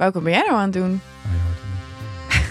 Bouke, 0.00 0.20
ben 0.20 0.32
jij 0.32 0.42
nou 0.46 0.58
aan 0.58 0.62
het 0.62 0.72
doen? 0.72 1.00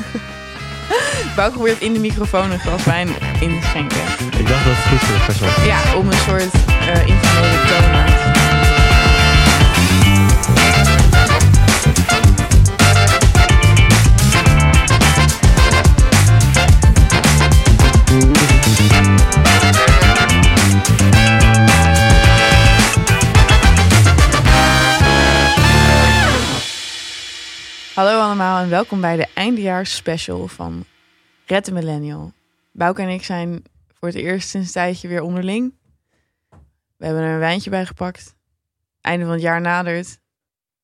Bouke 1.36 1.54
probeert 1.54 1.81
in 1.81 1.94
de 1.94 1.99
microfoon 1.99 2.52
een 2.52 2.60
glas 2.60 2.83
wijn 2.83 3.07
in 3.39 3.60
te 3.60 3.68
schenken. 3.68 4.02
Ik 4.38 4.47
dacht 4.47 4.65
dat 4.65 4.73
het 4.75 4.88
goed 4.88 4.99
voor 4.99 5.33
de 5.33 5.39
wel. 5.39 5.65
Ja, 5.67 5.96
om 5.96 6.07
een 6.07 6.13
soort 6.13 6.54
eh 6.79 7.07
informele 7.07 7.65
toon 7.67 8.08
allemaal 28.59 28.77
en 28.77 28.84
welkom 28.84 29.02
bij 29.02 29.16
de 29.16 29.34
eindejaars 29.34 29.95
special 29.95 30.48
van 30.48 30.86
Red 31.45 31.66
de 31.66 31.72
Millennial. 31.72 32.34
Bouke 32.72 33.02
en 33.02 33.09
ik 33.09 33.23
zijn 33.23 33.63
voor 33.94 34.08
het 34.08 34.18
eerst 34.18 34.49
sinds 34.49 34.68
een 34.68 34.73
tijdje 34.73 35.08
weer 35.08 35.22
onderling. 35.22 35.73
We 36.98 37.05
hebben 37.05 37.23
er 37.23 37.34
een 37.34 37.40
wijntje 37.40 37.70
bij 37.70 37.85
gepakt. 37.85 38.35
Einde 39.02 39.26
van 39.26 39.34
het 39.34 39.41
jaar 39.41 39.62
nadert. 39.62 40.20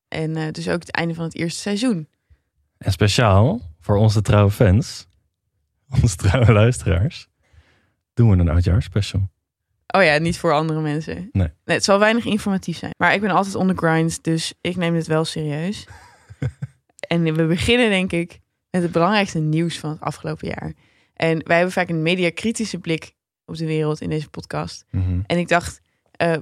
En 0.08 0.36
eh, 0.36 0.50
dus 0.52 0.68
ook 0.68 0.80
het 0.80 0.90
einde 0.90 1.14
van 1.14 1.24
het 1.24 1.34
eerste 1.34 1.60
seizoen. 1.60 2.08
En 2.78 2.92
speciaal 2.92 3.60
voor 3.80 3.96
onze 3.96 4.22
trouwe 4.22 4.50
fans, 4.50 5.06
onze 6.02 6.16
trouwe 6.16 6.52
luisteraars, 6.52 7.28
doen 8.14 8.30
we 8.30 8.36
een 8.36 8.48
oudjaarsspecial. 8.48 9.30
Oh 9.86 10.02
ja, 10.02 10.18
niet 10.18 10.38
voor 10.38 10.52
andere 10.52 10.80
mensen. 10.80 11.28
Nee. 11.32 11.48
het 11.64 11.84
zal 11.84 11.98
weinig 11.98 12.24
informatief 12.24 12.78
zijn. 12.78 12.92
Maar 12.96 13.14
ik 13.14 13.20
ben 13.20 13.30
altijd 13.30 13.54
on 13.54 13.68
the 13.68 13.76
grind, 13.76 14.24
dus 14.24 14.54
ik 14.60 14.76
neem 14.76 14.94
dit 14.94 15.06
wel 15.06 15.24
serieus. 15.24 15.86
en 17.06 17.34
we 17.34 17.46
beginnen 17.46 17.88
denk 17.88 18.12
ik 18.12 18.40
met 18.70 18.82
het 18.82 18.92
belangrijkste 18.92 19.38
nieuws 19.38 19.78
van 19.78 19.90
het 19.90 20.00
afgelopen 20.00 20.48
jaar. 20.48 20.72
En 21.14 21.46
wij 21.46 21.56
hebben 21.56 21.74
vaak 21.74 21.88
een 21.88 22.02
mediakritische 22.02 22.78
blik 22.78 23.14
op 23.44 23.56
de 23.56 23.66
wereld 23.66 24.00
in 24.00 24.08
deze 24.08 24.28
podcast. 24.28 24.84
Mhm. 24.90 25.20
En 25.26 25.38
ik 25.38 25.48
dacht, 25.48 25.80
eh, 26.10 26.36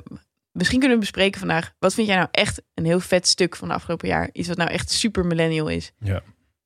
misschien 0.53 0.79
kunnen 0.79 0.97
we 0.97 1.05
bespreken 1.05 1.39
vandaag. 1.39 1.73
Wat 1.79 1.95
vind 1.95 2.07
jij 2.07 2.17
nou 2.17 2.29
echt 2.31 2.63
een 2.75 2.85
heel 2.85 3.01
vet 3.01 3.27
stuk 3.27 3.57
van 3.57 3.69
het 3.69 3.77
afgelopen 3.77 4.09
jaar? 4.09 4.29
Iets 4.33 4.49
wat 4.49 4.57
nou 4.57 4.71
echt 4.71 4.91
super 4.91 5.27
millennial 5.27 5.69
is. 5.69 5.93
Ja. 5.99 6.23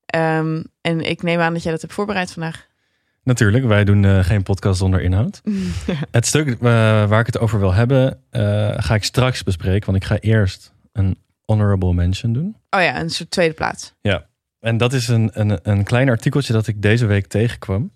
Ehm, 0.07 0.63
en 0.81 1.01
ik 1.01 1.23
neem 1.23 1.41
aan 1.41 1.53
dat 1.53 1.63
jij 1.63 1.73
dat 1.73 1.81
hebt 1.81 1.93
voorbereid 1.93 2.33
vandaag. 2.33 2.67
Natuurlijk, 3.23 3.65
wij 3.65 3.85
doen 3.85 4.05
eh, 4.05 4.25
geen 4.25 4.43
podcast 4.43 4.79
zonder 4.79 5.01
inhoud. 5.01 5.41
Het 6.11 6.27
stuk 6.27 6.49
eh, 6.49 6.59
waar 7.09 7.21
ik 7.21 7.27
het 7.27 7.39
over 7.39 7.59
wil 7.59 7.75
hebben, 7.75 8.23
ga 8.77 8.95
ik 8.95 9.05
straks 9.05 9.43
bespreken. 9.43 9.87
Want 9.87 10.03
ik 10.03 10.09
ga 10.09 10.19
eerst 10.19 10.73
een 10.93 11.19
honorable 11.49 11.95
mention 11.95 12.33
doen. 12.33 12.57
Oh 12.71 12.81
ja, 12.81 13.01
een 13.01 13.11
soort 13.11 13.31
tweede 13.31 13.55
plaats. 13.55 13.95
En 14.61 14.77
dat 14.77 14.93
is 14.93 15.09
een, 15.09 15.31
een, 15.33 15.59
een 15.63 15.85
klein 15.85 16.09
artikeltje 16.09 16.53
dat 16.53 16.67
ik 16.67 16.83
deze 16.83 17.07
week 17.07 17.27
tegenkwam. 17.27 17.93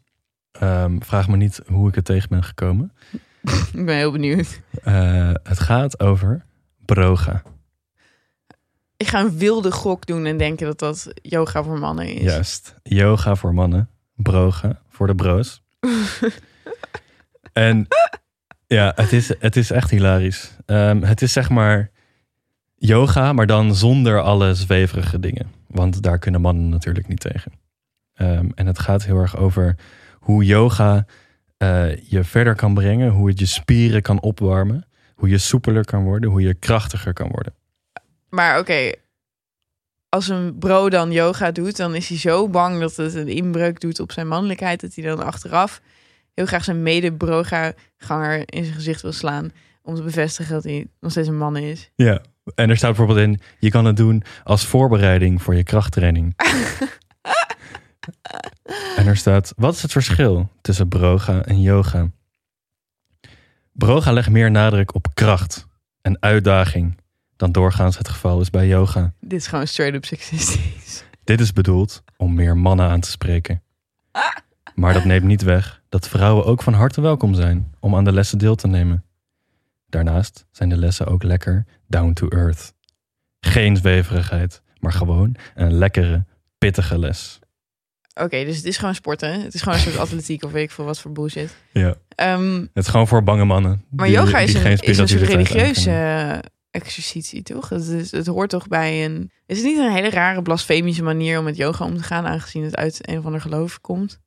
Ehm, 0.53 1.01
vraag 1.01 1.29
me 1.29 1.37
niet 1.37 1.61
hoe 1.67 1.89
ik 1.89 1.95
het 1.95 2.05
tegen 2.05 2.29
ben 2.29 2.45
gekomen. 2.45 2.93
ik 3.73 3.85
ben 3.85 3.97
heel 3.97 4.13
benieuwd. 4.13 4.61
Eh, 4.83 5.33
het 5.43 5.61
gaat 5.61 6.01
over 6.01 6.45
broga. 6.85 7.43
Ik 8.97 9.09
ga 9.09 9.21
een 9.21 9.39
wilde 9.39 9.73
gok 9.73 10.07
doen 10.07 10.27
en 10.27 10.37
denken 10.37 10.67
dat 10.67 10.79
dat 10.79 11.13
yoga 11.23 11.63
voor 11.63 11.79
mannen 11.79 12.15
is. 12.15 12.23
Juist. 12.23 12.75
Yoga 12.83 13.35
voor 13.35 13.55
mannen. 13.55 13.89
Broga 14.15 14.81
voor 14.89 15.07
de 15.07 15.15
bro's. 15.15 15.63
en 17.53 17.87
ja, 18.67 18.93
het 18.97 19.13
is, 19.13 19.33
het 19.39 19.57
is 19.57 19.71
echt 19.71 19.91
hilarisch. 19.91 20.57
Ehm, 20.67 21.03
het 21.03 21.23
is 21.23 21.33
zeg 21.33 21.51
maar 21.51 21.91
yoga, 22.87 23.33
maar 23.33 23.47
dan 23.47 23.75
zonder 23.75 24.21
alle 24.21 24.55
zweverige 24.55 25.21
dingen. 25.21 25.51
Want 25.67 26.03
daar 26.03 26.19
kunnen 26.19 26.41
mannen 26.41 26.69
natuurlijk 26.69 27.09
niet 27.09 27.21
tegen. 27.21 27.53
Ehm, 28.15 28.49
en 28.55 28.67
het 28.67 28.79
gaat 28.79 29.05
heel 29.05 29.19
erg 29.19 29.37
over 29.37 29.77
hoe 30.19 30.45
yoga 30.45 31.07
eh, 31.57 31.97
je 31.97 32.25
verder 32.25 32.55
kan 32.55 32.75
brengen. 32.75 33.11
Hoe 33.11 33.29
het 33.29 33.39
je 33.39 33.47
spieren 33.47 34.03
kan 34.03 34.21
opwarmen. 34.21 34.87
Hoe 35.15 35.29
je 35.29 35.39
soepeler 35.39 35.85
kan 35.85 36.05
worden. 36.05 36.31
Hoe 36.31 36.41
je 36.41 36.55
krachtiger 36.55 37.13
kan 37.13 37.29
worden. 37.29 37.55
Maar 38.29 38.59
oké, 38.59 38.93
als 40.09 40.29
een 40.29 40.59
bro 40.59 40.91
dan 40.91 41.13
yoga 41.13 41.51
doet, 41.51 41.77
dan 41.77 41.95
is 41.95 42.09
hij 42.09 42.19
zo 42.19 42.49
bang 42.49 42.81
dat 42.81 42.97
het 42.97 43.15
een 43.15 43.29
inbreuk 43.29 43.81
doet 43.81 44.01
op 44.01 44.13
zijn 44.13 44.29
mannelijkheid, 44.29 44.81
dat 44.81 44.95
hij 44.95 45.05
dan 45.05 45.25
achteraf 45.25 45.81
heel 46.35 46.47
graag 46.47 46.65
zijn 46.65 46.83
mede-broga-ganger 46.83 48.43
in 48.47 48.65
zijn 48.65 48.77
gezicht 48.77 49.03
wil 49.03 49.13
slaan. 49.13 49.53
Om 49.83 49.95
te 49.95 50.03
bevestigen 50.03 50.55
dat 50.55 50.65
hij 50.65 50.87
nog 51.01 51.11
steeds 51.11 51.29
een 51.29 51.37
man 51.37 51.57
is. 51.57 51.91
Ja, 51.95 52.23
en 52.55 52.71
er 52.71 52.77
staat 52.77 52.97
bijvoorbeeld 52.97 53.27
in: 53.29 53.41
je 53.59 53.71
kan 53.71 53.85
het 53.85 53.97
doen 53.97 54.23
als 54.45 54.67
voorbereiding 54.67 55.43
voor 55.43 55.55
je 55.55 55.63
krachttraining. 55.63 56.35
en 58.97 59.07
er 59.07 59.17
staat: 59.17 59.53
wat 59.57 59.75
is 59.75 59.83
het 59.83 59.93
verschil 59.93 60.51
tussen 60.61 60.89
broga 60.89 61.45
en 61.45 61.61
yoga? 61.61 62.11
Broga 63.73 64.13
legt 64.13 64.31
meer 64.31 64.51
nadruk 64.51 64.95
op 64.95 65.15
kracht 65.15 65.67
en 66.01 66.17
uitdaging 66.21 67.01
dan 67.37 67.53
doorgaans 67.53 67.99
het 67.99 68.09
geval 68.09 68.41
is 68.41 68.51
bij 68.51 68.67
yoga. 68.67 69.13
Dit 69.21 69.41
is 69.41 69.47
gewoon 69.47 69.67
straight-up 69.67 70.05
seksistisch. 70.05 71.05
Dit 71.25 71.41
is 71.41 71.53
bedoeld 71.53 72.03
om 72.17 72.35
meer 72.35 72.57
mannen 72.57 72.89
aan 72.89 73.01
te 73.01 73.11
spreken. 73.11 73.63
Maar 74.75 74.93
dat 74.93 75.05
neemt 75.05 75.25
niet 75.25 75.43
weg 75.43 75.83
dat 75.89 76.09
vrouwen 76.09 76.45
ook 76.45 76.63
van 76.63 76.73
harte 76.73 77.01
welkom 77.01 77.35
zijn 77.35 77.75
om 77.81 77.97
aan 77.97 78.05
de 78.05 78.13
lessen 78.13 78.39
deel 78.39 78.55
te 78.55 78.67
nemen. 78.67 79.05
Daarnaast 79.89 80.47
zijn 80.51 80.69
de 80.69 80.77
lessen 80.77 81.07
ook 81.07 81.23
lekker 81.23 81.65
down 81.93 82.13
to 82.13 82.29
earth. 82.29 82.73
Geen 83.41 83.77
zweverigheid, 83.77 84.63
maar 84.79 84.93
gewoon 84.93 85.37
een 85.55 85.73
lekkere, 85.73 86.25
pittige 86.59 86.99
les. 86.99 87.39
Oké, 88.15 88.45
dus 88.45 88.57
het 88.57 88.65
is 88.65 88.77
gewoon 88.77 88.95
sporten. 88.95 89.43
Het 89.43 89.55
is 89.55 89.63
gewoon 89.63 89.79
een 89.79 89.85
soort 89.85 89.99
atletiek 89.99 90.45
of 90.45 90.53
weet 90.53 90.63
ik 90.65 90.71
veel 90.71 90.85
wat 90.85 91.01
voor 91.01 91.13
bullshit. 91.13 91.57
Ja. 91.73 91.95
Ehm, 92.09 92.55
Het 92.61 92.85
is 92.85 92.89
gewoon 92.89 93.09
voor 93.09 93.23
bange 93.23 93.45
mannen. 93.45 93.85
maar 93.91 94.07
die- 94.07 94.15
yoga 94.17 94.39
is 94.39 94.55
een, 94.55 94.79
is 94.81 94.99
een 94.99 95.09
soort 95.09 95.23
religieuze 95.23 96.43
exercitie, 96.71 97.43
toch? 97.43 97.69
Het, 97.69 97.87
is, 97.87 98.11
het 98.11 98.27
hoort 98.27 98.51
toch 98.51 98.69
bij 98.69 99.05
een... 99.05 99.31
Is 99.47 99.57
het 99.57 99.67
niet 99.67 99.79
een 99.79 99.93
hele 99.93 100.11
rare 100.11 100.43
blasfemische 100.43 101.03
manier 101.03 101.39
om 101.39 101.45
met 101.45 101.57
yoga 101.57 101.85
om 101.85 101.97
te 101.97 102.03
gaan, 102.03 102.27
aangezien 102.27 102.65
het 102.65 102.77
uit 102.77 103.09
een 103.09 103.19
of 103.19 103.25
ander 103.25 103.41
geloof 103.41 103.81
komt? 103.81 104.21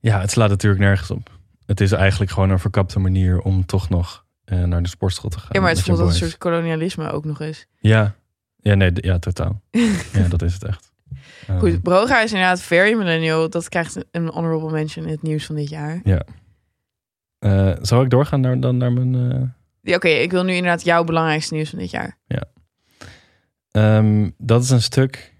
Ja, 0.00 0.20
het 0.20 0.30
slaat 0.30 0.48
natuurlijk 0.48 0.82
nergens 0.82 1.10
op. 1.10 1.30
Het 1.66 1.80
is 1.80 1.92
eigenlijk 1.92 2.30
gewoon 2.30 2.50
een 2.50 2.58
verkapte 2.58 2.98
manier 2.98 3.40
om 3.40 3.66
toch 3.66 3.88
nog 3.88 4.23
eh, 4.44 4.62
naar 4.62 4.82
de 4.82 4.88
sportschool 4.88 5.30
te 5.30 5.38
gaan. 5.38 5.48
Ja, 5.50 5.60
maar 5.60 5.70
het 5.70 5.80
voelt 5.82 5.98
als 5.98 6.08
een 6.20 6.26
soort 6.26 6.38
kolonialisme 6.38 7.10
ook 7.10 7.24
nog 7.24 7.40
eens. 7.40 7.66
Ja, 7.78 8.14
ja, 8.56 8.74
nee, 8.74 8.90
ja, 8.94 9.18
totaal. 9.18 9.60
ja, 10.12 10.28
dat 10.28 10.42
is 10.42 10.52
het 10.54 10.64
echt. 10.64 10.92
Ehm, 11.46 11.58
Goed, 11.58 11.82
Broga 11.82 12.20
is 12.22 12.32
inderdaad 12.32 12.60
very 12.62 12.94
millennial. 12.96 13.50
Dat 13.50 13.68
krijgt 13.68 14.04
een 14.10 14.28
honorable 14.28 14.70
mention 14.70 15.04
in 15.04 15.10
het 15.10 15.22
nieuws 15.22 15.46
van 15.46 15.54
dit 15.54 15.68
jaar. 15.68 16.00
eh, 17.38 17.72
zal 17.80 18.02
ik 18.02 18.10
doorgaan 18.10 18.40
naar, 18.40 18.60
dan 18.60 18.76
naar 18.76 18.92
mijn... 18.92 19.32
eh, 19.32 19.48
Ja, 19.80 19.96
Oké, 19.96 20.08
ik 20.08 20.30
wil 20.30 20.44
nu 20.44 20.52
inderdaad 20.54 20.84
jouw 20.84 21.04
belangrijkste 21.04 21.54
nieuws 21.54 21.70
van 21.70 21.78
dit 21.78 21.90
jaar. 21.90 22.18
Ehm, 23.70 24.30
dat 24.38 24.62
is 24.62 24.70
een 24.70 24.82
stuk 24.82 25.32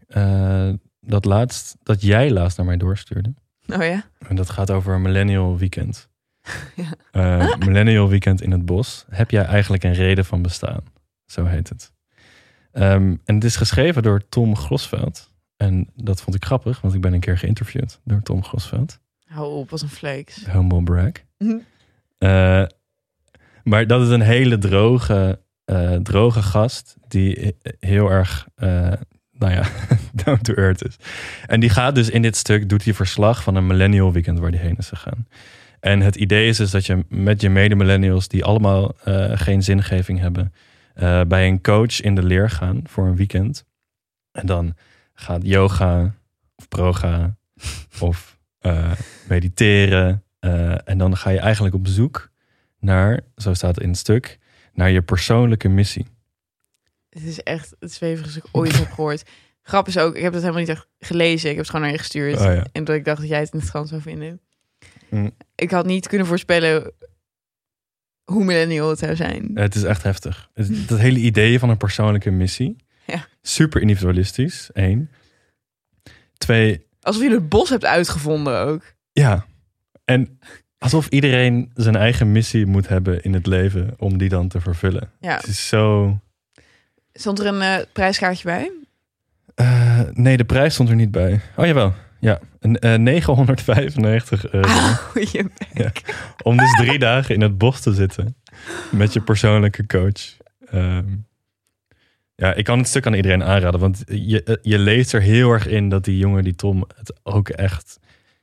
dat 1.01 1.25
laatst, 1.25 1.77
dat 1.83 2.03
jij 2.03 2.31
laatst 2.31 2.57
naar 2.57 2.67
mij 2.67 2.77
doorstuurde. 2.77 3.35
Oh 3.67 3.83
ja? 3.83 4.05
En 4.29 4.37
dat 4.37 4.51
gaat 4.51 4.71
over 4.71 4.95
een 4.95 5.03
millennial 5.03 5.59
weekend. 5.59 6.09
Ja. 6.77 6.95
Eh, 7.11 7.57
millennial 7.59 8.09
weekend 8.09 8.43
in 8.43 8.51
het 8.51 8.65
bos. 8.67 9.05
Heb 9.11 9.31
jij 9.31 9.45
eigenlijk 9.45 9.85
een 9.85 9.93
reden 9.95 10.25
van 10.25 10.43
bestaan? 10.43 10.81
Zo 11.27 11.45
heet 11.45 11.69
het. 11.69 11.93
Ehm, 12.73 13.15
en 13.25 13.35
het 13.35 13.45
is 13.45 13.57
geschreven 13.57 14.03
door 14.03 14.29
Tom 14.29 14.57
Grosveld. 14.57 15.33
En 15.57 15.89
dat 15.95 16.21
vond 16.23 16.37
ik 16.37 16.45
grappig, 16.45 16.81
want 16.81 16.95
ik 16.95 17.01
ben 17.01 17.13
een 17.13 17.21
keer 17.21 17.39
geïnterviewd 17.39 18.01
door 18.05 18.23
Tom 18.23 18.45
Grosveld. 18.45 18.99
Hou 19.25 19.53
op, 19.55 19.71
wat 19.71 19.81
een 19.81 19.89
flex. 19.89 20.45
Humble 20.51 20.83
brag. 20.83 21.11
Mhm. 21.39 21.57
Eh, 22.19 22.65
maar 23.65 23.87
dat 23.87 24.03
is 24.03 24.09
een 24.09 24.21
hele 24.21 24.59
droge, 24.59 25.41
eh, 25.65 25.95
droge 25.95 26.43
gast 26.43 26.97
die 27.09 27.33
he- 27.63 27.73
heel 27.89 28.11
erg, 28.11 28.47
eh, 28.55 28.93
nou 29.33 29.53
ja, 29.53 29.63
down 30.25 30.43
to 30.43 30.55
earth 30.55 30.85
is. 30.87 30.97
En 31.47 31.61
die 31.61 31.71
gaat 31.71 31.95
dus 31.95 32.11
in 32.11 32.23
dit 32.23 32.37
stuk, 32.37 32.69
doet 32.69 32.85
hij 32.85 32.95
verslag 32.95 33.43
van 33.43 33.55
een 33.55 33.67
millennial 33.67 34.13
weekend 34.13 34.39
waar 34.39 34.51
die 34.51 34.61
heen 34.61 34.77
is 34.77 34.89
gegaan. 34.89 35.27
En 35.85 36.01
het 36.01 36.17
idee 36.17 36.49
is 36.49 36.57
dus 36.57 36.71
dat 36.71 36.87
je 36.87 37.05
met 37.09 37.41
je 37.41 37.49
mede-millennials, 37.49 38.29
die 38.29 38.45
allemaal 38.45 38.95
eh, 38.99 39.31
geen 39.35 39.63
zingeving 39.63 40.19
hebben, 40.19 40.55
eh, 40.95 41.21
bij 41.23 41.49
een 41.49 41.63
coach 41.63 42.01
in 42.01 42.15
de 42.15 42.23
leer 42.23 42.51
gaan 42.51 42.81
voor 42.85 43.07
een 43.07 43.17
weekend. 43.17 43.65
En 44.33 44.47
dan 44.47 44.77
gaat 45.15 45.41
yoga 45.43 46.15
of 46.57 46.69
proga 46.69 47.37
of 48.01 48.39
eh, 48.59 48.93
mediteren. 49.29 50.23
en 50.85 50.99
dan 50.99 51.17
ga 51.17 51.31
je 51.31 51.39
eigenlijk 51.39 51.75
op 51.75 51.87
zoek 51.87 52.31
naar, 52.79 53.21
zo 53.37 53.55
staat 53.55 53.75
het 53.75 53.85
in 53.85 53.91
het 53.91 53.99
stuk, 53.99 54.39
naar 54.73 54.91
je 54.91 55.03
persoonlijke 55.03 55.69
missie. 55.69 56.07
Het 57.09 57.23
is 57.23 57.43
echt 57.43 57.77
het 57.79 57.93
zwevigste 57.93 58.39
dat 58.39 58.49
ik 58.49 58.57
ooit 58.57 58.79
heb 58.79 58.91
gehoord. 58.91 59.23
Grap 59.63 59.89
is 59.89 59.99
ook, 59.99 60.17
ik 60.17 60.23
heb 60.23 60.33
het 60.33 60.43
helemaal 60.43 60.63
niet 60.63 60.71
echt 60.71 60.89
gelezen. 60.99 61.51
Ik 61.51 61.57
heb 61.57 61.65
het 61.65 61.67
gewoon 61.67 61.83
naar 61.83 61.95
je 61.95 61.99
gestuurd. 61.99 62.37
Oh 62.37 62.45
ja. 62.45 62.67
En 62.73 62.85
dat 62.85 62.97
ik 62.97 63.05
dacht 63.05 63.21
dat 63.21 63.29
jij 63.29 63.39
het 63.39 63.53
interessant 63.53 63.89
zou 63.89 64.01
vinden. 64.01 64.41
Mm. 65.11 65.31
Ik 65.55 65.71
had 65.71 65.87
niet 65.87 66.09
kunnen 66.09 66.27
voorspellen 66.27 66.93
hoe 68.25 68.45
millennial 68.45 68.89
het 68.91 68.99
zou 68.99 69.17
zijn. 69.17 69.51
Het 69.55 69.75
is 69.75 69.83
echt 69.83 70.03
heftig. 70.03 70.51
Het- 70.55 70.89
dat 70.89 70.99
hele 70.99 71.19
idee 71.19 71.59
van 71.59 71.69
een 71.71 71.77
persoonlijke 71.77 72.31
missie. 72.31 72.77
Ja. 73.07 73.27
super 73.43 73.81
individualistisch, 73.81 74.71
één. 74.73 75.11
Twee, 76.37 76.87
Alsof 77.01 77.23
je 77.23 77.31
het 77.31 77.49
bos 77.49 77.69
hebt 77.69 77.85
uitgevonden 77.85 78.59
ook. 78.61 78.95
ja. 79.13 79.47
En 80.05 80.39
alsof 80.79 81.09
iedereen 81.09 81.71
zijn 81.75 81.97
eigen 81.97 82.33
missie 82.33 82.67
moet 82.67 82.89
hebben 82.89 83.23
in 83.23 83.33
het 83.35 83.47
leven 83.47 83.95
om 83.97 84.19
die 84.19 84.29
dan 84.29 84.49
te 84.49 84.61
vervullen. 84.61 85.11
Ja. 85.21 85.37
Het 85.37 85.47
is 85.47 85.69
zo... 85.69 86.19
Stond 87.13 87.39
er 87.39 87.47
een 87.47 87.63
eh, 87.63 87.85
prijskaartje 87.93 88.45
bij? 88.45 88.73
Eh, 89.55 90.01
nee, 90.13 90.37
de 90.37 90.45
prijs 90.45 90.75
stond 90.75 90.89
er 90.89 90.95
niet 90.95 91.11
bij. 91.11 91.41
Oh 91.57 91.67
jawel, 91.67 91.95
ja. 92.25 92.41
Een, 92.61 92.79
eh, 92.79 92.99
995 92.99 94.51
euro. 94.51 94.69
Je 95.33 95.51
bek. 95.75 96.15
Om 96.43 96.57
dus 96.57 96.73
drie 96.73 96.99
dagen 96.99 97.35
in 97.35 97.41
het 97.41 97.59
bos 97.59 97.81
te 97.81 97.95
zitten. 97.95 98.37
Met 98.91 99.13
je 99.13 99.21
persoonlijke 99.21 99.87
coach. 99.87 100.37
Ehm, 100.71 101.07
ja, 102.35 102.55
ik 102.55 102.65
kan 102.65 102.79
het 102.79 102.89
stuk 102.89 103.07
aan 103.07 103.15
iedereen 103.15 103.45
aanraden. 103.45 103.81
Want 103.81 104.03
je, 104.07 104.43
eh, 104.43 104.55
je 104.63 104.79
leest 104.79 105.13
er 105.13 105.21
heel 105.21 105.51
erg 105.51 105.67
in 105.67 105.89
dat 105.89 106.05
die 106.05 106.19
jongen, 106.19 106.45
die 106.45 106.55
Tom, 106.55 106.85
het 106.97 107.21
ook 107.23 107.49
echt 107.49 107.99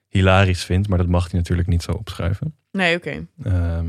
hilarisch 0.08 0.64
vindt. 0.64 0.88
Maar 0.88 0.98
dat 0.98 1.08
mag 1.08 1.32
hij 1.32 1.40
natuurlijk 1.40 1.68
niet 1.68 1.84
zo 1.84 1.92
opschrijven. 1.92 2.56
Nee, 2.72 2.96
oké. 2.96 3.26
Ehm, 3.44 3.88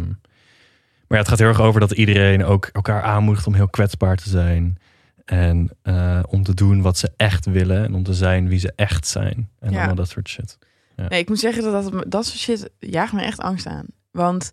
maar 1.07 1.19
ja, 1.19 1.19
het 1.19 1.29
gaat 1.29 1.39
heel 1.39 1.49
erg 1.49 1.61
over 1.61 1.81
dat 1.81 1.91
iedereen 1.91 2.45
ook 2.45 2.71
elkaar 2.73 3.03
aanmoedigt 3.03 3.47
om 3.47 3.55
heel 3.55 3.69
kwetsbaar 3.69 4.17
te 4.17 4.29
zijn. 4.29 4.79
En 5.25 5.71
eh, 5.83 6.23
om 6.29 6.43
te 6.43 6.55
doen 6.55 6.83
wat 6.83 6.99
ze 6.99 7.13
echt 7.17 7.47
willen. 7.47 7.85
En 7.85 7.95
om 7.95 8.03
te 8.03 8.15
zijn 8.15 8.49
wie 8.49 8.59
ze 8.59 8.73
echt 8.77 9.07
zijn. 9.07 9.51
En 9.59 9.71
Ja. 9.71 9.77
allemaal 9.77 9.95
dat 9.95 10.09
soort 10.09 10.29
shit. 10.29 10.59
Nee, 10.97 11.21
ik 11.21 11.29
moet 11.29 11.39
zeggen 11.39 11.63
dat 11.63 11.93
dat, 11.93 12.05
dat 12.11 12.27
soort 12.27 12.39
shit 12.39 12.71
jaagt 12.79 13.13
me 13.13 13.23
echt 13.23 13.39
angst 13.39 13.67
aan. 13.67 13.87
Want 14.11 14.51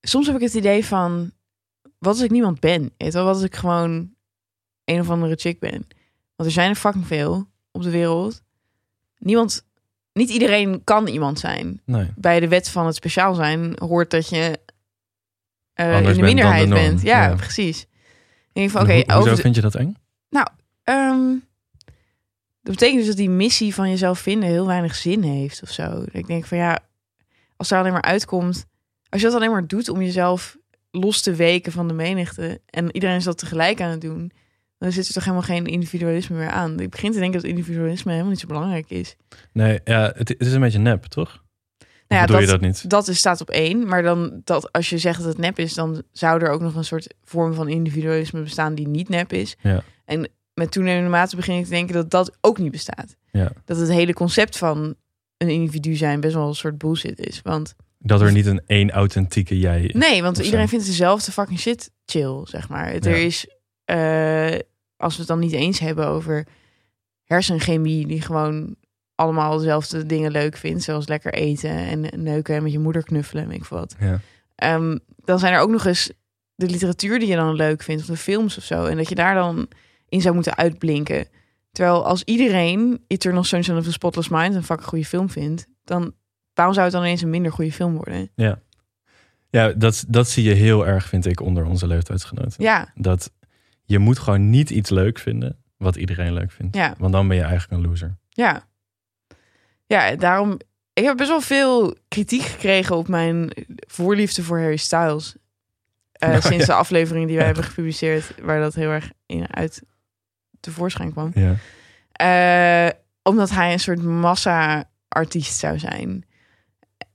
soms 0.00 0.26
heb 0.26 0.36
ik 0.36 0.42
het 0.42 0.54
idee 0.54 0.84
van... 0.84 1.32
Wat 1.98 2.14
als 2.14 2.22
ik 2.22 2.30
niemand 2.30 2.60
ben? 2.60 2.80
Weet 2.80 2.92
je 2.96 3.10
wel, 3.12 3.24
wat 3.24 3.34
als 3.34 3.44
ik 3.44 3.56
gewoon 3.56 4.14
een 4.84 5.00
of 5.00 5.10
andere 5.10 5.36
chick 5.36 5.60
ben? 5.60 5.86
Want 6.36 6.48
er 6.48 6.50
zijn 6.50 6.70
er 6.70 6.76
fucking 6.76 7.06
veel 7.06 7.48
op 7.70 7.82
de 7.82 7.90
wereld. 7.90 8.42
Niemand... 9.18 9.66
Niet 10.12 10.30
iedereen 10.30 10.84
kan 10.84 11.06
iemand 11.06 11.38
zijn. 11.38 11.80
Nee. 11.84 12.10
Bij 12.16 12.40
de 12.40 12.48
wet 12.48 12.68
van 12.68 12.86
het 12.86 12.94
speciaal 12.94 13.34
zijn 13.34 13.74
hoort 13.78 14.10
dat 14.10 14.28
je 14.28 14.60
eh, 15.72 16.00
in 16.08 16.14
de 16.14 16.22
minderheid 16.22 16.68
de 16.68 16.74
bent. 16.74 17.02
Ja, 17.02 17.28
Ja. 17.28 17.34
precies. 17.34 17.86
Denk 18.58 18.70
van, 18.70 18.82
oké, 18.82 18.92
hoe- 18.92 19.04
over 19.14 19.36
vind 19.38 19.54
je 19.54 19.60
dat 19.60 19.74
eng? 19.74 19.96
Ehm, 20.84 21.28
dat 22.62 22.74
betekent 22.74 22.98
dus 22.98 23.06
dat 23.06 23.16
die 23.16 23.30
missie 23.30 23.74
van 23.74 23.90
jezelf 23.90 24.18
vinden 24.18 24.48
heel 24.48 24.66
weinig 24.66 24.94
zin 24.94 25.22
heeft 25.22 25.62
of 25.62 25.70
zo. 25.70 26.04
Ik 26.12 26.26
denk 26.26 26.44
van 26.46 26.58
ja, 26.58 26.78
als 27.56 27.70
er 27.70 27.78
alleen 27.78 27.92
maar 27.92 28.02
uitkomt, 28.02 28.66
als 29.08 29.20
je 29.20 29.26
dat 29.26 29.36
alleen 29.36 29.50
maar 29.50 29.66
doet 29.66 29.88
om 29.88 30.02
jezelf 30.02 30.56
los 30.90 31.20
te 31.22 31.34
weken 31.34 31.72
van 31.72 31.88
de 31.88 31.94
menigte 31.94 32.60
en 32.66 32.94
iedereen 32.94 33.16
is 33.16 33.24
dat 33.24 33.38
tegelijk 33.38 33.80
aan 33.80 33.90
het 33.90 34.00
doen, 34.00 34.30
dan 34.78 34.92
zit 34.92 35.06
er 35.06 35.12
toch 35.12 35.24
helemaal 35.24 35.44
geen 35.46 35.66
individualisme 35.66 36.36
meer 36.36 36.50
aan. 36.50 36.80
Ik 36.80 36.90
begin 36.90 37.12
te 37.12 37.18
denken 37.18 37.40
dat 37.40 37.50
individualisme 37.50 38.10
helemaal 38.10 38.30
niet 38.32 38.40
zo 38.40 38.46
belangrijk 38.46 38.90
is. 38.90 39.16
Nee, 39.52 39.80
ja, 39.84 40.12
het 40.16 40.34
is 40.38 40.52
een 40.52 40.60
beetje 40.60 40.78
nep, 40.78 41.04
toch? 41.04 41.44
Nou 42.08 42.32
ja, 42.32 42.40
je 42.40 42.46
dat, 42.46 42.60
niet? 42.60 42.90
dat 42.90 43.08
is, 43.08 43.18
staat 43.18 43.40
op 43.40 43.50
één, 43.50 43.86
maar 43.86 44.02
dan 44.02 44.40
dat 44.44 44.72
als 44.72 44.90
je 44.90 44.98
zegt 44.98 45.18
dat 45.18 45.28
het 45.28 45.38
nep 45.38 45.58
is, 45.58 45.74
dan 45.74 46.02
zou 46.12 46.42
er 46.42 46.50
ook 46.50 46.60
nog 46.60 46.74
een 46.74 46.84
soort 46.84 47.14
vorm 47.24 47.54
van 47.54 47.68
individualisme 47.68 48.42
bestaan 48.42 48.74
die 48.74 48.88
niet 48.88 49.08
nep 49.08 49.32
is. 49.32 49.56
Ja. 49.62 49.82
En 50.04 50.28
met 50.54 50.70
toenemende 50.70 51.10
mate 51.10 51.36
begin 51.36 51.58
ik 51.58 51.64
te 51.64 51.70
denken 51.70 51.94
dat 51.94 52.10
dat 52.10 52.36
ook 52.40 52.58
niet 52.58 52.70
bestaat. 52.70 53.16
Ja. 53.32 53.52
Dat 53.64 53.78
het 53.78 53.88
hele 53.88 54.12
concept 54.12 54.58
van 54.58 54.94
een 55.36 55.48
individu 55.48 55.94
zijn 55.94 56.20
best 56.20 56.34
wel 56.34 56.48
een 56.48 56.54
soort 56.54 56.78
bullshit 56.78 57.18
is. 57.18 57.40
Want 57.42 57.74
Dat 57.98 58.20
er 58.20 58.32
niet 58.32 58.46
een 58.46 58.62
één 58.66 58.90
authentieke 58.90 59.58
jij 59.58 59.82
is. 59.82 59.92
nee, 59.92 60.22
want 60.22 60.38
iedereen 60.38 60.64
zo. 60.64 60.70
vindt 60.70 60.86
dezelfde 60.86 61.32
fucking 61.32 61.58
shit 61.58 61.90
chill, 62.04 62.40
zeg 62.44 62.68
maar. 62.68 62.94
Ja. 62.94 63.00
Er 63.00 63.16
is, 63.16 63.46
eh, 63.84 64.58
als 64.96 65.12
we 65.12 65.18
het 65.18 65.26
dan 65.28 65.38
niet 65.38 65.52
eens 65.52 65.78
hebben 65.78 66.06
over 66.06 66.46
hersenchemie, 67.24 68.06
die 68.06 68.22
gewoon 68.22 68.76
allemaal 69.18 69.58
dezelfde 69.58 70.06
dingen 70.06 70.30
leuk 70.30 70.56
vindt, 70.56 70.82
zoals 70.82 71.08
lekker 71.08 71.32
eten 71.32 71.70
en 71.70 72.22
neuken 72.22 72.54
en 72.56 72.62
met 72.62 72.72
je 72.72 72.78
moeder 72.78 73.02
knuffelen, 73.04 73.42
en 73.42 73.48
weet 73.48 73.58
ik 73.58 73.64
wat. 73.64 73.94
Ja. 74.00 74.20
Ehm, 74.54 74.98
dan 75.24 75.38
zijn 75.38 75.52
er 75.52 75.60
ook 75.60 75.70
nog 75.70 75.84
eens 75.86 76.12
de 76.54 76.66
literatuur 76.66 77.18
die 77.18 77.28
je 77.28 77.36
dan 77.36 77.54
leuk 77.54 77.82
vindt, 77.82 78.02
of 78.02 78.08
de 78.08 78.16
films 78.16 78.58
of 78.58 78.64
zo. 78.64 78.84
En 78.84 78.96
dat 78.96 79.08
je 79.08 79.14
daar 79.14 79.34
dan 79.34 79.68
in 80.08 80.20
zou 80.20 80.34
moeten 80.34 80.56
uitblinken. 80.56 81.26
Terwijl 81.72 82.04
als 82.06 82.22
iedereen 82.24 83.04
Eternal 83.06 83.44
Sunshine 83.44 83.78
of 83.78 83.84
the 83.84 83.92
Spotless 83.92 84.28
Mind 84.28 84.54
een 84.54 84.64
fucking 84.64 84.88
goede 84.88 85.04
film 85.04 85.30
vindt, 85.30 85.66
dan 85.84 86.12
waarom 86.54 86.74
zou 86.74 86.86
het 86.86 86.94
dan 86.94 87.04
ineens 87.04 87.22
een 87.22 87.30
minder 87.30 87.52
goede 87.52 87.72
film 87.72 87.94
worden? 87.94 88.30
Ja, 88.34 88.60
ja 89.50 89.72
dat, 89.72 90.04
dat 90.08 90.28
zie 90.28 90.44
je 90.44 90.54
heel 90.54 90.86
erg, 90.86 91.06
vind 91.08 91.26
ik, 91.26 91.40
onder 91.40 91.64
onze 91.64 91.86
leeftijdsgenoten. 91.86 92.62
Ja, 92.64 92.92
Dat 92.94 93.30
je 93.84 93.98
moet 93.98 94.18
gewoon 94.18 94.50
niet 94.50 94.70
iets 94.70 94.90
leuk 94.90 95.18
vinden 95.18 95.56
wat 95.76 95.96
iedereen 95.96 96.32
leuk 96.32 96.50
vindt. 96.52 96.76
ja, 96.76 96.94
Want 96.98 97.12
dan 97.12 97.28
ben 97.28 97.36
je 97.36 97.42
eigenlijk 97.42 97.72
een 97.72 97.88
loser. 97.88 98.16
ja. 98.28 98.66
Ja, 99.88 100.16
daarom. 100.16 100.58
Ik 100.92 101.04
heb 101.04 101.16
best 101.16 101.28
wel 101.28 101.40
veel 101.40 101.96
kritiek 102.08 102.42
gekregen 102.42 102.96
op 102.96 103.08
mijn 103.08 103.50
voorliefde 103.86 104.42
voor 104.42 104.58
Harry 104.58 104.76
Styles. 104.76 105.34
Eh, 106.12 106.28
Oh, 106.28 106.40
sinds 106.40 106.66
ja. 106.66 106.72
de 106.72 106.72
aflevering 106.78 107.26
die 107.26 107.36
wij 107.36 107.46
Ja. 107.46 107.52
hebben 107.52 107.70
gepubliceerd, 107.70 108.34
waar 108.42 108.60
dat 108.60 108.74
heel 108.74 108.90
erg 108.90 109.10
in 109.26 109.54
uit 109.54 109.82
tevoorschijn 110.60 111.12
kwam. 111.12 111.30
Ja. 111.34 111.54
Eh, 112.12 112.92
omdat 113.22 113.50
hij 113.50 113.72
een 113.72 113.80
soort 113.80 114.02
massa-artiest 114.02 115.58
zou 115.58 115.78
zijn. 115.78 116.24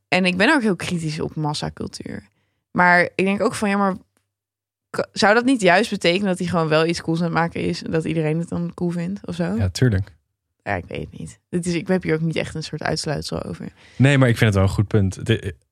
En 0.07 0.25
ik 0.25 0.37
ben 0.37 0.53
ook 0.53 0.61
heel 0.61 0.75
kritisch 0.75 1.19
op 1.19 1.35
massacultuur. 1.35 2.27
Maar 2.71 3.01
ik 3.15 3.25
denk 3.25 3.41
ook 3.41 3.55
van, 3.55 3.69
ja, 3.69 3.77
maar 3.77 3.95
zou 5.11 5.33
dat 5.33 5.45
niet 5.45 5.61
juist 5.61 5.89
betekenen 5.89 6.27
dat 6.27 6.37
hij 6.39 6.47
gewoon 6.47 6.67
wel 6.67 6.85
iets 6.85 7.01
cools 7.01 7.19
aan 7.19 7.25
het 7.25 7.33
maken 7.33 7.61
is 7.61 7.83
en 7.83 7.91
dat 7.91 8.05
iedereen 8.05 8.39
het 8.39 8.49
dan 8.49 8.73
cool 8.73 8.89
vindt 8.89 9.27
of 9.27 9.35
zo? 9.35 9.55
Ja, 9.55 9.69
ja, 10.63 10.75
ik 10.75 10.85
weet 10.87 10.99
het 11.09 11.19
niet. 11.19 11.39
Het 11.49 11.65
is, 11.65 11.73
ik 11.73 11.87
heb 11.87 12.03
hier 12.03 12.13
ook 12.13 12.21
niet 12.21 12.35
echt 12.35 12.55
een 12.55 12.63
soort 12.63 12.83
uitsluitsel 12.83 13.43
over. 13.43 13.67
Nee, 13.97 14.17
maar 14.17 14.29
ik 14.29 14.37
vind 14.37 14.45
het 14.53 14.59
wel 14.59 14.63
een 14.69 14.75
goed 14.75 14.87
punt. 14.87 15.19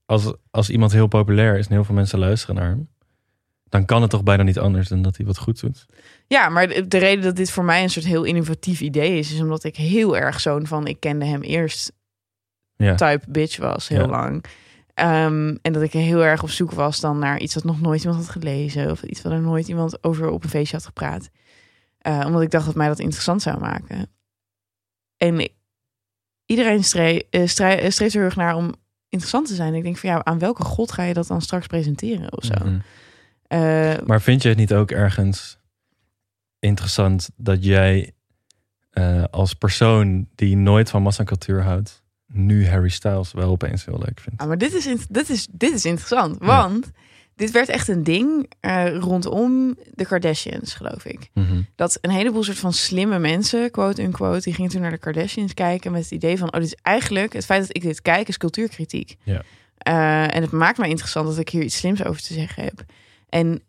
Als, 0.06 0.34
als 0.52 0.70
iemand 0.70 0.92
heel 0.92 1.08
populair 1.08 1.58
is 1.58 1.68
en 1.68 1.74
heel 1.74 1.84
veel 1.84 1.96
mensen 1.96 2.20
luisteren 2.20 2.56
naar 2.56 2.70
hem, 2.70 2.90
dan 3.70 3.86
kan 3.86 4.02
het 4.02 4.10
toch 4.12 4.24
bijna 4.24 4.44
niet 4.44 4.60
anders 4.60 4.88
dan 4.88 5.02
dat 5.02 5.18
hij 5.18 5.26
wat 5.26 5.38
goed 5.38 5.60
doet. 5.62 5.86
Ja, 6.28 6.50
maar 6.50 6.68
de, 6.68 6.88
de 6.88 6.98
reden 6.98 7.24
dat 7.24 7.36
dit 7.36 7.52
voor 7.52 7.64
mij 7.64 7.84
een 7.84 7.90
soort 7.90 8.06
heel 8.06 8.24
innovatief 8.24 8.82
idee 8.82 9.18
is, 9.18 9.34
is 9.34 9.40
omdat 9.42 9.64
ik 9.64 9.76
heel 9.76 10.18
erg 10.18 10.40
zo'n 10.40 10.68
van 10.68 10.88
ik 10.88 11.00
kende 11.00 11.26
hem 11.26 11.42
eerst 11.42 11.92
Ja, 12.76 12.96
type 12.96 13.26
bitch 13.28 13.58
was 13.58 13.88
heel 13.88 14.00
Ja. 14.00 14.08
lang. 14.08 14.44
Ehm, 14.94 15.56
en 15.62 15.74
dat 15.74 15.82
ik 15.82 15.92
heel 15.92 16.24
erg 16.26 16.44
op 16.44 16.50
zoek 16.50 16.72
was 16.72 17.00
dan 17.00 17.20
naar 17.20 17.40
iets 17.40 17.54
wat 17.54 17.64
nog 17.64 17.82
nooit 17.82 18.04
iemand 18.04 18.20
had 18.26 18.30
gelezen. 18.32 18.92
Of 18.92 19.04
iets 19.04 19.22
wat 19.22 19.32
er 19.32 19.42
nooit 19.42 19.68
iemand 19.68 20.04
over 20.04 20.30
op 20.30 20.44
een 20.44 20.50
feestje 20.50 20.76
had 20.76 20.86
gepraat. 20.86 21.30
Eh, 21.98 22.24
omdat 22.26 22.42
ik 22.42 22.52
dacht 22.52 22.66
dat 22.66 22.76
mij 22.76 22.88
dat 22.88 23.00
interessant 23.00 23.42
zou 23.42 23.60
maken. 23.60 24.10
En 25.28 25.50
iedereen 26.46 26.84
stree, 26.84 27.28
eh, 27.30 27.48
stree- 27.48 27.76
eh, 27.78 27.90
streeft 27.92 28.14
er 28.14 28.20
heel 28.20 28.30
erg 28.30 28.36
naar 28.38 28.56
om 28.56 28.74
interessant 29.10 29.48
te 29.48 29.56
zijn. 29.56 29.74
Ik 29.74 29.84
denk 29.84 29.98
van 29.98 30.10
ja, 30.10 30.24
aan 30.24 30.40
welke 30.40 30.64
god 30.64 30.92
ga 30.92 31.04
je 31.04 31.14
dat 31.14 31.28
dan 31.28 31.42
straks 31.42 31.68
presenteren 31.68 32.38
of 32.38 32.44
zo? 32.44 32.54
Mhm. 32.66 32.80
Eh, 33.48 33.94
Maar 34.06 34.22
vind 34.22 34.42
je 34.42 34.50
het 34.50 34.58
niet 34.58 34.74
ook 34.74 34.92
ergens 34.92 35.58
interessant 36.60 37.30
dat 37.36 37.64
jij 37.64 38.14
als 39.32 39.54
persoon 39.54 40.28
die 40.36 40.58
nooit 40.58 40.90
van 40.90 41.02
massacultuur 41.02 41.62
houdt, 41.64 42.04
nu 42.28 42.68
Harry 42.68 42.90
Styles 42.90 43.32
wel 43.32 43.50
opeens 43.50 43.86
heel 43.86 43.98
leuk 43.98 44.20
vindt? 44.20 44.42
Ah, 44.42 44.48
maar 44.48 44.58
dit 44.58 44.74
is, 44.74 45.08
dit 45.10 45.30
is, 45.30 45.48
dit 45.52 45.74
is 45.74 45.86
interessant. 45.86 46.38
Ja. 46.40 46.70
Dit 47.36 47.52
werd 47.52 47.70
echt 47.70 47.88
een 47.88 48.04
ding 48.04 48.52
eh, 48.60 48.98
rondom 48.98 49.76
de 49.94 50.06
Kardashians, 50.06 50.74
geloof 50.74 51.06
ik. 51.06 51.30
Mhm. 51.34 51.62
Dat 51.76 51.98
een 52.02 52.10
heleboel 52.12 52.44
soort 52.44 52.58
van 52.58 52.74
slimme 52.74 53.20
mensen, 53.20 53.72
quote 53.72 54.02
unquote, 54.04 54.42
die 54.44 54.54
gingen 54.54 54.72
toen 54.72 54.82
naar 54.82 54.92
de 54.92 54.98
Kardashians 54.98 55.54
kijken 55.54 55.92
met 55.92 56.02
het 56.02 56.12
idee 56.12 56.38
van, 56.38 56.48
oh, 56.54 56.60
dit 56.60 56.64
is 56.74 56.78
eigenlijk, 56.82 57.34
het 57.34 57.46
feit 57.46 57.62
dat 57.68 57.76
ik 57.76 57.82
dit 57.82 58.02
kijk, 58.02 58.28
is 58.28 58.38
cultuurkritiek. 58.38 59.16
Ja. 59.24 59.42
Eh, 59.78 60.36
en 60.36 60.42
het 60.42 60.52
maakt 60.52 60.78
mij 60.78 60.90
interessant 60.90 61.28
dat 61.28 61.38
ik 61.38 61.50
hier 61.50 61.64
iets 61.64 61.78
slims 61.78 62.04
over 62.04 62.22
te 62.22 62.34
zeggen 62.34 62.64
heb. 62.64 62.84
En 63.30 63.62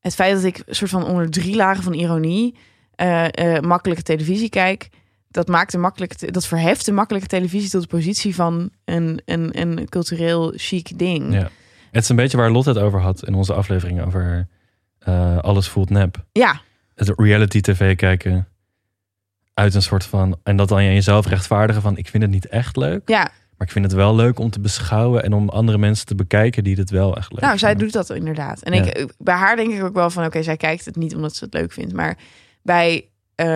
het 0.00 0.14
feit 0.14 0.34
dat 0.34 0.44
ik 0.44 0.62
soort 0.66 0.90
van 0.90 1.04
onder 1.04 1.30
drie 1.30 1.56
lagen 1.56 1.82
van 1.82 1.92
ironie 1.94 2.54
eh, 2.94 3.58
makkelijke 3.60 4.02
televisie 4.02 4.48
kijk, 4.48 4.88
dat 5.30 5.48
maakt 5.48 5.72
de 5.72 5.78
makkelijke, 5.78 6.14
te- 6.16 6.30
dat 6.30 6.46
verheft 6.46 6.84
de 6.84 6.92
makkelijke 6.92 7.28
televisie 7.28 7.70
tot 7.70 7.82
de 7.82 7.88
positie 7.88 8.34
van 8.34 8.70
een, 8.84 9.20
een, 9.24 9.60
een 9.60 9.88
cultureel 9.88 10.52
chic 10.56 10.98
ding. 10.98 11.32
Ja. 11.32 11.50
Het 11.92 12.02
is 12.02 12.08
een 12.08 12.16
beetje 12.16 12.36
waar 12.36 12.50
Lot 12.50 12.64
het 12.64 12.78
over 12.78 13.00
had 13.00 13.26
in 13.26 13.34
onze 13.34 13.54
aflevering 13.54 14.02
over 14.02 14.48
eh, 14.98 15.38
alles 15.38 15.68
voelt 15.68 15.90
nep. 15.90 16.24
ja, 16.32 16.60
Het 16.94 17.12
reality 17.16 17.60
tv 17.60 17.96
kijken 17.96 18.48
uit 19.54 19.74
een 19.74 19.82
soort 19.82 20.04
van 20.04 20.38
en 20.42 20.56
dat 20.56 20.68
dan 20.68 20.78
aan 20.78 20.84
jezelf 20.94 21.26
rechtvaardigen 21.26 21.82
van 21.82 21.96
ik 21.96 22.08
vind 22.08 22.22
het 22.22 22.32
niet 22.32 22.46
echt 22.48 22.76
leuk, 22.76 23.08
ja. 23.08 23.22
maar 23.56 23.66
ik 23.66 23.70
vind 23.72 23.84
het 23.84 23.94
wel 23.94 24.14
leuk 24.14 24.38
om 24.38 24.50
te 24.50 24.60
beschouwen 24.60 25.22
en 25.22 25.32
om 25.32 25.48
andere 25.48 25.78
mensen 25.78 26.06
te 26.06 26.14
bekijken 26.14 26.64
die 26.64 26.76
het 26.76 26.90
wel 26.90 27.16
echt 27.16 27.32
leuk 27.32 27.40
Nou, 27.40 27.58
zij 27.58 27.68
vinden. 27.68 27.86
doet 27.86 28.06
dat 28.06 28.16
inderdaad. 28.16 28.62
En 28.62 28.72
Ja. 28.72 28.82
ik, 28.94 29.12
bij 29.18 29.34
haar 29.34 29.56
denk 29.56 29.72
ik 29.72 29.82
ook 29.84 29.94
wel 29.94 30.10
van, 30.10 30.24
oké, 30.24 30.42
zij 30.42 30.56
kijkt 30.56 30.84
het 30.84 30.96
niet 30.96 31.14
omdat 31.14 31.36
ze 31.36 31.44
het 31.44 31.54
leuk 31.54 31.72
vindt. 31.72 31.92
Maar 31.92 32.16
bij 32.62 33.08
eh, 33.34 33.46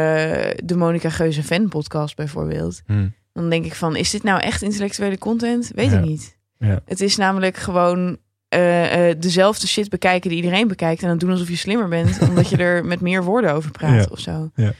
de 0.64 0.76
Monica 0.76 1.10
Geuze 1.10 1.42
fan 1.42 1.68
podcast 1.68 2.16
bijvoorbeeld, 2.16 2.82
Hm. 2.86 3.08
dan 3.32 3.50
denk 3.50 3.64
ik 3.64 3.74
van, 3.74 3.96
is 3.96 4.10
dit 4.10 4.22
nou 4.22 4.40
echt 4.40 4.62
intellectuele 4.62 5.18
content? 5.18 5.70
Weet 5.74 5.90
Ja. 5.90 5.98
ik 5.98 6.04
niet. 6.04 6.38
Ja. 6.60 6.80
Het 6.84 7.00
is 7.00 7.16
namelijk 7.16 7.56
gewoon 7.56 8.18
eh, 8.48 9.10
eh, 9.10 9.20
dezelfde 9.20 9.66
shit 9.66 9.88
bekijken 9.88 10.28
die 10.30 10.38
iedereen 10.42 10.68
bekijkt. 10.68 11.02
En 11.02 11.08
dan 11.08 11.18
doen 11.18 11.30
alsof 11.30 11.48
je 11.48 11.56
slimmer 11.56 11.88
bent. 11.88 12.18
omdat 12.28 12.48
je 12.48 12.56
er 12.56 12.84
met 12.84 13.00
meer 13.00 13.24
woorden 13.24 13.52
over 13.52 13.70
praat 13.70 14.04
Ja. 14.04 14.08
of 14.10 14.18
zo. 14.18 14.50
Ja. 14.54 14.72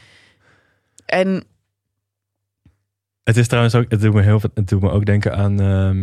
En 1.05 1.43
Het 3.23 3.37
is 3.37 3.47
trouwens 3.47 3.75
ook, 3.75 3.85
het 3.89 4.01
doet 4.01 4.13
me 4.13 4.21
heel 4.21 4.39
veel, 4.39 4.49
het 4.53 4.67
doet 4.67 4.81
me 4.81 4.89
ook 4.91 5.05
denken 5.05 5.35
aan, 5.35 5.59
ehm, 5.59 5.99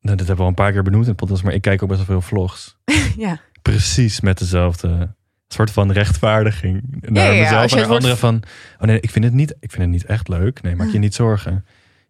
nou, 0.00 0.16
dit 0.16 0.18
hebben 0.18 0.36
we 0.36 0.42
al 0.42 0.48
een 0.48 0.54
paar 0.54 0.72
keer 0.72 0.82
benoemd 0.82 1.06
in 1.06 1.14
podcast, 1.14 1.42
maar 1.42 1.52
ik 1.54 1.62
kijk 1.62 1.82
ook 1.82 1.88
best 1.88 2.06
wel 2.06 2.20
veel 2.20 2.28
vlogs. 2.28 2.76
ja, 3.16 3.40
Precies 3.62 4.20
met 4.20 4.38
dezelfde 4.38 5.14
soort 5.48 5.70
van 5.70 5.92
rechtvaardiging 5.92 6.82
naar 7.00 7.34
ja, 7.34 7.40
mezelf 7.42 7.72
en 7.72 7.78
naar 7.78 7.96
anderen 7.96 8.18
van, 8.18 8.42
oh 8.78 8.86
nee, 8.86 9.00
ik 9.00 9.10
vind 9.10 9.24
het 9.24 9.34
niet, 9.34 9.50
ik 9.60 9.70
vind 9.70 9.82
het 9.82 9.90
niet 9.90 10.04
echt 10.04 10.28
leuk. 10.28 10.62
Nee, 10.62 10.76
maak 10.76 10.88
je 10.90 10.98
niet 10.98 11.14
zorgen. 11.14 11.64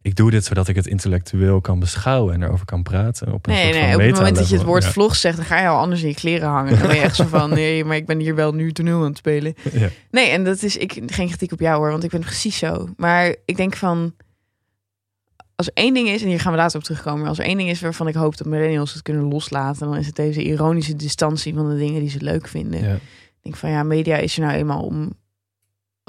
Ik 0.05 0.17
doe 0.17 0.31
dit 0.31 0.45
zodat 0.45 0.69
ik 0.69 0.77
het 0.77 0.87
intellectueel 0.87 1.61
kan 1.61 1.79
beschouwen 1.79 2.35
en 2.35 2.43
erover 2.43 2.67
kan 2.67 2.83
praten. 2.83 3.33
Op 3.33 3.47
een 3.47 3.53
nee, 3.53 3.63
soort 3.63 3.75
nee. 3.75 3.93
van 3.93 4.01
Op 4.01 4.07
het 4.07 4.15
moment 4.17 4.37
dat 4.37 4.49
je 4.49 4.57
het 4.57 4.65
woord 4.65 4.83
Ja. 4.83 4.91
vlog 4.91 5.17
zegt, 5.17 5.37
dan 5.37 5.45
ga 5.45 5.61
je 5.61 5.69
al 5.69 5.79
anders 5.79 6.03
in 6.03 6.09
je 6.09 6.15
kleren 6.15 6.49
hangen. 6.49 6.79
Dan 6.79 6.87
ben 6.87 6.97
je 6.97 7.03
echt 7.03 7.17
zo 7.17 7.27
van, 7.27 7.51
nee, 7.61 7.85
maar 7.85 7.97
ik 7.97 8.07
ben 8.07 8.19
hier 8.19 8.35
wel 8.35 8.53
nu 8.53 8.73
toneel 8.73 8.99
aan 8.99 9.05
het 9.05 9.17
spelen. 9.17 9.55
Ja. 9.73 9.89
Nee, 10.11 10.29
en 10.29 10.45
dat 10.45 10.63
is 10.63 10.77
ik, 10.77 10.93
geen 11.07 11.29
kritiek 11.29 11.53
op 11.53 11.61
jou 11.61 11.79
hoor, 11.79 11.91
want 11.91 12.05
ik 12.05 12.11
ben 12.11 12.21
precies 12.21 12.59
zo. 12.59 12.89
Maar 12.97 13.37
ik 13.45 13.57
denk 13.57 13.77
van, 13.77 14.15
als 15.55 15.67
er 15.67 15.73
één 15.75 15.95
ding 15.95 16.09
is, 16.09 16.23
en 16.23 16.29
hier 16.29 16.41
gaan 16.41 16.53
we 16.53 16.59
later 16.59 16.79
op 16.79 16.85
terugkomen, 16.85 17.21
maar 17.21 17.29
als 17.29 17.39
er 17.39 17.45
één 17.45 17.57
ding 17.57 17.71
is 17.71 17.81
waarvan 17.81 18.09
ik 18.09 18.15
hoop 18.15 18.37
dat 18.37 18.47
millennials 18.47 18.93
het 18.93 19.03
kunnen 19.03 19.25
loslaten, 19.25 19.87
dan 19.87 19.97
is 19.97 20.07
het 20.07 20.17
deze 20.17 20.43
ironische 20.43 20.97
distantie 20.97 21.55
van 21.55 21.69
de 21.69 21.77
dingen 21.77 22.01
die 22.01 22.11
ze 22.11 22.21
leuk 22.21 22.49
vinden. 22.49 22.85
Ja. 22.85 22.95
Ik 22.95 23.41
denk 23.43 23.57
van 23.57 23.71
ja, 23.71 23.83
media 23.83 24.17
is 24.17 24.37
er 24.37 24.43
nou 24.43 24.55
eenmaal 24.55 24.83
om 24.83 25.13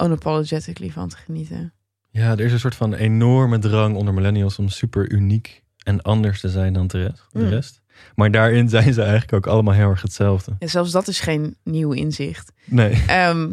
unapologetically 0.04 0.90
van 0.92 1.10
te 1.10 1.18
genieten. 1.18 1.74
Ja, 2.22 2.31
er 2.31 2.39
is 2.39 2.51
een 2.51 2.60
soort 2.60 2.75
van 2.75 2.93
enorme 2.93 3.57
drang 3.60 3.95
onder 3.95 4.13
millennials 4.13 4.60
om 4.60 4.69
super 4.69 5.12
uniek 5.12 5.63
en 5.84 6.01
anders 6.01 6.39
te 6.39 6.50
zijn 6.50 6.74
dan 6.74 6.88
de 6.88 7.01
rest. 7.03 7.25
De 7.31 7.39
Mm. 7.39 7.50
rest. 7.50 7.81
Maar 8.15 8.31
daarin 8.31 8.69
zijn 8.75 8.93
ze 8.93 9.01
eigenlijk 9.01 9.34
ook 9.34 9.48
allemaal 9.53 9.74
heel 9.74 9.89
erg 9.89 10.01
hetzelfde. 10.01 10.55
En 10.60 10.69
zelfs 10.69 10.91
dat 10.91 11.07
is 11.07 11.19
geen 11.19 11.55
nieuw 11.63 11.91
inzicht. 11.91 12.51
Nee. 12.65 13.03
Ehm, 13.07 13.50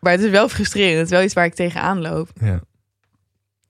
maar 0.00 0.12
het 0.12 0.20
is 0.22 0.30
wel 0.30 0.48
frustrerend. 0.48 0.96
Het 0.96 1.04
is 1.06 1.12
wel 1.12 1.22
iets 1.22 1.34
waar 1.34 1.44
ik 1.44 1.54
tegenaan 1.54 2.00
loop. 2.00 2.28
Ja. 2.40 2.60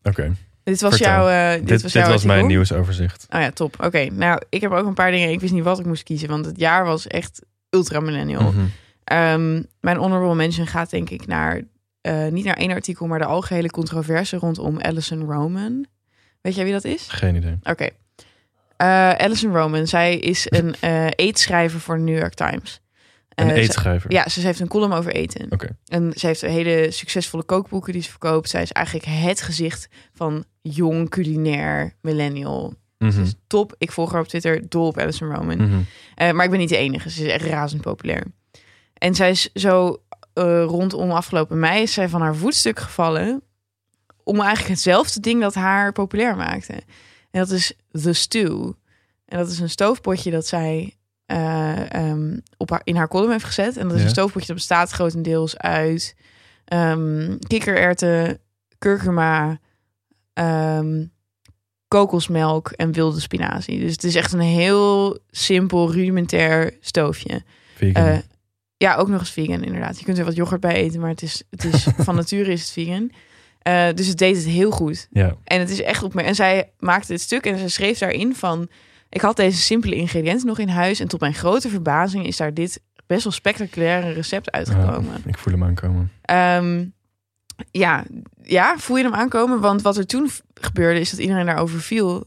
Oké, 0.02 0.32
Dit 0.64 0.80
was 0.80 0.96
Vertel. 0.96 1.12
jouw. 1.12 1.28
eh, 1.28 1.58
dit, 1.58 1.68
dit, 1.68 1.82
was, 1.82 1.92
dit 1.92 2.02
jouw 2.02 2.10
was 2.12 2.24
mijn 2.24 2.46
nieuwsoverzicht. 2.46 3.26
Oh 3.30 3.40
ja, 3.40 3.50
top. 3.50 3.82
Oké, 3.84 4.04
nou, 4.04 4.40
ik 4.48 4.60
heb 4.60 4.70
ook 4.72 4.86
een 4.86 4.94
paar 4.94 5.10
dingen. 5.10 5.30
Ik 5.30 5.40
wist 5.40 5.52
niet 5.52 5.64
wat 5.64 5.78
ik 5.78 5.86
moest 5.86 6.02
kiezen, 6.02 6.28
want 6.28 6.46
het 6.46 6.58
jaar 6.58 6.84
was 6.84 7.06
echt 7.06 7.42
ultra 7.70 8.00
millennial. 8.00 8.42
Mhm. 8.52 8.64
Ehm, 9.04 9.62
mijn 9.80 9.96
honorable 9.96 10.34
mention 10.34 10.66
gaat 10.66 10.90
denk 10.90 11.10
ik 11.10 11.26
naar, 11.26 11.60
eh, 12.02 12.26
niet 12.26 12.44
naar 12.44 12.56
één 12.56 12.70
artikel, 12.70 13.06
maar 13.06 13.18
de 13.18 13.24
algehele 13.24 13.70
controverse 13.70 14.36
rondom 14.36 14.80
Alison 14.80 15.24
Roman. 15.24 15.86
Weet 16.40 16.54
jij 16.54 16.64
wie 16.64 16.72
dat 16.72 16.84
is? 16.84 17.08
Geen 17.08 17.34
idee. 17.34 17.58
Oké. 17.62 17.88
Eh, 18.76 19.12
Alison 19.12 19.56
Roman, 19.56 19.86
zij 19.86 20.18
is 20.18 20.46
een 20.48 20.74
eh 20.80 21.06
eetschrijver 21.16 21.80
voor 21.80 21.96
de 21.96 22.02
New 22.02 22.18
York 22.18 22.34
Times. 22.34 22.80
Een 23.34 23.50
eetschrijver. 23.50 24.12
ja, 24.12 24.28
ze 24.28 24.40
heeft 24.40 24.60
een 24.60 24.68
column 24.68 24.92
over 24.92 25.12
eten. 25.12 25.46
Oké. 25.50 25.76
En 25.86 26.12
ze 26.16 26.26
heeft 26.26 26.40
hele 26.40 26.90
succesvolle 26.90 27.42
kookboeken 27.42 27.92
die 27.92 28.02
ze 28.02 28.10
verkoopt. 28.10 28.48
Zij 28.48 28.62
is 28.62 28.72
eigenlijk 28.72 29.06
het 29.06 29.42
gezicht 29.42 29.88
van 30.12 30.44
jong 30.60 31.08
culinair 31.08 31.94
millennial. 32.00 32.74
Ze 32.98 33.20
is 33.20 33.34
top. 33.46 33.74
Ik 33.78 33.92
volg 33.92 34.12
haar 34.12 34.20
op 34.20 34.28
Twitter, 34.28 34.68
dol 34.68 34.86
op 34.86 34.98
Alison 34.98 35.34
Roman. 35.34 35.56
Mhm. 35.56 36.34
Maar 36.36 36.44
ik 36.44 36.50
ben 36.50 36.58
niet 36.58 36.68
de 36.68 36.76
enige. 36.76 37.10
Ze 37.10 37.24
is 37.24 37.32
echt 37.32 37.44
razend 37.44 37.82
populair. 37.82 38.24
En 38.94 39.14
zij 39.14 39.30
is 39.30 39.50
zo 39.52 40.02
eh, 40.34 40.64
rondom 40.64 41.10
afgelopen 41.10 41.58
mei 41.58 41.82
is 41.82 41.92
zij 41.92 42.08
van 42.08 42.20
haar 42.20 42.34
voetstuk 42.36 42.78
gevallen 42.80 43.42
om 44.24 44.40
eigenlijk 44.40 44.68
hetzelfde 44.68 45.20
ding 45.20 45.40
dat 45.40 45.54
haar 45.54 45.92
populair 45.92 46.36
maakte. 46.36 46.72
En 47.30 47.40
dat 47.40 47.50
is 47.50 47.72
The 48.02 48.12
Stew. 48.12 48.70
En 49.24 49.38
dat 49.38 49.50
is 49.50 49.58
een 49.58 49.70
stoofpotje 49.70 50.30
dat 50.30 50.46
zij 50.46 50.96
eh, 51.26 51.92
ehm, 51.94 52.38
op 52.56 52.70
haar, 52.70 52.80
in 52.84 52.96
haar 52.96 53.08
column 53.08 53.30
heeft 53.30 53.44
gezet. 53.44 53.76
En 53.76 53.82
dat 53.82 53.92
is 53.92 53.98
Ja. 53.98 54.04
een 54.04 54.12
stoofpotje 54.12 54.46
dat 54.46 54.56
bestaat 54.56 54.90
grotendeels 54.90 55.58
uit 55.58 56.14
ehm 56.64 57.36
kikkererwten, 57.38 58.38
kurkuma, 58.78 59.58
ehm, 60.32 61.04
kokosmelk 61.88 62.70
en 62.70 62.92
wilde 62.92 63.20
spinazie. 63.20 63.80
Dus 63.80 63.92
het 63.92 64.04
is 64.04 64.14
echt 64.14 64.32
een 64.32 64.40
heel 64.40 65.18
simpel, 65.30 65.92
rudimentair 65.92 66.76
stoofje. 66.80 67.42
Vegan. 67.74 68.04
Eh, 68.06 68.18
ja, 68.82 68.94
ook 68.94 69.08
nog 69.08 69.20
eens 69.20 69.30
vegan 69.30 69.62
inderdaad. 69.62 69.98
Je 69.98 70.04
kunt 70.04 70.18
er 70.18 70.24
wat 70.24 70.36
yoghurt 70.36 70.60
bij 70.60 70.74
eten, 70.74 71.00
maar 71.00 71.10
het 71.10 71.22
is, 71.22 71.42
het 71.50 71.64
is 71.64 71.86
van 72.06 72.14
nature 72.14 72.52
is 72.52 72.60
het 72.60 72.70
vegan. 72.70 73.10
Eh, 73.58 73.88
dus 73.94 74.06
het 74.06 74.18
deed 74.18 74.36
het 74.36 74.44
heel 74.44 74.70
goed. 74.70 75.08
ja. 75.10 75.36
En 75.44 75.60
het 75.60 75.70
is 75.70 75.82
echt 75.82 76.02
op 76.02 76.14
me. 76.14 76.22
En 76.22 76.34
zij 76.34 76.72
maakte 76.78 77.12
het 77.12 77.20
stuk 77.20 77.46
en 77.46 77.58
ze 77.58 77.68
schreef 77.68 77.98
daarin 77.98 78.34
van: 78.34 78.68
ik 79.08 79.20
had 79.20 79.36
deze 79.36 79.58
simpele 79.58 79.94
ingrediënten 79.94 80.46
nog 80.46 80.58
in 80.58 80.68
huis 80.68 81.00
en 81.00 81.08
tot 81.08 81.20
mijn 81.20 81.34
grote 81.34 81.68
verbazing 81.68 82.26
is 82.26 82.36
daar 82.36 82.54
dit 82.54 82.80
best 83.06 83.22
wel 83.24 83.32
spectaculaire 83.32 84.10
recept 84.10 84.50
uitgekomen. 84.50 85.12
Ja, 85.12 85.30
ik 85.30 85.38
voel 85.38 85.52
hem 85.52 85.64
aankomen. 85.64 86.12
Ehm, 86.22 86.84
ja, 87.70 88.04
ja, 88.42 88.78
voel 88.78 88.96
je 88.96 89.04
hem 89.04 89.14
aankomen? 89.14 89.60
Want 89.60 89.82
wat 89.82 89.96
er 89.96 90.06
toen 90.06 90.30
gebeurde 90.54 91.00
is 91.00 91.10
dat 91.10 91.20
iedereen 91.20 91.46
daarover 91.46 91.80
viel. 91.80 92.24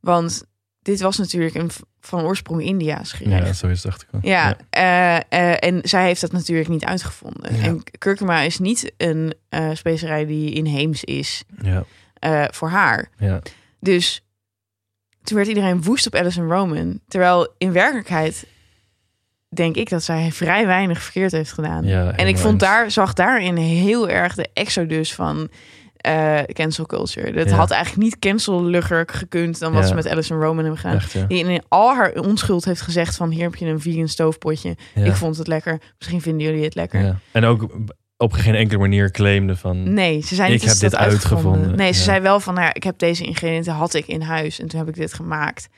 Want 0.00 0.44
dit 0.82 1.00
was 1.00 1.18
natuurlijk 1.18 1.54
een 1.54 1.70
van 2.00 2.22
oorsprong 2.22 2.62
India's 2.62 3.12
gerecht. 3.12 3.46
Ja, 3.46 3.52
zo 3.52 3.66
is 3.66 3.82
het 3.82 3.90
dacht 3.90 4.02
ik 4.02 4.08
wel. 4.10 4.20
Ja, 4.24 4.56
eh, 4.70 5.16
eh, 5.16 5.56
en 5.58 5.80
zij 5.82 6.04
heeft 6.04 6.20
dat 6.20 6.32
natuurlijk 6.32 6.68
niet 6.68 6.84
uitgevonden. 6.84 7.56
Ja. 7.56 7.62
En 7.62 7.82
kurkuma 7.98 8.40
is 8.40 8.58
niet 8.58 8.92
een 8.96 9.34
eh, 9.48 9.70
specerij 9.72 10.26
die 10.26 10.52
inheems 10.52 11.04
is 11.04 11.44
Ja, 11.62 11.84
voor 12.50 12.68
haar. 12.68 13.08
ja. 13.18 13.42
Dus 13.80 14.24
toen 15.22 15.36
werd 15.36 15.48
iedereen 15.48 15.82
woest 15.82 16.06
op 16.06 16.14
Alison 16.14 16.48
Roman. 16.48 17.00
Terwijl 17.08 17.54
in 17.58 17.72
werkelijkheid 17.72 18.46
denk 19.48 19.76
ik 19.76 19.88
dat 19.88 20.02
zij 20.02 20.32
vrij 20.32 20.66
weinig 20.66 21.02
verkeerd 21.02 21.32
heeft 21.32 21.52
gedaan. 21.52 21.84
Ja, 21.84 22.16
en 22.16 22.28
ik 22.28 22.38
vond 22.38 22.60
daar, 22.60 22.90
zag 22.90 23.12
daarin 23.12 23.56
heel 23.56 24.08
erg 24.08 24.34
de 24.34 24.48
exodus 24.52 25.14
van 25.14 25.50
eh, 26.02 26.38
cancel 26.46 26.86
culture. 26.86 27.32
Dat 27.32 27.48
Ja. 27.48 27.56
had 27.56 27.70
eigenlijk 27.70 28.02
niet 28.02 28.18
cancel-lugger 28.18 29.04
gekund 29.06 29.58
dan 29.58 29.72
wat 29.72 29.82
Ja. 29.82 29.88
ze 29.88 29.94
met 29.94 30.08
Alison 30.08 30.40
Roman 30.40 30.58
hebben 30.64 30.80
gedaan. 30.80 30.96
Echt, 30.96 31.12
ja. 31.12 31.24
Die 31.24 31.44
in 31.44 31.62
al 31.68 31.94
haar 31.94 32.12
onschuld 32.12 32.64
heeft 32.64 32.80
gezegd 32.80 33.16
van 33.16 33.30
hier 33.30 33.42
heb 33.42 33.54
je 33.54 33.66
een 33.66 33.80
vegan 33.80 34.08
stoofpotje. 34.08 34.76
Ik 34.94 35.12
vond 35.14 35.36
het 35.36 35.46
lekker. 35.46 35.80
Misschien 35.98 36.20
vinden 36.20 36.46
jullie 36.46 36.64
het 36.64 36.74
lekker. 36.74 37.00
Ja. 37.00 37.18
En 37.32 37.44
ook 37.44 37.66
op 38.16 38.32
geen 38.32 38.54
enkele 38.54 38.78
manier 38.80 39.10
claimde 39.10 39.56
van... 39.56 39.94
Nee, 39.94 40.20
ze 40.20 40.34
zei 40.34 40.52
Ik 40.52 40.62
heb 40.62 40.78
dit 40.78 40.96
uitgevonden. 40.96 41.50
uitgevonden. 41.50 41.76
Nee, 41.76 41.92
ze 41.92 42.02
zei 42.02 42.20
wel 42.20 42.40
van, 42.40 42.54
nou 42.54 42.70
ik 42.72 42.82
heb 42.82 42.98
deze 42.98 43.24
ingrediënten 43.24 43.72
had 43.72 43.94
ik 43.94 44.06
in 44.06 44.20
huis 44.20 44.60
en 44.60 44.68
toen 44.68 44.78
heb 44.78 44.88
ik 44.88 44.94
dit 44.94 45.14
gemaakt. 45.14 45.68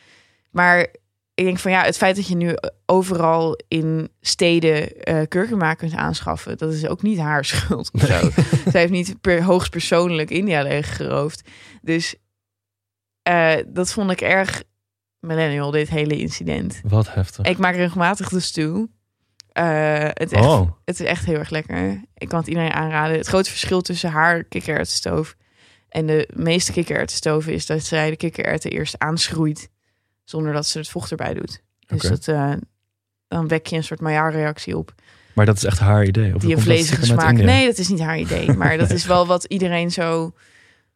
Maar 0.50 0.86
ik 1.34 1.44
denk 1.44 1.58
van 1.58 1.70
ja, 1.70 1.82
het 1.82 1.96
feit 1.96 2.16
dat 2.16 2.28
je 2.28 2.36
nu 2.36 2.56
overal 2.86 3.58
in 3.68 4.10
steden 4.20 5.02
eh 5.02 5.22
kurkuma 5.28 5.74
kunt 5.74 5.94
aanschaffen, 5.94 6.58
dat 6.58 6.72
is 6.72 6.86
ook 6.86 7.02
niet 7.02 7.18
haar 7.18 7.44
schuld 7.54 7.90
of 7.92 8.00
zo. 8.00 8.30
Zij 8.70 8.80
heeft 8.80 8.92
niet 8.92 9.20
per, 9.20 9.42
hoogstpersoonlijk 9.42 10.30
India 10.30 10.62
leeggeroofd. 10.62 11.48
Dus 11.82 12.14
eh, 13.22 13.54
dat 13.66 13.92
vond 13.92 14.10
ik 14.10 14.20
erg 14.20 14.62
millennial, 15.20 15.70
dit 15.70 15.88
hele 15.88 16.18
incident. 16.18 16.80
Wat 16.84 17.14
heftig. 17.14 17.46
Ik 17.46 17.58
maak 17.58 17.74
regelmatig 17.74 18.28
de 18.28 18.40
stew. 18.40 18.86
Eh, 19.52 19.98
het, 20.02 20.32
is 20.32 20.38
echt, 20.38 20.44
Oh, 20.44 20.70
het 20.84 21.00
is 21.00 21.06
echt 21.06 21.24
heel 21.24 21.38
erg 21.38 21.50
lekker. 21.50 22.04
Ik 22.14 22.28
kan 22.28 22.38
het 22.38 22.48
iedereen 22.48 22.72
aanraden. 22.72 23.16
Het 23.16 23.26
grote 23.26 23.50
verschil 23.50 23.80
tussen 23.80 24.10
haar 24.10 24.44
kikkererwtenstoof 24.44 25.36
en 25.88 26.06
de 26.06 26.28
meeste 26.34 26.72
kikkererwtenstoven 26.72 27.52
is 27.52 27.66
dat 27.66 27.82
zij 27.82 28.10
de 28.10 28.16
kikkererwten 28.16 28.70
eerst 28.70 28.98
aanschroeit 28.98 29.68
zonder 30.24 30.52
dat 30.52 30.66
ze 30.66 30.78
het 30.78 30.88
vocht 30.88 31.10
erbij 31.10 31.34
doet. 31.34 31.62
Dus 31.86 32.02
dat, 32.02 32.28
eh, 32.28 32.52
dan 33.28 33.48
wek 33.48 33.66
je 33.66 33.76
een 33.76 33.84
soort 33.84 34.00
Maillard-reactie 34.00 34.76
op 34.76 34.94
maar 35.34 35.46
dat 35.46 35.56
is 35.56 35.64
echt 35.64 35.78
haar 35.78 36.04
idee. 36.04 36.34
Of 36.34 36.40
die 36.42 36.56
een 36.56 36.68
uit 36.68 37.04
smaak. 37.06 37.32
Nee, 37.34 37.66
dat 37.66 37.78
is 37.78 37.88
niet 37.88 38.00
haar 38.00 38.18
idee. 38.18 38.52
Maar 38.56 38.78
dat 38.78 38.90
is 38.90 39.06
wel 39.06 39.26
wat 39.26 39.44
iedereen 39.44 39.90
zo 39.90 40.32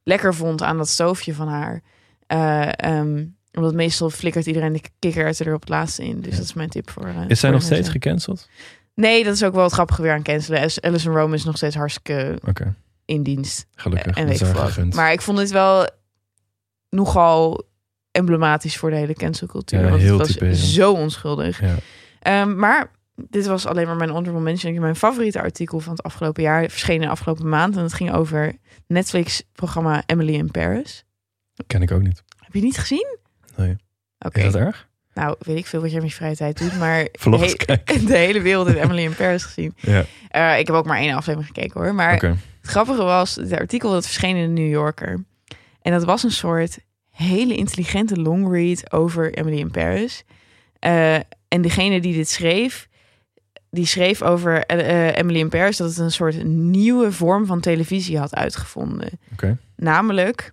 lekker 0.02 0.34
vond 0.34 0.62
aan 0.62 0.76
dat 0.76 0.88
stoofje 0.88 1.34
van 1.34 1.48
haar. 1.48 1.82
Eh, 2.26 2.68
ehm, 2.76 3.24
omdat 3.52 3.74
meestal 3.74 4.10
flikkert 4.10 4.46
iedereen 4.46 4.72
de 4.72 4.80
kikkererwten 4.98 5.46
er 5.46 5.54
op 5.54 5.60
het 5.60 5.68
laatste 5.68 6.04
in. 6.04 6.20
Dus 6.20 6.30
Ja. 6.30 6.36
dat 6.36 6.44
is 6.44 6.52
mijn 6.52 6.68
tip 6.68 6.90
voor. 6.90 7.06
eh, 7.06 7.14
Is 7.28 7.40
zij 7.40 7.50
nog 7.50 7.62
steeds 7.62 7.88
gecanceld? 7.88 8.48
Nee, 8.94 9.24
dat 9.24 9.34
is 9.34 9.44
ook 9.44 9.54
wel 9.54 9.62
het 9.64 9.72
grappige 9.72 10.02
weer 10.02 10.12
aan 10.12 10.22
cancelen. 10.22 10.70
Alison 10.80 11.14
Rome 11.14 11.34
is 11.34 11.44
nog 11.44 11.56
steeds 11.56 11.74
hartstikke 11.76 12.38
in 13.04 13.22
dienst. 13.22 13.66
gelukkig. 13.74 14.16
en 14.16 14.26
weet 14.26 14.40
ik. 14.40 14.94
Maar 14.94 15.12
ik 15.12 15.20
vond 15.22 15.38
dit 15.38 15.50
wel 15.50 15.88
nogal 16.90 17.62
emblematisch 18.18 18.76
voor 18.76 18.90
de 18.90 18.96
hele 18.96 19.14
cancelcultuur. 19.14 19.80
Ja, 19.80 19.88
want 19.88 20.00
heel 20.02 20.18
het 20.18 20.38
was 20.38 20.72
zo 20.74 20.92
onschuldig. 20.92 21.60
Ja. 21.60 21.74
Ehm, 22.20 22.56
maar 22.58 22.90
dit 23.14 23.46
was 23.46 23.66
alleen 23.66 23.86
maar 23.86 23.96
mijn 23.96 24.10
honorable 24.10 24.40
mention. 24.42 24.80
Mijn 24.80 24.96
favoriete 24.96 25.40
artikel 25.40 25.80
van 25.80 25.92
het 25.92 26.02
afgelopen 26.02 26.42
jaar 26.42 26.68
verscheen 26.68 27.00
de 27.00 27.08
afgelopen 27.08 27.48
maand. 27.48 27.76
En 27.76 27.82
het 27.82 27.92
ging 27.92 28.12
over 28.12 28.56
Netflix-programma 28.86 30.02
Emily 30.06 30.34
in 30.34 30.50
Paris. 30.50 31.04
Ken 31.66 31.82
ik 31.82 31.90
ook 31.90 32.02
niet. 32.02 32.22
Heb 32.38 32.54
je 32.54 32.60
niet 32.60 32.78
gezien? 32.78 33.16
Nee. 33.56 33.76
Oké. 34.18 34.38
Is 34.40 34.52
dat 34.52 34.60
erg? 34.60 34.88
Nou, 35.14 35.36
weet 35.38 35.56
ik 35.56 35.66
veel 35.66 35.80
wat 35.80 35.90
jij 35.90 36.00
met 36.00 36.08
je 36.10 36.14
vrije 36.16 36.36
tijd 36.36 36.58
doet. 36.58 36.78
Maar 36.78 37.02
de, 37.04 37.08
Vlogs 37.18 37.46
he- 37.46 37.56
kijken. 37.56 38.06
de 38.06 38.16
hele 38.16 38.40
wereld 38.42 38.66
heeft 38.66 38.78
Emily 38.78 39.02
in 39.02 39.14
Paris 39.14 39.44
gezien. 39.44 39.74
Ja, 39.76 40.04
Eh, 40.28 40.58
ik 40.58 40.66
heb 40.66 40.76
ook 40.76 40.86
maar 40.86 40.98
één 40.98 41.14
aflevering 41.14 41.52
gekeken 41.54 41.80
hoor. 41.80 41.94
Maar. 41.94 42.12
Het 42.60 42.70
grappige 42.76 43.02
was, 43.02 43.34
het 43.34 43.52
artikel 43.52 43.90
dat 43.90 44.04
verscheen 44.04 44.36
in 44.36 44.54
de 44.54 44.60
New 44.62 44.70
Yorker. 44.70 45.24
En 45.82 45.92
dat 45.92 46.04
was 46.04 46.22
een 46.22 46.30
soort 46.30 46.78
hele 47.18 47.54
intelligente 47.54 48.16
long 48.16 48.52
read 48.52 48.92
over 48.92 49.34
Emily 49.34 49.58
in 49.58 49.70
Paris. 49.70 50.24
Eh, 50.78 51.14
en 51.48 51.62
degene 51.62 52.00
die 52.00 52.14
dit 52.14 52.28
schreef, 52.28 52.88
die 53.70 53.86
schreef 53.86 54.22
over 54.22 54.66
eh, 54.66 55.16
Emily 55.16 55.38
in 55.38 55.48
Paris 55.48 55.76
dat 55.76 55.88
het 55.88 55.98
een 55.98 56.12
soort 56.12 56.44
nieuwe 56.44 57.12
vorm 57.12 57.46
van 57.46 57.60
televisie 57.60 58.18
had 58.18 58.34
uitgevonden. 58.34 59.20
Namelijk 59.76 60.52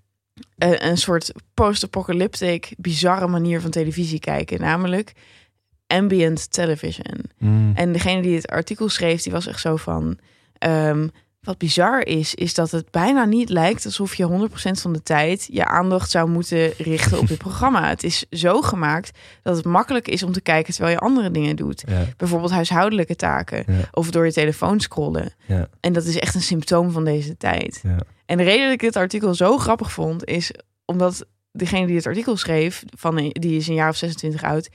eh, 0.58 0.80
een 0.80 0.98
soort 0.98 1.32
post-apocalyptic, 1.54 2.74
bizarre 2.78 3.28
manier 3.28 3.62
van 3.62 3.72
televisie 3.72 4.20
kijken. 4.20 4.60
Namelijk 4.60 5.14
ambient 5.88 6.52
television. 6.52 7.24
Mm. 7.38 7.72
En 7.76 7.92
degene 7.92 8.22
die 8.22 8.36
het 8.36 8.48
artikel 8.48 8.90
schreef, 8.90 9.22
die 9.22 9.32
was 9.32 9.48
echt 9.48 9.60
zo 9.60 9.76
van... 9.76 10.18
ehm, 10.58 11.08
wat 11.46 11.58
bizar 11.58 12.06
is, 12.06 12.36
is 12.36 12.54
dat 12.54 12.72
het 12.72 12.92
bijna 12.92 13.26
niet 13.26 13.50
lijkt 13.50 13.86
alsof 13.86 14.16
je 14.16 14.48
100% 14.50 14.54
van 14.72 14.94
de 14.94 15.04
tijd 15.04 15.48
je 15.52 15.66
aandacht 15.66 16.10
zou 16.10 16.30
moeten 16.30 16.72
richten 16.78 17.20
op 17.20 17.28
dit 17.28 17.38
programma. 17.48 17.90
Het 17.90 18.04
is 18.04 18.26
zo 18.30 18.62
gemaakt 18.62 19.18
dat 19.44 19.56
het 19.56 19.66
makkelijk 19.66 20.08
is 20.08 20.24
om 20.24 20.32
te 20.32 20.42
kijken 20.42 20.74
terwijl 20.74 20.96
je 20.96 21.02
andere 21.02 21.32
dingen 21.32 21.56
doet. 21.56 21.84
Ja, 21.88 22.06
Bijvoorbeeld 22.18 22.52
huishoudelijke 22.52 23.16
taken 23.16 23.64
ja, 23.68 23.90
of 23.92 24.12
door 24.12 24.26
je 24.26 24.34
telefoon 24.34 24.80
scrollen. 24.80 25.34
ja, 25.46 25.68
En 25.80 25.94
dat 25.94 26.06
is 26.06 26.20
echt 26.20 26.36
een 26.36 26.42
symptoom 26.42 26.92
van 26.92 27.06
deze 27.06 27.38
tijd. 27.38 27.80
ja. 27.84 27.98
En 28.26 28.38
de 28.38 28.44
reden 28.44 28.64
dat 28.64 28.74
ik 28.74 28.80
dit 28.80 28.96
artikel 28.96 29.34
zo 29.36 29.58
grappig 29.58 29.92
vond, 29.92 30.26
is 30.26 30.52
omdat 30.86 31.26
degene 31.52 31.88
die 31.88 31.96
het 31.96 32.08
artikel 32.08 32.38
schreef, 32.38 32.84
van, 32.98 33.16
die 33.16 33.56
is 33.58 33.68
een 33.68 33.74
jaar 33.74 33.90
of 33.90 33.96
26 33.96 34.44
oud, 34.44 34.70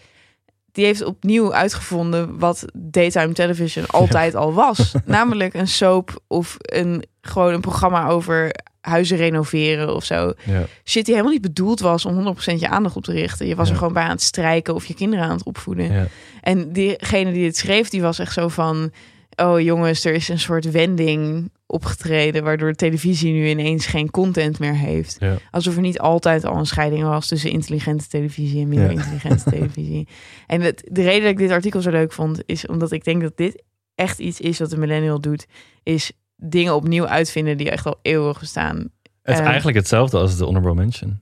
die 0.73 0.85
heeft 0.85 1.05
opnieuw 1.05 1.55
uitgevonden 1.55 2.39
wat 2.39 2.65
daytime 2.75 3.33
television 3.33 3.87
altijd 3.87 4.35
al 4.35 4.55
was. 4.55 4.95
Namelijk 5.05 5.55
een 5.55 5.69
soap 5.69 6.23
of 6.27 6.57
een, 6.59 7.05
gewoon 7.21 7.53
een 7.53 7.61
programma 7.61 8.07
over 8.09 8.51
huizen 8.81 9.17
renoveren 9.17 9.95
of 9.95 10.05
zo. 10.05 10.33
ja. 10.45 10.65
Shit 10.85 11.05
die 11.05 11.15
helemaal 11.15 11.33
niet 11.33 11.43
bedoeld 11.43 11.81
was 11.81 12.05
om 12.05 12.37
100% 12.37 12.55
je 12.59 12.69
aandacht 12.69 12.97
op 12.97 13.05
te 13.05 13.13
richten. 13.13 13.47
Je 13.47 13.55
was 13.55 13.67
Ja. 13.67 13.73
er 13.73 13.79
gewoon 13.79 13.93
bij 13.95 14.03
aan 14.03 14.11
het 14.11 14.23
strijken 14.23 14.75
of 14.75 14.87
je 14.87 14.95
kinderen 14.95 15.25
aan 15.25 15.37
het 15.37 15.45
opvoeden. 15.45 15.93
ja. 15.93 16.07
En 16.41 16.73
diegene 16.73 17.33
die 17.33 17.45
het 17.47 17.57
schreef, 17.57 17.89
die 17.89 18.03
was 18.03 18.19
echt 18.19 18.33
zo 18.33 18.49
van... 18.49 18.93
Oh 19.37 19.61
jongens, 19.61 20.05
er 20.05 20.13
is 20.15 20.29
een 20.29 20.39
soort 20.39 20.71
wending 20.71 21.51
opgetreden... 21.71 22.45
waardoor 22.45 22.69
de 22.71 22.77
televisie 22.77 23.33
nu 23.33 23.49
ineens 23.49 23.87
geen 23.87 24.11
content 24.11 24.59
meer 24.59 24.75
heeft. 24.75 25.17
Ja. 25.21 25.37
Alsof 25.51 25.75
er 25.75 25.81
niet 25.81 25.99
altijd 25.99 26.45
al 26.45 26.57
een 26.57 26.67
scheiding 26.67 27.03
was... 27.03 27.29
tussen 27.29 27.51
intelligente 27.51 28.09
televisie 28.09 28.63
en 28.63 28.69
minder 28.69 28.91
Ja. 28.93 28.97
intelligente 28.97 29.51
televisie. 29.57 30.09
En 30.47 30.61
het, 30.61 30.89
de 30.91 31.03
reden 31.03 31.23
dat 31.23 31.31
ik 31.31 31.39
dit 31.39 31.51
artikel 31.51 31.81
zo 31.81 31.91
leuk 31.91 32.13
vond... 32.13 32.43
is 32.47 32.67
omdat 32.67 32.93
ik 32.93 33.05
denk 33.05 33.23
dat 33.23 33.37
dit 33.37 33.63
echt 33.95 34.19
iets 34.19 34.41
is 34.41 34.59
wat 34.59 34.71
de 34.71 34.79
millennial 34.79 35.21
doet... 35.21 35.47
is 35.83 36.13
dingen 36.37 36.75
opnieuw 36.75 37.07
uitvinden 37.07 37.57
die 37.57 37.71
echt 37.71 37.87
al 37.87 37.99
eeuwig 38.03 38.41
bestaan. 38.41 38.77
Het 39.23 39.35
is 39.35 39.39
Eh, 39.41 39.47
eigenlijk 39.47 39.77
hetzelfde 39.77 40.19
als 40.19 40.37
de 40.37 40.45
honorable 40.45 40.75
mention. 40.75 41.21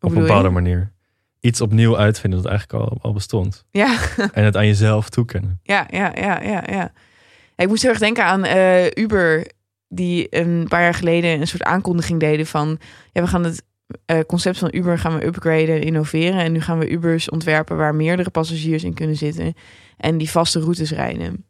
Op 0.00 0.10
een 0.10 0.16
je? 0.16 0.22
bepaalde 0.22 0.48
manier. 0.48 0.92
Iets 1.40 1.60
opnieuw 1.60 1.98
uitvinden 1.98 2.42
dat 2.42 2.50
eigenlijk 2.50 2.84
al, 2.84 2.98
al 3.00 3.12
bestond. 3.12 3.64
Ja, 3.70 3.98
En 4.32 4.44
het 4.44 4.56
aan 4.56 4.66
jezelf 4.66 5.08
toekennen. 5.08 5.60
Ja, 5.74 5.86
ja, 5.90 6.12
ja, 6.14 6.42
ja, 6.42 6.62
ja. 6.66 6.92
Ik 7.56 7.68
moest 7.68 7.82
heel 7.82 7.90
erg 7.90 8.00
denken 8.00 8.24
aan 8.24 8.44
eh, 8.44 8.86
Uber, 8.94 9.46
die 9.94 10.26
een 10.30 10.66
paar 10.68 10.82
jaar 10.82 10.94
geleden 10.94 11.40
een 11.40 11.46
soort 11.46 11.62
aankondiging 11.62 12.20
deden 12.20 12.46
van, 12.46 12.78
ja, 13.12 13.22
we 13.22 13.28
gaan 13.28 13.44
het 13.44 13.62
eh, 14.06 14.18
concept 14.26 14.58
van 14.58 14.68
Uber 14.74 14.98
gaan 14.98 15.18
we 15.18 15.26
upgraden, 15.26 15.82
innoveren 15.82 16.40
en 16.40 16.52
nu 16.52 16.60
gaan 16.60 16.78
we 16.78 16.90
Ubers 16.90 17.30
ontwerpen 17.30 17.76
waar 17.76 17.94
meerdere 17.94 18.30
passagiers 18.30 18.84
in 18.84 18.94
kunnen 18.94 19.16
zitten 19.16 19.54
en 19.96 20.18
die 20.18 20.30
vaste 20.30 20.60
routes 20.60 20.90
rijden. 20.92 21.44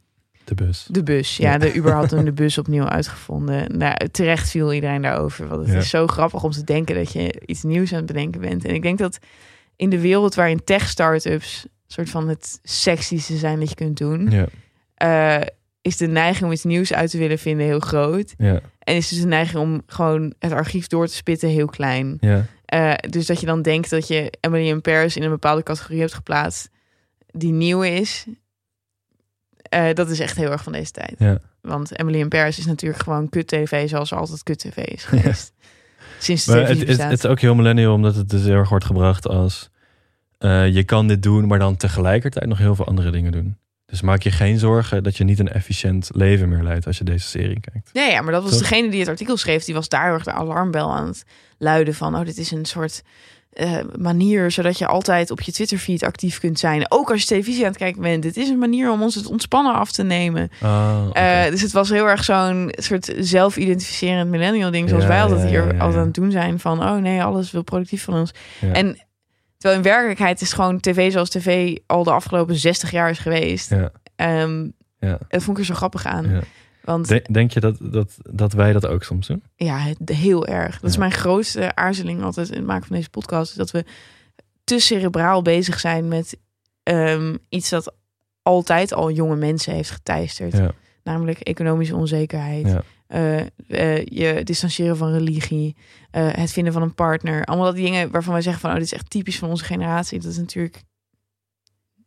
De 0.44 0.54
bus. 0.54 0.86
De 0.90 1.02
bus, 1.02 1.36
ja, 1.36 1.58
de 1.58 1.72
Uber 1.74 1.92
had 1.92 2.08
toen 2.14 2.24
de 2.24 2.32
bus 2.32 2.58
opnieuw 2.58 2.84
uitgevonden. 2.88 3.78
Nou, 3.78 4.08
terecht 4.10 4.50
viel 4.50 4.72
iedereen 4.72 5.02
daarover, 5.02 5.48
want 5.48 5.60
het 5.62 5.72
Ja. 5.72 5.78
is 5.78 5.88
zo 5.90 6.06
grappig 6.06 6.44
om 6.44 6.50
te 6.50 6.64
denken 6.64 6.94
dat 6.94 7.12
je 7.12 7.42
iets 7.46 7.62
nieuws 7.62 7.90
aan 7.92 7.96
het 7.98 8.06
bedenken 8.06 8.40
bent. 8.40 8.64
En 8.64 8.74
ik 8.74 8.82
denk 8.82 8.98
dat 8.98 9.18
in 9.76 9.90
de 9.90 10.00
wereld 10.00 10.34
waarin 10.34 10.64
tech-startups 10.64 11.66
soort 11.86 12.10
van 12.10 12.28
het 12.28 12.58
sexieste 12.62 13.36
zijn 13.36 13.58
dat 13.60 13.68
je 13.68 13.74
kunt 13.74 13.96
doen, 13.98 14.30
Ja, 14.30 14.46
eh, 14.94 15.46
is 15.84 15.96
de 15.96 16.06
neiging 16.06 16.44
om 16.44 16.52
iets 16.52 16.64
nieuws 16.64 16.92
uit 16.92 17.10
te 17.10 17.18
willen 17.18 17.38
vinden 17.38 17.66
heel 17.66 17.80
groot. 17.80 18.34
ja, 18.38 18.60
En 18.78 18.94
is 18.94 19.08
dus 19.08 19.20
de 19.20 19.26
neiging 19.26 19.62
om 19.62 19.82
gewoon 19.86 20.34
het 20.38 20.52
archief 20.52 20.86
door 20.86 21.06
te 21.06 21.14
spitten 21.14 21.48
heel 21.48 21.66
klein. 21.66 22.16
ja. 22.20 22.46
Eh, 22.64 22.92
dus 23.10 23.26
dat 23.26 23.40
je 23.40 23.46
dan 23.46 23.62
denkt 23.62 23.90
dat 23.90 24.08
je 24.08 24.32
Emily 24.40 24.68
in 24.68 24.80
Paris 24.80 25.16
in 25.16 25.22
een 25.22 25.30
bepaalde 25.30 25.62
categorie 25.62 26.00
hebt 26.00 26.14
geplaatst 26.14 26.70
die 27.26 27.52
nieuw 27.52 27.82
is. 27.82 28.26
Eh, 29.62 29.92
dat 29.92 30.10
is 30.10 30.20
echt 30.20 30.36
heel 30.36 30.50
erg 30.50 30.62
van 30.62 30.72
deze 30.72 30.90
tijd. 30.90 31.14
Ja. 31.18 31.38
Want 31.60 31.98
Emily 31.98 32.18
in 32.18 32.28
Paris 32.28 32.58
is 32.58 32.66
natuurlijk 32.66 33.02
gewoon 33.02 33.28
kut 33.28 33.46
tv 33.46 33.88
zoals 33.88 34.10
er 34.10 34.18
altijd 34.18 34.42
kut 34.42 34.58
tv 34.58 34.76
is 34.76 35.04
geweest. 35.10 35.52
Sinds 36.18 36.46
het, 36.46 36.68
het, 36.68 36.86
bestaat. 36.86 37.10
het 37.10 37.24
is 37.24 37.30
ook 37.30 37.40
heel 37.40 37.54
millennial, 37.54 37.94
omdat 37.94 38.14
het 38.14 38.28
dus 38.30 38.42
heel 38.42 38.54
erg 38.54 38.68
wordt 38.68 38.84
gebracht 38.84 39.28
als... 39.28 39.70
eh, 40.38 40.68
je 40.74 40.84
kan 40.84 41.06
dit 41.08 41.22
doen, 41.22 41.46
maar 41.46 41.58
dan 41.58 41.76
tegelijkertijd 41.76 42.46
nog 42.46 42.58
heel 42.58 42.74
veel 42.74 42.86
andere 42.86 43.10
dingen 43.10 43.32
doen. 43.32 43.56
Dus 43.86 44.00
maak 44.00 44.22
je 44.22 44.30
geen 44.30 44.58
zorgen 44.58 45.02
dat 45.02 45.16
je 45.16 45.24
niet 45.24 45.38
een 45.38 45.48
efficiënt 45.48 46.10
leven 46.14 46.48
meer 46.48 46.62
leidt 46.62 46.86
als 46.86 46.98
je 46.98 47.04
deze 47.04 47.28
serie 47.28 47.60
kijkt. 47.60 47.90
Ja, 47.92 48.04
ja, 48.04 48.20
maar 48.20 48.32
dat 48.32 48.42
was 48.42 48.52
Toch? 48.52 48.60
degene 48.60 48.90
die 48.90 49.00
het 49.00 49.08
artikel 49.08 49.36
schreef. 49.36 49.64
Die 49.64 49.74
was 49.74 49.88
daar 49.88 50.04
heel 50.04 50.12
erg 50.12 50.24
de 50.24 50.32
alarmbel 50.32 50.92
aan 50.92 51.06
het 51.06 51.24
luiden 51.58 51.94
van... 51.94 52.16
oh, 52.16 52.24
dit 52.24 52.38
is 52.38 52.50
een 52.50 52.64
soort 52.64 53.02
eh, 53.54 53.78
manier 53.98 54.50
zodat 54.50 54.78
je 54.78 54.86
altijd 54.86 55.30
op 55.30 55.40
je 55.40 55.52
Twitterfeed 55.52 56.02
actief 56.02 56.40
kunt 56.40 56.58
zijn. 56.58 56.86
Ook 56.88 57.10
als 57.10 57.20
je 57.20 57.26
televisie 57.26 57.62
aan 57.62 57.68
het 57.68 57.78
kijken 57.78 58.02
bent. 58.02 58.22
Dit 58.22 58.36
is 58.36 58.48
een 58.48 58.58
manier 58.58 58.90
om 58.90 59.02
ons 59.02 59.14
het 59.14 59.26
ontspannen 59.26 59.74
af 59.74 59.92
te 59.92 60.02
nemen. 60.02 60.50
Ah. 60.60 61.06
Eh, 61.12 61.50
dus 61.50 61.60
het 61.60 61.72
was 61.72 61.88
heel 61.88 62.08
erg 62.08 62.24
zo'n 62.24 62.72
soort 62.76 63.14
zelf-identificerend 63.18 64.30
millennial 64.30 64.70
ding... 64.70 64.88
zoals 64.88 65.04
Ja, 65.04 65.08
wij 65.08 65.22
altijd 65.22 65.42
ja, 65.42 65.48
hier 65.48 65.62
altijd 65.62 65.92
ja. 65.92 65.98
aan 65.98 66.06
het 66.06 66.14
doen 66.14 66.30
zijn. 66.30 66.58
Van, 66.60 66.82
oh 66.82 66.96
nee, 66.96 67.22
alles 67.22 67.50
wil 67.50 67.62
productief 67.62 68.04
van 68.04 68.14
ons. 68.14 68.30
En 68.72 68.98
terwijl 69.64 69.82
in 69.84 69.88
werkelijkheid 69.90 70.40
is 70.40 70.52
gewoon 70.52 70.80
tv 70.80 71.12
zoals 71.12 71.28
tv... 71.30 71.76
al 71.86 72.04
de 72.04 72.10
afgelopen 72.10 72.56
60 72.56 72.90
jaar 72.90 73.10
is 73.10 73.18
geweest. 73.18 73.70
ja, 73.70 73.90
Ehm, 74.16 74.68
ja, 74.98 75.18
dat 75.28 75.42
vond 75.42 75.56
ik 75.56 75.58
er 75.58 75.64
zo 75.64 75.74
grappig 75.74 76.06
aan. 76.06 76.30
ja. 76.30 76.40
Want 76.82 77.08
Denk, 77.08 77.32
denk 77.34 77.50
je 77.50 77.60
dat, 77.60 77.76
dat, 77.80 78.16
dat 78.30 78.52
wij 78.52 78.72
dat 78.72 78.86
ook 78.86 79.02
soms 79.04 79.26
doen? 79.26 79.42
Ja, 79.56 79.78
het- 79.78 80.08
heel 80.08 80.46
erg. 80.46 80.80
Dat 80.80 80.90
is 80.90 80.96
mijn 80.96 81.12
grootste 81.12 81.74
aarzeling 81.74 82.22
altijd 82.22 82.48
in 82.50 82.56
het 82.56 82.66
maken 82.66 82.86
van 82.86 82.96
deze 82.96 83.10
podcast. 83.10 83.50
Is 83.50 83.56
dat 83.56 83.70
we 83.70 83.84
te 84.64 84.78
cerebraal 84.78 85.42
bezig 85.42 85.80
zijn 85.80 86.08
met 86.08 86.36
ehm, 86.82 87.36
iets 87.48 87.68
dat 87.68 87.94
altijd 88.42 88.92
al 88.92 89.10
jonge 89.10 89.36
mensen 89.36 89.72
heeft 89.74 89.90
geteisterd. 89.90 90.54
Namelijk 91.02 91.38
economische 91.38 91.96
onzekerheid. 91.96 92.66
Eh, 93.06 93.40
eh, 93.40 94.04
je 94.04 94.40
distancieren 94.44 94.96
van 94.96 95.12
religie. 95.12 95.76
eh, 96.10 96.28
het 96.32 96.52
vinden 96.52 96.72
van 96.72 96.82
een 96.82 96.94
partner. 96.94 97.44
Allemaal 97.44 97.66
dat 97.66 97.76
dingen 97.76 98.10
waarvan 98.10 98.32
wij 98.32 98.42
zeggen 98.42 98.60
van... 98.60 98.70
oh, 98.70 98.76
dit 98.76 98.84
is 98.84 98.92
echt 98.92 99.10
typisch 99.10 99.38
van 99.38 99.48
onze 99.48 99.64
generatie. 99.64 100.20
Dat 100.20 100.30
is 100.30 100.38
natuurlijk 100.38 100.82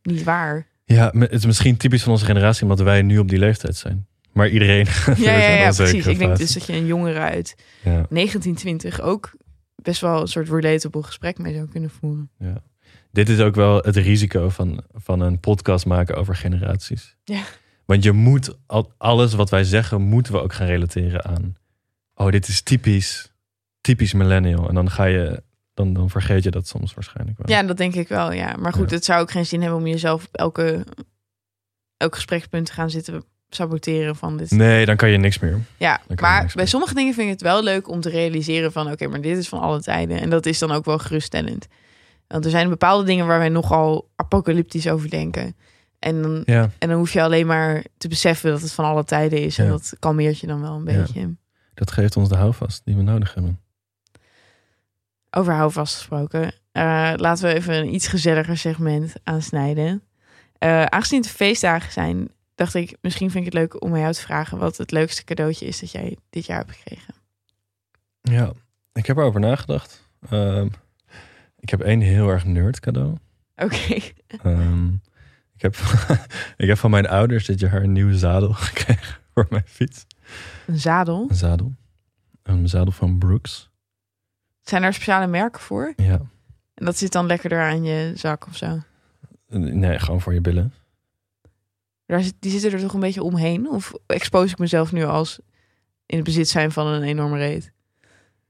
niet 0.02 0.24
waar. 0.24 0.68
ja, 0.86 1.12
het 1.18 1.32
is 1.32 1.46
misschien 1.46 1.78
typisch 1.78 2.04
van 2.04 2.12
onze 2.12 2.26
generatie, 2.26 2.64
omdat 2.64 2.80
wij 2.80 3.02
nu 3.02 3.18
op 3.18 3.30
die 3.30 3.40
leeftijd 3.40 3.76
zijn. 3.76 4.08
Maar 4.32 4.50
iedereen. 4.50 4.86
Ja, 5.18 5.72
precies. 5.76 6.06
Ik 6.06 6.18
denk 6.20 6.38
dus 6.38 6.54
dat 6.54 6.66
je 6.66 6.74
een 6.74 6.86
jongere 6.86 7.20
uit 7.20 7.56
Ja, 7.84 7.92
1920 8.10 9.02
ook 9.02 9.32
best 9.76 10.02
wel 10.02 10.22
een 10.22 10.28
soort 10.28 10.50
relatable 10.50 11.04
gesprek 11.04 11.38
mee 11.38 11.54
zou 11.54 11.68
kunnen 11.68 11.90
voeren. 11.90 12.30
ja. 12.40 12.62
Dit 13.12 13.30
is 13.30 13.40
ook 13.40 13.56
wel 13.56 13.78
het 13.82 13.96
risico 13.96 14.50
van, 14.50 14.84
van 14.94 15.20
een 15.20 15.40
podcast 15.40 15.86
maken 15.86 16.16
over 16.16 16.36
generaties. 16.36 17.16
Ja. 17.24 17.42
Want 17.88 18.04
je 18.04 18.12
moet 18.12 18.58
al, 18.66 18.92
alles 18.98 19.34
wat 19.34 19.50
wij 19.50 19.64
zeggen, 19.64 20.02
moeten 20.02 20.34
we 20.34 20.40
ook 20.42 20.54
gaan 20.54 20.68
relateren 20.68 21.26
aan. 21.26 21.56
Oh, 22.16 22.32
dit 22.32 22.48
is 22.48 22.62
typisch, 22.62 23.32
typisch 23.82 24.14
millennial. 24.14 24.70
En 24.70 24.76
dan 24.76 24.90
ga 24.92 25.04
je, 25.04 25.44
dan, 25.74 25.94
dan 25.94 26.10
vergeet 26.10 26.44
je 26.44 26.52
dat 26.52 26.68
soms 26.68 26.94
waarschijnlijk 26.94 27.38
wel. 27.38 27.58
Ja, 27.58 27.64
dat 27.64 27.78
denk 27.78 27.96
ik 27.96 28.08
wel, 28.08 28.32
ja. 28.32 28.56
Maar 28.60 28.74
goed, 28.74 28.90
Ja. 28.90 28.96
het 28.96 29.06
zou 29.06 29.22
ook 29.22 29.32
geen 29.32 29.46
zin 29.46 29.62
hebben 29.62 29.80
om 29.80 29.88
jezelf 29.88 30.26
op 30.26 30.36
elke, 30.36 30.86
elk 31.98 32.16
gesprekspunt 32.16 32.66
te 32.66 32.74
gaan 32.74 32.90
zitten 32.90 33.24
saboteren 33.50 34.16
van 34.16 34.38
dit. 34.38 34.52
Nee, 34.52 34.86
dan 34.86 34.96
kan 34.96 35.10
je 35.10 35.18
niks 35.18 35.40
meer. 35.40 35.60
Ja, 35.78 36.02
maar 36.20 36.52
bij 36.56 36.66
sommige 36.66 36.94
dingen 36.94 37.14
vind 37.14 37.26
ik 37.26 37.34
het 37.34 37.42
wel 37.42 37.64
leuk 37.64 37.90
om 37.90 38.02
te 38.02 38.10
realiseren 38.10 38.72
van... 38.72 38.92
oké, 38.92 39.08
maar 39.08 39.22
dit 39.22 39.38
is 39.38 39.48
van 39.50 39.60
alle 39.60 39.82
tijden. 39.82 40.20
En 40.22 40.30
dat 40.30 40.46
is 40.46 40.60
dan 40.60 40.72
ook 40.72 40.86
wel 40.86 40.98
geruststellend. 40.98 41.68
Want 42.28 42.46
er 42.46 42.52
zijn 42.52 42.70
bepaalde 42.70 43.04
dingen 43.06 43.28
waar 43.28 43.40
wij 43.40 43.50
nogal 43.50 44.10
apocalyptisch 44.16 44.88
over 44.90 45.10
denken. 45.10 45.56
En 46.00 46.22
dan, 46.22 46.42
Ja, 46.46 46.70
en 46.78 46.88
dan 46.90 46.98
hoef 46.98 47.14
je 47.14 47.22
alleen 47.22 47.48
maar 47.48 47.84
te 47.98 48.08
beseffen 48.08 48.52
dat 48.52 48.62
het 48.62 48.72
van 48.74 48.86
alle 48.86 49.04
tijden 49.04 49.42
is. 49.42 49.58
En 49.58 49.68
dat 49.70 49.94
kalmeert 50.00 50.40
je 50.40 50.48
dan 50.48 50.62
wel 50.62 50.74
een 50.76 50.86
Ja. 50.94 51.02
beetje. 51.02 51.36
dat 51.74 51.92
geeft 51.92 52.18
ons 52.18 52.30
de 52.30 52.36
houvast 52.36 52.82
die 52.86 52.96
we 52.96 53.02
nodig 53.02 53.34
hebben. 53.34 53.60
Over 55.32 55.54
houvast 55.54 55.96
gesproken. 55.96 56.52
eh, 56.72 57.14
laten 57.16 57.48
we 57.48 57.54
even 57.54 57.74
een 57.76 57.94
iets 57.94 58.08
gezelliger 58.08 58.58
segment 58.58 59.14
aansnijden. 59.24 60.02
Eh, 60.58 60.84
aangezien 60.84 61.20
het 61.22 61.30
feestdagen 61.30 61.92
zijn, 61.92 62.30
dacht 62.56 62.74
ik, 62.74 62.98
misschien 63.02 63.32
vind 63.32 63.46
ik 63.46 63.54
het 63.54 63.62
leuk 63.62 63.84
om 63.84 63.94
aan 63.94 64.00
jou 64.00 64.14
te 64.14 64.22
vragen 64.22 64.58
wat 64.58 64.78
het 64.78 64.92
leukste 64.92 65.24
cadeautje 65.24 65.66
is 65.66 65.80
dat 65.80 65.92
jij 65.92 66.18
dit 66.30 66.46
jaar 66.46 66.58
hebt 66.58 66.72
gekregen. 66.72 67.14
Ja, 68.22 68.52
ik 68.94 69.06
heb 69.06 69.18
erover 69.18 69.40
nagedacht. 69.40 70.10
Ehm, 70.30 70.68
ik 71.60 71.70
heb 71.70 71.82
één 71.82 72.02
heel 72.02 72.30
erg 72.30 72.46
nerd 72.46 72.80
cadeau. 72.80 73.16
Oké. 73.56 74.00
Ehm, 74.44 74.88
ik, 75.58 75.62
heb, 75.62 75.76
ik 76.58 76.68
heb 76.68 76.78
van 76.78 76.92
mijn 76.92 77.08
ouders 77.08 77.46
dit 77.46 77.60
jaar 77.60 77.84
een 77.84 77.92
nieuwe 77.92 78.18
zadel 78.18 78.54
gekregen 78.70 79.16
voor 79.34 79.48
mijn 79.50 79.64
fiets. 79.66 80.06
Een 80.66 80.80
zadel. 80.80 81.26
Een 81.30 81.36
zadel. 81.36 81.74
Een 82.44 82.70
zadel 82.70 82.92
van 82.92 83.18
Brooks. 83.18 83.70
Zijn 84.62 84.84
er 84.84 84.94
speciale 84.94 85.28
merken 85.28 85.62
voor? 85.62 85.94
Ja. 85.96 86.22
En 86.74 86.86
dat 86.86 86.98
zit 86.98 87.12
dan 87.12 87.26
lekkerder 87.26 87.62
aan 87.62 87.84
je 87.84 88.12
zak 88.16 88.48
of 88.48 88.58
zo? 88.58 88.80
Nee, 89.50 90.00
gewoon 90.00 90.22
voor 90.22 90.34
je 90.34 90.42
billen. 90.42 90.74
Daar 92.06 92.24
zit, 92.24 92.34
die 92.40 92.52
zitten 92.52 92.72
er 92.72 92.80
toch 92.80 92.94
een 92.94 93.00
beetje 93.00 93.24
omheen? 93.24 93.70
Of 93.70 93.94
expose 94.06 94.52
ik 94.52 94.60
mezelf 94.60 94.92
nu 94.92 95.04
als 95.04 95.40
in 96.06 96.16
het 96.16 96.26
bezit 96.26 96.48
zijn 96.48 96.72
van 96.72 96.88
een 96.88 97.04
enorme 97.04 97.38
reet? 97.38 97.72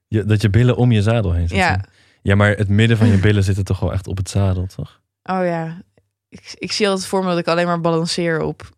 Je, 0.08 0.26
dat 0.26 0.41
je 0.41 0.50
billen 0.50 0.76
om 0.76 0.91
je 0.91 1.02
zadel 1.02 1.32
heen 1.32 1.48
zitten. 1.48 1.67
Ja. 1.67 1.86
Ja, 2.22 2.36
maar 2.36 2.58
het 2.58 2.70
midden 2.70 2.98
van 2.98 3.08
je 3.08 3.20
billen 3.20 3.43
zitten 3.43 3.65
toch 3.65 3.80
wel 3.80 3.93
echt 3.93 4.08
op 4.08 4.17
het 4.17 4.30
zadel, 4.30 4.65
toch? 4.65 5.02
Oh 5.24 5.43
ja. 5.43 5.82
Ik, 6.30 6.56
ik 6.58 6.72
zie 6.72 6.88
altijd 6.88 7.08
voor 7.08 7.24
me 7.24 7.30
dat 7.30 7.38
ik 7.38 7.48
alleen 7.48 7.66
maar 7.66 7.82
balanceer 7.82 8.42
op 8.42 8.72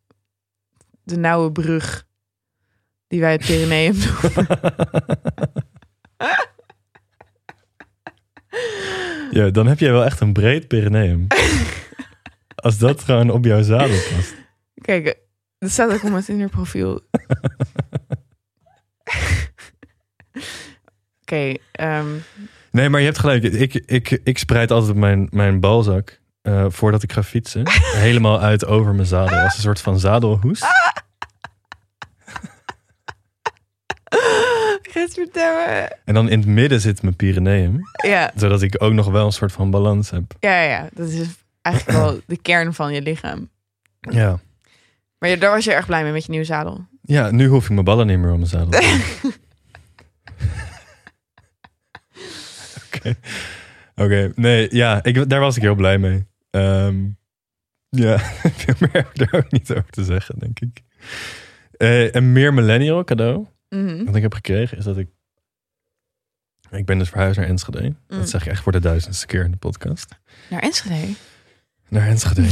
de 1.04 1.18
nauwe 1.18 1.52
brug 1.52 2.08
die 3.08 3.20
wij 3.20 3.32
het 3.32 3.46
Pyreneeum 3.46 3.96
noemen. 4.06 4.48
ja, 9.32 9.50
dan 9.50 9.68
heb 9.68 9.80
jij 9.80 9.92
wel 9.92 10.06
echt 10.06 10.20
een 10.20 10.34
breed 10.34 10.68
perineum. 10.68 11.28
Als 12.56 12.78
dat 12.78 13.04
gewoon 13.04 13.30
op 13.30 13.46
jouw 13.46 13.62
zadel 13.62 13.98
past. 14.16 14.36
Kijk, 14.82 15.20
dat 15.58 15.70
staat 15.70 15.94
ook 15.94 16.04
op 16.04 16.10
mijn 16.10 16.24
Tinder 16.24 16.50
profiel. 16.50 17.02
Oké, 21.22 21.54
ehm, 21.72 22.08
Nee, 22.72 22.90
maar 22.90 23.00
je 23.00 23.06
hebt 23.06 23.20
gelijk. 23.20 23.44
Ik, 23.44 23.74
ik, 23.74 24.10
ik 24.24 24.38
spreid 24.38 24.72
altijd 24.72 24.96
mijn, 24.96 25.28
mijn 25.32 25.60
balzak 25.60 26.20
eh, 26.50 26.66
voordat 26.70 27.04
ik 27.04 27.12
ga 27.12 27.24
fietsen. 27.24 27.64
helemaal 28.08 28.42
uit 28.42 28.66
over 28.66 28.94
mijn 28.96 29.08
zadel. 29.08 29.38
Als 29.40 29.56
een 29.56 29.62
soort 29.62 29.82
van 29.82 30.00
zadelhoes. 30.00 30.62
En 36.06 36.14
dan 36.14 36.30
in 36.30 36.40
het 36.40 36.48
midden 36.48 36.82
zit 36.82 37.02
mijn 37.02 37.16
Pyreneeum. 37.16 37.82
Ja, 38.06 38.32
Zodat 38.36 38.62
ik 38.62 38.84
ook 38.84 38.94
nog 38.94 39.08
wel 39.08 39.26
een 39.26 39.32
soort 39.32 39.52
van 39.52 39.72
balans 39.72 40.10
heb. 40.10 40.24
ja, 40.40 40.62
ja, 40.62 40.90
dat 40.94 41.10
is 41.10 41.28
eigenlijk 41.62 41.98
wel 41.98 42.20
de 42.26 42.38
kern 42.38 42.74
van 42.74 42.94
je 42.94 43.02
lichaam. 43.02 43.50
Ja. 44.00 44.40
Maar 45.18 45.30
ja, 45.30 45.36
daar 45.36 45.52
was 45.52 45.64
je 45.64 45.74
erg 45.74 45.86
blij 45.86 46.04
mee 46.04 46.12
met 46.12 46.24
je 46.24 46.30
nieuwe 46.30 46.46
zadel. 46.46 46.88
Ja, 47.02 47.32
nu 47.32 47.48
hoef 47.48 47.64
ik 47.64 47.70
mijn 47.70 47.86
ballen 47.86 48.08
niet 48.08 48.20
meer 48.20 48.32
om 48.32 48.38
mijn 48.38 48.50
zadel. 48.50 48.70
te. 48.70 49.38
Oké, 53.96 54.32
nee, 54.36 54.68
ja, 54.76 55.04
ik, 55.04 55.30
daar 55.30 55.40
was 55.40 55.56
ik 55.56 55.62
heel 55.62 55.76
blij 55.76 55.98
mee. 55.98 56.29
Ehm, 56.50 57.08
ja, 57.90 58.18
veel 58.64 58.76
meer 58.80 58.92
heb 58.92 59.10
ik 59.14 59.18
daar 59.18 59.42
ook 59.44 59.52
niet 59.52 59.72
over 59.72 59.90
te 59.90 60.04
zeggen, 60.04 60.40
denk 60.40 60.60
ik. 60.60 60.82
Eh, 61.72 62.12
een 62.12 62.32
meer 62.32 62.54
millennial 62.54 63.04
cadeau 63.04 63.48
Mhm. 63.70 64.06
wat 64.06 64.16
ik 64.16 64.22
heb 64.22 64.34
gekregen 64.34 64.78
is 64.78 64.84
dat 64.84 64.98
ik... 64.98 65.10
Ik 66.72 66.86
ben 66.86 66.98
dus 66.98 67.10
verhuisd 67.10 67.38
naar 67.40 67.48
Enschede. 67.48 67.82
Mm. 67.88 67.96
Dat 68.08 68.30
zeg 68.30 68.42
ik 68.42 68.48
echt 68.48 68.64
voor 68.64 68.72
de 68.72 68.80
duizendste 68.80 69.26
keer 69.26 69.44
in 69.44 69.52
de 69.52 69.58
podcast. 69.58 70.20
Naar 70.50 70.62
Enschede. 70.62 71.14
Naar 71.88 72.08
Enschede. 72.08 72.48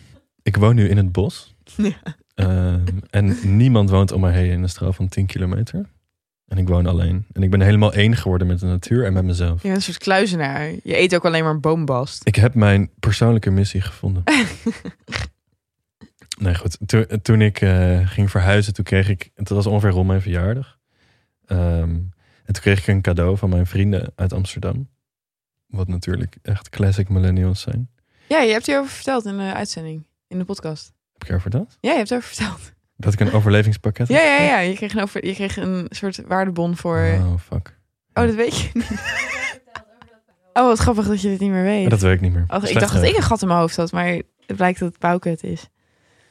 ik 0.42 0.56
woon 0.56 0.74
nu 0.74 0.88
in 0.88 0.96
het 0.96 1.12
bos. 1.12 1.54
Ja. 1.76 2.16
Ehm, 2.34 2.84
en 3.10 3.56
niemand 3.56 3.90
woont 3.90 4.12
om 4.12 4.20
mij 4.20 4.32
heen 4.32 4.50
in 4.50 4.62
een 4.62 4.68
straal 4.68 4.92
van 4.92 5.08
10 5.08 5.26
kilometer. 5.26 5.86
En 6.52 6.58
ik 6.58 6.68
woon 6.68 6.86
alleen. 6.86 7.26
En 7.32 7.42
ik 7.42 7.50
ben 7.50 7.60
helemaal 7.60 7.92
één 7.92 8.16
geworden 8.16 8.46
met 8.46 8.60
de 8.60 8.66
natuur 8.66 9.04
en 9.04 9.12
met 9.12 9.24
mezelf. 9.24 9.62
Je 9.62 9.68
bent 9.68 9.76
een 9.76 9.82
soort 9.82 9.98
kluizenaar. 9.98 10.70
Je 10.82 10.98
eet 10.98 11.14
ook 11.14 11.24
alleen 11.24 11.44
maar 11.44 11.60
boombast. 11.60 12.26
Ik 12.26 12.34
heb 12.34 12.54
mijn 12.54 12.90
persoonlijke 13.00 13.50
missie 13.50 13.80
gevonden. 13.80 14.22
nee, 16.44 16.54
goed. 16.54 16.78
Toen, 16.86 17.06
toen 17.22 17.40
ik 17.40 17.60
eh, 17.60 18.08
ging 18.08 18.30
verhuizen, 18.30 18.74
toen 18.74 18.84
kreeg 18.84 19.08
ik... 19.08 19.30
Het 19.34 19.48
was 19.48 19.66
ongeveer 19.66 19.90
rond 19.90 20.06
mijn 20.06 20.22
verjaardag. 20.22 20.78
Ehm, 21.46 21.90
en 22.44 22.52
toen 22.52 22.62
kreeg 22.62 22.78
ik 22.78 22.86
een 22.86 23.02
cadeau 23.02 23.36
van 23.36 23.48
mijn 23.48 23.66
vrienden 23.66 24.12
uit 24.14 24.32
Amsterdam. 24.32 24.88
Wat 25.66 25.88
natuurlijk 25.88 26.36
echt 26.42 26.68
classic 26.68 27.08
millennials 27.08 27.60
zijn. 27.60 27.90
Ja, 28.28 28.40
je 28.40 28.52
hebt 28.52 28.66
hierover 28.66 28.92
verteld 28.92 29.24
in 29.24 29.36
de 29.36 29.54
uitzending. 29.54 30.06
In 30.28 30.38
de 30.38 30.44
podcast. 30.44 30.92
Heb 31.12 31.22
ik 31.22 31.28
erover 31.28 31.50
verteld? 31.50 31.78
Ja, 31.80 31.90
je 31.90 31.96
hebt 31.96 32.10
erover 32.10 32.28
verteld. 32.28 32.72
Dat 33.02 33.12
ik 33.12 33.20
een 33.20 33.32
overlevingspakket 33.32 34.08
Ja, 34.08 34.20
ja, 34.20 34.42
ja. 34.42 34.58
Je 34.58 34.74
kreeg 34.74 34.94
een, 34.94 35.02
over, 35.02 35.26
je 35.26 35.34
kreeg 35.34 35.56
een 35.56 35.86
soort 35.90 36.22
waardebon 36.26 36.76
voor... 36.76 36.98
Oh, 36.98 37.34
fuck. 37.38 37.78
Oh, 38.14 38.24
dat 38.26 38.34
weet 38.34 38.60
je 38.60 38.70
niet. 38.72 38.90
Oh, 40.52 40.66
wat 40.66 40.78
grappig 40.78 41.06
dat 41.06 41.20
je 41.22 41.28
dit 41.28 41.40
niet 41.40 41.50
meer 41.50 41.62
weet. 41.62 41.90
Dat 41.90 42.00
weet 42.00 42.14
ik 42.14 42.20
niet 42.20 42.32
meer. 42.32 42.44
Ach, 42.46 42.68
ik 42.68 42.78
dacht 42.78 42.94
dat 42.94 43.02
ik 43.02 43.16
een 43.16 43.22
gat 43.22 43.42
in 43.42 43.48
mijn 43.48 43.60
hoofd 43.60 43.76
had, 43.76 43.92
maar 43.92 44.06
het 44.06 44.56
blijkt 44.56 44.78
dat 44.78 44.88
het 44.88 44.98
Bouke 44.98 45.28
het 45.28 45.42
is. 45.44 45.68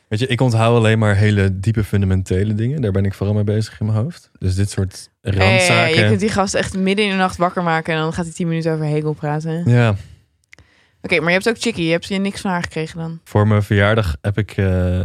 Weet 0.07 0.19
je, 0.19 0.27
ik 0.27 0.41
onthoud 0.41 0.75
alleen 0.77 0.99
maar 0.99 1.15
hele 1.15 1.59
diepe 1.59 1.83
fundamentele 1.83 2.53
dingen. 2.53 2.81
Daar 2.81 2.91
ben 2.91 3.05
ik 3.05 3.13
vooral 3.13 3.35
mee 3.35 3.43
bezig 3.43 3.79
in 3.79 3.85
mijn 3.85 3.97
hoofd. 3.97 4.31
Dus 4.39 4.55
dit 4.55 4.69
soort 4.69 5.09
randzaken. 5.21 5.95
je 5.95 6.07
kunt 6.07 6.19
die 6.19 6.29
gast 6.29 6.53
echt 6.53 6.77
midden 6.77 7.05
in 7.05 7.11
de 7.11 7.17
nacht 7.17 7.37
wakker 7.37 7.63
maken 7.63 7.93
en 7.93 7.99
dan 7.99 8.13
gaat 8.13 8.25
hij 8.25 8.33
tien 8.33 8.47
minuten 8.47 8.73
over 8.73 8.85
Hegel 8.85 9.13
praten. 9.13 9.59
Oké, 9.59 9.69
Ja, 9.71 11.21
maar 11.21 11.31
je 11.31 11.37
hebt 11.37 11.49
ook 11.49 11.59
Chicky. 11.59 11.81
Je 11.81 11.91
hebt 11.91 12.07
je 12.07 12.17
niks 12.17 12.41
van 12.41 12.51
haar 12.51 12.61
gekregen 12.63 12.97
dan. 12.99 13.19
voor 13.23 13.47
mijn 13.47 13.63
verjaardag 13.63 14.15
heb 14.21 14.37
ik, 14.37 14.51
eh, 14.51 14.99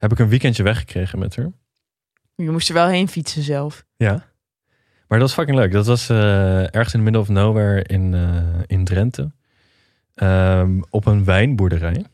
heb 0.00 0.12
ik 0.12 0.18
een 0.18 0.28
weekendje 0.28 0.62
weggekregen 0.62 1.18
met 1.18 1.36
haar. 1.36 1.50
Je 2.34 2.50
moest 2.50 2.68
er 2.68 2.74
wel 2.74 2.86
heen 2.86 3.08
fietsen 3.08 3.42
zelf. 3.42 3.84
Ja. 3.96 4.12
Maar 5.08 5.18
dat 5.18 5.28
was 5.28 5.32
fucking 5.32 5.56
leuk. 5.58 5.72
Dat 5.72 5.86
was 5.86 6.08
eh, 6.08 6.74
ergens 6.74 6.94
in 6.94 6.98
the 6.98 7.04
middle 7.04 7.20
of 7.20 7.28
nowhere 7.28 7.82
in, 7.82 8.14
eh, 8.14 8.60
in 8.66 8.84
Drenthe. 8.84 9.30
Ehm, 10.14 10.80
op 10.90 11.06
een 11.06 11.24
wijnboerderij. 11.24 12.04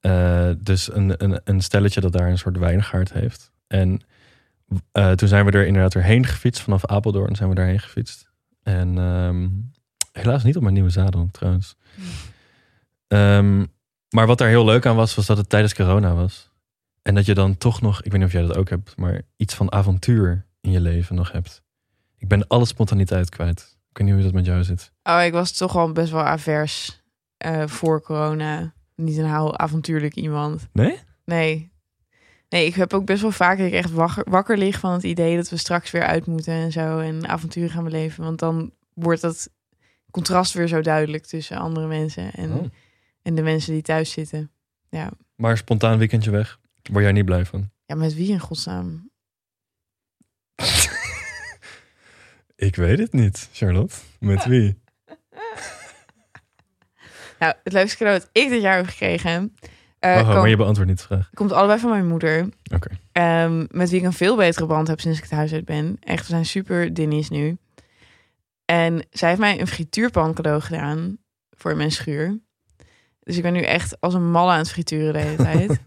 Eh, 0.00 0.50
dus 0.58 0.94
een, 0.94 1.24
een, 1.24 1.40
een 1.44 1.60
stelletje 1.60 2.00
dat 2.00 2.12
daar 2.12 2.28
een 2.28 2.38
soort 2.38 2.58
wijngaard 2.58 3.12
heeft. 3.12 3.52
En 3.66 4.00
toen 4.92 5.28
zijn 5.28 5.44
we 5.44 5.50
er 5.50 5.66
inderdaad 5.66 5.94
erheen 5.94 6.26
gefietst. 6.26 6.62
Vanaf 6.62 6.86
Apeldoorn 6.86 7.36
zijn 7.36 7.48
we 7.48 7.54
daarheen 7.54 7.80
gefietst. 7.80 8.30
En 8.62 8.98
ehm, 8.98 9.48
helaas 10.12 10.42
niet 10.42 10.56
op 10.56 10.62
mijn 10.62 10.74
nieuwe 10.74 10.90
zadel 10.90 11.28
trouwens. 11.32 11.76
Ehm, 13.08 13.64
maar 14.08 14.26
wat 14.26 14.38
daar 14.38 14.48
heel 14.48 14.64
leuk 14.64 14.86
aan 14.86 14.96
was, 14.96 15.14
was 15.14 15.26
dat 15.26 15.36
het 15.36 15.48
tijdens 15.48 15.74
corona 15.74 16.14
was. 16.14 16.52
En 17.04 17.14
dat 17.14 17.26
je 17.26 17.34
dan 17.34 17.56
toch 17.58 17.80
nog, 17.80 18.02
ik 18.02 18.10
weet 18.10 18.20
niet 18.20 18.28
of 18.28 18.32
jij 18.32 18.42
dat 18.46 18.56
ook 18.56 18.68
hebt, 18.68 18.96
maar 18.96 19.22
iets 19.36 19.54
van 19.54 19.72
avontuur 19.72 20.46
in 20.60 20.70
je 20.70 20.80
leven 20.80 21.14
nog 21.14 21.32
hebt. 21.32 21.62
Ik 22.18 22.28
ben 22.28 22.46
alle 22.46 22.64
spontaniteit 22.66 23.28
kwijt. 23.28 23.76
Ik 23.90 23.98
weet 23.98 24.06
niet 24.06 24.14
hoe 24.16 24.24
dat 24.24 24.32
met 24.32 24.46
jou 24.46 24.62
zit. 24.64 24.92
Oh, 25.02 25.22
ik 25.24 25.32
was 25.32 25.52
toch 25.52 25.72
wel 25.72 25.92
best 25.92 26.10
wel 26.12 26.22
avers 26.22 27.02
eh, 27.36 27.66
voor 27.66 28.02
corona. 28.02 28.72
Niet 28.96 29.18
een 29.18 29.30
heel 29.30 29.58
avontuurlijk 29.58 30.14
iemand. 30.14 30.68
Nee? 30.72 30.98
Nee. 31.24 31.72
Nee, 32.48 32.66
ik 32.66 32.74
heb 32.74 32.92
ook 32.92 33.06
best 33.06 33.22
wel 33.22 33.30
vaak 33.30 33.58
dat 33.58 33.66
ik 33.66 33.72
echt 33.72 33.90
wakker, 33.92 34.30
wakker 34.30 34.58
lig 34.58 34.78
van 34.78 34.92
het 34.92 35.02
idee 35.02 35.36
dat 35.36 35.48
we 35.48 35.56
straks 35.56 35.90
weer 35.90 36.04
uit 36.04 36.26
moeten 36.26 36.54
en 36.54 36.72
zo. 36.72 36.98
En 36.98 37.28
avonturen 37.28 37.70
gaan 37.70 37.84
beleven. 37.84 38.24
Want 38.24 38.38
dan 38.38 38.72
wordt 38.94 39.20
dat 39.20 39.48
contrast 40.10 40.52
weer 40.52 40.68
zo 40.68 40.80
duidelijk 40.80 41.26
tussen 41.26 41.56
andere 41.58 41.86
mensen 41.86 42.32
en, 42.32 42.52
Oh. 42.52 42.64
en 43.22 43.34
de 43.34 43.42
mensen 43.42 43.72
die 43.72 43.82
thuis 43.82 44.10
zitten. 44.10 44.50
Ja. 44.90 45.10
Maar 45.36 45.56
spontaan 45.56 45.98
weekendje 45.98 46.30
weg. 46.30 46.58
Word 46.90 47.04
jij 47.04 47.12
niet 47.12 47.24
blij 47.24 47.44
van? 47.44 47.70
ja, 47.86 47.94
met 47.94 48.14
wie 48.14 48.30
in 48.32 48.38
godsnaam? 48.40 49.10
Ik 52.56 52.76
weet 52.76 52.98
het 52.98 53.12
niet, 53.12 53.48
Charlotte. 53.52 53.94
Met 54.18 54.44
wie? 54.44 54.82
Nou, 57.38 57.54
het 57.64 57.72
leukste 57.72 57.96
cadeau 57.96 58.18
dat 58.18 58.28
ik 58.32 58.48
dit 58.48 58.62
jaar 58.62 58.76
heb 58.76 58.86
gekregen... 58.86 59.54
eh, 59.98 60.16
kom- 60.16 60.26
maar 60.34 60.48
je 60.48 60.56
beantwoordt 60.56 60.90
niet 60.90 61.00
de 61.00 61.06
vraag. 61.06 61.30
komt 61.34 61.52
allebei 61.52 61.80
van 61.80 61.90
mijn 61.90 62.06
moeder. 62.06 62.48
Oké. 62.74 62.90
Ehm, 63.12 63.66
met 63.70 63.90
wie 63.90 63.98
ik 63.98 64.04
een 64.04 64.12
veel 64.12 64.36
betere 64.36 64.66
band 64.66 64.88
heb 64.88 65.00
sinds 65.00 65.16
ik 65.18 65.24
het 65.24 65.32
huis 65.32 65.52
uit 65.52 65.64
ben. 65.64 65.96
Echt, 66.00 66.20
we 66.20 66.26
zijn 66.26 66.46
super 66.46 66.94
dinnies 66.94 67.28
nu. 67.30 67.56
En 68.64 69.06
zij 69.10 69.28
heeft 69.28 69.40
mij 69.40 69.60
een 69.60 69.66
frituurpan 69.66 70.34
cadeau 70.34 70.60
gedaan 70.60 71.18
voor 71.50 71.76
mijn 71.76 71.92
schuur. 71.92 72.40
Dus 73.20 73.36
ik 73.36 73.42
ben 73.42 73.52
nu 73.52 73.60
echt 73.62 74.00
als 74.00 74.14
een 74.14 74.30
malle 74.30 74.52
aan 74.52 74.58
het 74.58 74.70
frituren 74.70 75.12
de 75.12 75.18
hele 75.18 75.36
tijd. 75.52 75.80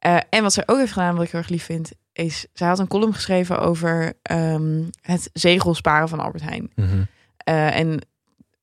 Eh, 0.00 0.18
en 0.30 0.42
wat 0.42 0.52
zij 0.52 0.62
ook 0.66 0.78
heeft 0.78 0.92
gedaan, 0.92 1.14
wat 1.14 1.24
ik 1.24 1.30
heel 1.30 1.40
erg 1.40 1.48
lief 1.48 1.64
vind, 1.64 1.92
is... 2.12 2.46
Zij 2.52 2.68
had 2.68 2.78
een 2.78 2.88
column 2.88 3.14
geschreven 3.14 3.58
over 3.58 4.12
ehm, 4.22 4.84
het 5.00 5.30
zegel 5.32 5.74
sparen 5.74 6.08
van 6.08 6.20
Albert 6.20 6.42
Heijn. 6.42 6.70
Mhm. 6.74 7.02
Eh, 7.36 7.78
en 7.78 8.00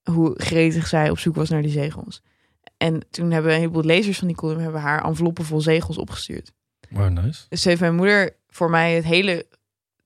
hoe 0.04 0.34
gretig 0.36 0.88
zij 0.88 1.10
op 1.10 1.20
zoek 1.20 1.36
was 1.36 1.50
naar 1.50 1.62
die 1.62 1.72
zegels. 1.72 2.22
En 2.78 3.10
toen 3.10 3.32
hebben 3.32 3.52
een 3.52 3.58
heleboel 3.58 3.84
lezers 3.84 4.18
van 4.18 4.28
die 4.28 4.36
column... 4.36 4.60
hebben 4.60 4.82
haar 4.82 5.06
enveloppen 5.06 5.46
vol 5.46 5.62
zegels 5.62 5.98
opgestuurd. 5.98 6.52
Wow, 6.90 7.10
nice. 7.10 7.46
Dus 7.50 7.64
heeft 7.64 7.82
mijn 7.82 7.96
moeder 7.96 8.36
voor 8.48 8.70
mij 8.70 8.96
het 8.96 9.04
hele 9.04 9.46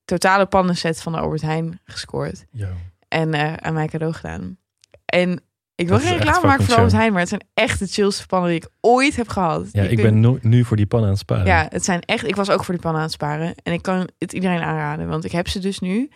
totale 0.06 0.46
pannenset 0.46 1.02
van 1.02 1.12
de 1.12 1.20
Albert 1.20 1.42
Heijn 1.42 1.80
gescoord. 1.86 2.46
Yo. 2.52 2.68
En 3.08 3.34
eh, 3.34 3.54
aan 3.54 3.74
mij 3.74 3.88
cadeau 3.88 4.14
gedaan. 4.14 4.58
En 5.06 5.42
ik 5.82 5.88
wil 5.88 6.00
geen 6.00 6.18
reclame 6.18 6.48
maken 6.48 6.66
voor 6.66 6.76
Albert. 6.76 6.94
Heijn, 6.94 7.12
maar 7.12 7.20
het 7.20 7.30
zijn 7.30 7.46
echt 7.54 7.80
de 7.80 7.88
chillste 7.88 8.26
pannen 8.26 8.50
die 8.50 8.58
ik 8.60 8.70
ooit 8.82 9.16
heb 9.16 9.28
gehad. 9.28 9.68
Ja, 9.72 9.84
ik 9.84 10.02
ben 10.02 10.20
nu, 10.20 10.38
nu 10.42 10.64
voor 10.64 10.78
die 10.78 10.86
pan 10.86 11.04
aan 11.04 11.10
het 11.10 11.18
sparen. 11.18 11.46
Ja, 11.46 11.68
het 11.70 11.86
zijn 11.86 12.02
echt. 12.02 12.28
Ik 12.28 12.36
was 12.36 12.50
ook 12.50 12.64
voor 12.64 12.74
die 12.74 12.84
pannen 12.84 13.02
aan 13.02 13.08
het 13.08 13.16
sparen. 13.16 13.56
En 13.64 13.74
ik 13.74 13.82
kan 13.82 14.10
het 14.18 14.34
iedereen 14.34 14.62
aanraden, 14.62 15.08
want 15.08 15.26
ik 15.26 15.32
heb 15.32 15.48
ze 15.48 15.60
dus 15.60 15.80
nu. 15.80 16.10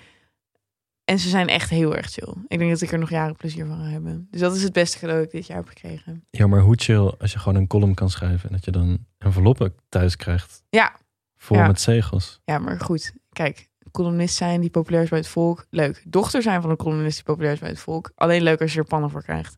En 1.04 1.20
ze 1.20 1.30
zijn 1.30 1.48
echt 1.48 1.70
heel 1.70 1.96
erg 1.96 2.10
chill. 2.12 2.34
Ik 2.48 2.58
denk 2.58 2.72
dat 2.72 2.82
ik 2.82 2.92
er 2.92 3.00
nog 3.00 3.10
jaren 3.10 3.36
plezier 3.36 3.66
van 3.66 3.78
ga 3.78 3.84
hebben. 3.90 4.28
Dus 4.32 4.40
dat 4.42 4.56
is 4.56 4.64
het 4.64 4.74
beste 4.74 5.00
cadeau 5.00 5.18
dat 5.20 5.28
ik 5.28 5.36
dit 5.36 5.48
jaar 5.48 5.58
heb 5.58 5.68
gekregen. 5.68 6.26
Ja, 6.30 6.48
maar 6.48 6.60
hoe 6.60 6.76
chill 6.78 7.14
als 7.20 7.32
je 7.32 7.40
gewoon 7.40 7.56
een 7.62 7.68
column 7.68 7.94
kan 7.94 8.10
schrijven... 8.10 8.50
en 8.50 8.56
dat 8.56 8.66
je 8.66 8.72
dan 8.72 9.06
enveloppen 9.18 9.74
thuis 9.90 10.16
krijgt. 10.16 10.64
Ja. 10.70 10.96
Vol 11.38 11.58
Ja. 11.58 11.68
met 11.68 11.82
zegels. 11.82 12.42
Ja, 12.46 12.60
maar 12.60 12.80
goed. 12.80 13.14
Kijk, 13.30 13.70
columnist 13.96 14.36
zijn 14.36 14.62
die 14.62 14.70
populair 14.70 15.04
is 15.04 15.10
bij 15.10 15.20
het 15.20 15.28
volk. 15.28 15.66
Leuk. 15.70 16.04
Dochter 16.08 16.42
zijn 16.42 16.62
van 16.62 16.70
een 16.70 16.76
columnist 16.76 17.16
die 17.16 17.24
populair 17.26 17.54
is 17.54 17.60
bij 17.60 17.70
het 17.70 17.80
volk. 17.80 18.12
Alleen 18.16 18.42
leuk 18.42 18.62
als 18.62 18.74
je 18.74 18.80
er 18.80 18.86
pannen 18.86 19.10
voor 19.10 19.24
krijgt. 19.24 19.58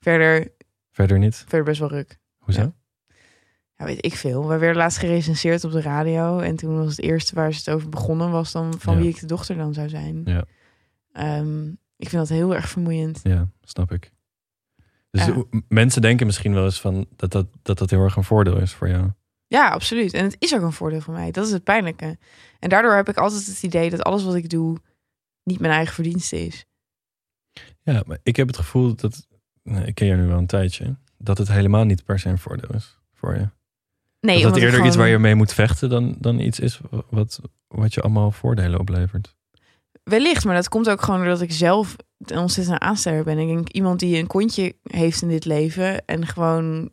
Verder, 0.00 0.48
Verder 0.90 1.18
niet. 1.18 1.36
verder 1.36 1.62
best 1.64 1.80
wel 1.80 1.88
ruk. 1.88 2.18
Hoezo? 2.38 2.60
Ja. 2.60 2.72
Ja, 3.76 3.84
weet 3.84 4.04
ik 4.04 4.14
veel. 4.14 4.48
We 4.48 4.58
werden 4.58 4.76
laatst 4.76 4.98
gerecenseerd 4.98 5.64
op 5.64 5.72
de 5.72 5.80
radio. 5.80 6.38
En 6.38 6.56
toen 6.56 6.76
was 6.76 6.86
het 6.96 7.00
eerste 7.00 7.34
waar 7.34 7.52
ze 7.52 7.58
het 7.58 7.70
over 7.70 7.88
begonnen... 7.88 8.30
was 8.30 8.52
dan 8.52 8.74
van 8.78 8.94
Ja. 8.94 9.00
wie 9.00 9.08
ik 9.08 9.20
de 9.20 9.26
dochter 9.26 9.56
dan 9.56 9.74
zou 9.74 9.88
zijn. 9.88 10.22
Ja. 10.24 10.44
Ehm, 11.12 11.66
ik 11.96 12.08
vind 12.08 12.12
dat 12.12 12.28
heel 12.28 12.54
erg 12.54 12.68
vermoeiend. 12.68 13.20
Ja, 13.22 13.48
snap 13.62 13.92
ik. 13.92 14.12
Dus 15.10 15.24
Ja. 15.26 15.42
mensen 15.68 16.02
denken 16.02 16.26
misschien 16.26 16.54
wel 16.54 16.64
eens 16.64 16.80
van 16.80 17.06
dat 17.16 17.30
dat, 17.32 17.46
dat 17.62 17.78
dat 17.78 17.90
heel 17.90 18.02
erg 18.02 18.16
een 18.16 18.24
voordeel 18.24 18.56
is 18.56 18.72
voor 18.72 18.88
jou. 18.88 19.10
Ja, 19.50 19.68
absoluut. 19.68 20.12
En 20.12 20.24
het 20.24 20.36
is 20.38 20.54
ook 20.54 20.62
een 20.62 20.72
voordeel 20.72 21.00
voor 21.00 21.14
mij. 21.14 21.30
Dat 21.30 21.46
is 21.46 21.52
het 21.52 21.64
pijnlijke. 21.64 22.18
En 22.58 22.68
daardoor 22.68 22.94
heb 22.94 23.08
ik 23.08 23.16
altijd 23.16 23.46
het 23.46 23.62
idee 23.62 23.90
dat 23.90 24.02
alles 24.02 24.24
wat 24.24 24.34
ik 24.34 24.48
doe... 24.50 24.76
niet 25.42 25.60
mijn 25.60 25.72
eigen 25.72 25.94
verdienste 25.94 26.46
is. 26.46 26.64
Ja, 27.82 28.02
maar 28.06 28.18
ik 28.22 28.36
heb 28.36 28.46
het 28.46 28.56
gevoel 28.56 28.94
dat, 28.94 29.26
nou, 29.62 29.84
ik 29.84 29.94
ken 29.94 30.06
jou 30.06 30.20
nu 30.20 30.26
wel 30.26 30.38
een 30.38 30.46
tijdje, 30.46 30.96
dat 31.18 31.38
het 31.38 31.48
helemaal 31.48 31.84
niet 31.84 32.04
per 32.04 32.18
se 32.18 32.28
een 32.28 32.38
voordeel 32.38 32.74
is 32.74 32.98
voor 33.14 33.34
je. 33.34 33.48
Nee, 34.20 34.42
dat 34.42 34.44
het 34.44 34.56
ik 34.56 34.62
eerder 34.62 34.86
iets 34.86 34.96
waar 34.96 35.08
je 35.08 35.18
mee 35.18 35.34
moet 35.34 35.52
vechten 35.52 35.88
dan, 35.88 36.16
dan 36.18 36.38
iets 36.38 36.60
is 36.60 36.80
wat, 37.08 37.40
wat 37.68 37.94
je 37.94 38.00
allemaal 38.00 38.30
voordelen 38.30 38.80
oplevert. 38.80 39.36
Wellicht, 40.02 40.44
maar 40.44 40.54
dat 40.54 40.68
komt 40.68 40.88
ook 40.90 41.02
gewoon 41.02 41.20
doordat 41.20 41.40
ik 41.40 41.52
zelf 41.52 41.96
een 42.18 42.38
ontzettend 42.38 42.78
aansteller 42.78 43.24
ben. 43.24 43.38
Ik 43.38 43.48
denk 43.48 43.68
iemand 43.68 44.00
die 44.00 44.18
een 44.18 44.26
kontje 44.26 44.76
heeft 44.82 45.22
in 45.22 45.28
dit 45.28 45.44
leven 45.44 46.04
en 46.04 46.26
gewoon 46.26 46.90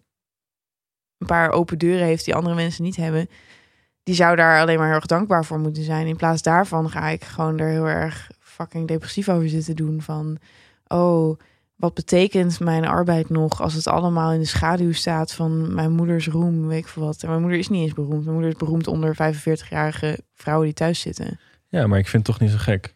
een 1.17 1.27
paar 1.27 1.51
open 1.51 1.77
deuren 1.77 2.06
heeft 2.06 2.25
die 2.25 2.36
andere 2.36 2.56
mensen 2.56 2.84
niet 2.84 2.95
hebben, 2.95 3.30
die 4.03 4.15
zou 4.15 4.36
daar 4.36 4.62
alleen 4.62 4.77
maar 4.77 4.88
heel 4.88 4.95
erg 4.95 5.06
dankbaar 5.06 5.45
voor 5.45 5.60
moeten 5.60 5.84
zijn. 5.84 6.08
In 6.08 6.15
plaats 6.15 6.41
daarvan 6.41 6.89
ga 6.89 7.08
ik 7.08 7.23
gewoon 7.23 7.60
er 7.60 7.69
heel 7.69 7.88
erg 7.88 8.32
fucking 8.39 8.88
depressief 8.88 9.30
over 9.30 9.49
zitten 9.49 9.75
doen 9.75 10.01
van, 10.01 10.38
oh, 10.88 11.39
wat 11.75 11.93
betekent 11.93 12.60
mijn 12.60 12.86
arbeid 12.86 13.30
nog 13.30 13.62
als 13.62 13.73
het 13.73 13.88
allemaal 13.88 14.32
in 14.32 14.39
de 14.39 14.45
schaduw 14.45 14.91
staat 14.91 15.34
van 15.34 15.73
mijn 15.73 15.91
moeders 15.91 16.27
roem, 16.27 16.67
weet 16.67 16.80
ik 16.80 16.88
veel 16.88 17.03
wat. 17.03 17.23
En 17.23 17.30
mijn 17.30 17.41
moeder 17.41 17.60
is 17.60 17.67
niet 17.67 17.82
eens 17.82 17.93
beroemd. 17.93 18.21
Mijn 18.21 18.34
moeder 18.34 18.51
is 18.51 18.58
beroemd 18.58 18.88
onder 18.88 19.15
45-jarige 19.15 20.19
vrouwen 20.34 20.65
die 20.65 20.75
thuis 20.75 20.99
zitten. 20.99 21.39
Ja, 21.67 21.88
maar 21.88 21.99
ik 21.99 22.08
vind 22.08 22.27
het 22.27 22.36
toch 22.36 22.47
niet 22.47 22.58
zo 22.58 22.63
gek. 22.63 22.95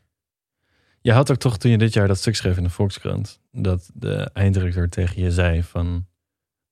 Je 1.02 1.12
had 1.12 1.32
ook 1.32 1.38
toch 1.38 1.58
toen 1.58 1.72
je 1.72 1.78
dit 1.78 1.94
jaar 1.94 2.08
dat 2.08 2.18
stuk 2.18 2.36
schreef 2.36 2.58
in 2.58 2.64
de 2.64 2.70
Volkskrant, 2.70 3.40
dat 3.52 3.90
de 3.94 4.30
einddirecteur 4.34 4.90
tegen 4.90 5.22
je 5.22 5.32
zei 5.32 5.64
van 5.64 6.06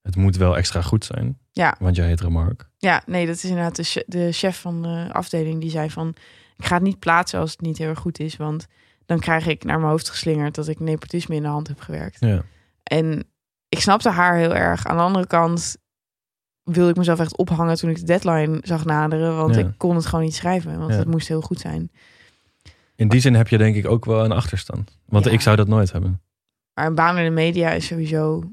het 0.01 0.15
moet 0.15 0.35
wel 0.37 0.57
extra 0.57 0.81
goed 0.81 1.05
zijn, 1.05 1.37
Ja. 1.51 1.75
want 1.79 1.95
jij 1.95 2.07
heet 2.07 2.21
Remark. 2.21 2.69
Ja, 2.77 3.01
nee, 3.05 3.25
dat 3.25 3.35
is 3.35 3.43
inderdaad 3.45 3.75
de, 3.75 3.83
che- 3.83 4.03
de 4.07 4.31
chef 4.31 4.59
van 4.61 4.81
de 4.81 5.09
afdeling 5.11 5.61
die 5.61 5.69
zei 5.69 5.89
van... 5.89 6.15
ik 6.57 6.65
ga 6.65 6.73
het 6.75 6.83
niet 6.83 6.99
plaatsen 6.99 7.39
als 7.39 7.51
het 7.51 7.61
niet 7.61 7.77
heel 7.77 7.87
erg 7.89 7.99
goed 7.99 8.19
is... 8.19 8.35
want 8.37 8.67
dan 9.05 9.19
krijg 9.19 9.47
ik 9.47 9.63
naar 9.63 9.77
mijn 9.79 9.89
hoofd 9.91 10.09
geslingerd... 10.09 10.55
dat 10.55 10.67
ik 10.67 10.79
nepotisme 10.79 11.35
in 11.35 11.41
de 11.41 11.47
hand 11.47 11.67
heb 11.67 11.79
gewerkt. 11.79 12.17
Ja. 12.19 12.41
En 12.83 13.23
ik 13.69 13.79
snapte 13.79 14.09
haar 14.09 14.35
heel 14.37 14.55
erg. 14.55 14.85
Aan 14.85 14.95
de 14.97 15.03
andere 15.03 15.27
kant 15.27 15.77
wilde 16.63 16.89
ik 16.89 16.95
mezelf 16.97 17.19
echt 17.19 17.37
ophangen... 17.37 17.75
toen 17.75 17.89
ik 17.89 17.95
de 17.97 18.03
deadline 18.03 18.59
zag 18.63 18.85
naderen... 18.85 19.35
want 19.35 19.55
Ja. 19.55 19.61
ik 19.61 19.73
kon 19.77 19.95
het 19.95 20.05
gewoon 20.05 20.23
niet 20.25 20.35
schrijven... 20.35 20.77
want 20.79 20.91
Ja. 20.91 20.97
het 20.97 21.07
moest 21.07 21.27
heel 21.27 21.41
goed 21.41 21.59
zijn. 21.59 21.91
In 22.95 23.07
die 23.07 23.19
zin 23.19 23.33
heb 23.33 23.47
je 23.47 23.57
denk 23.57 23.75
ik 23.75 23.87
ook 23.87 24.05
wel 24.05 24.23
een 24.23 24.31
achterstand. 24.31 24.97
Want 25.05 25.25
ik 25.25 25.41
zou 25.41 25.55
dat 25.55 25.67
nooit 25.67 25.91
hebben. 25.91 26.21
Maar 26.73 26.85
een 26.85 26.95
baan 26.95 27.17
in 27.17 27.23
de 27.23 27.29
media 27.29 27.71
is 27.71 27.85
sowieso 27.85 28.43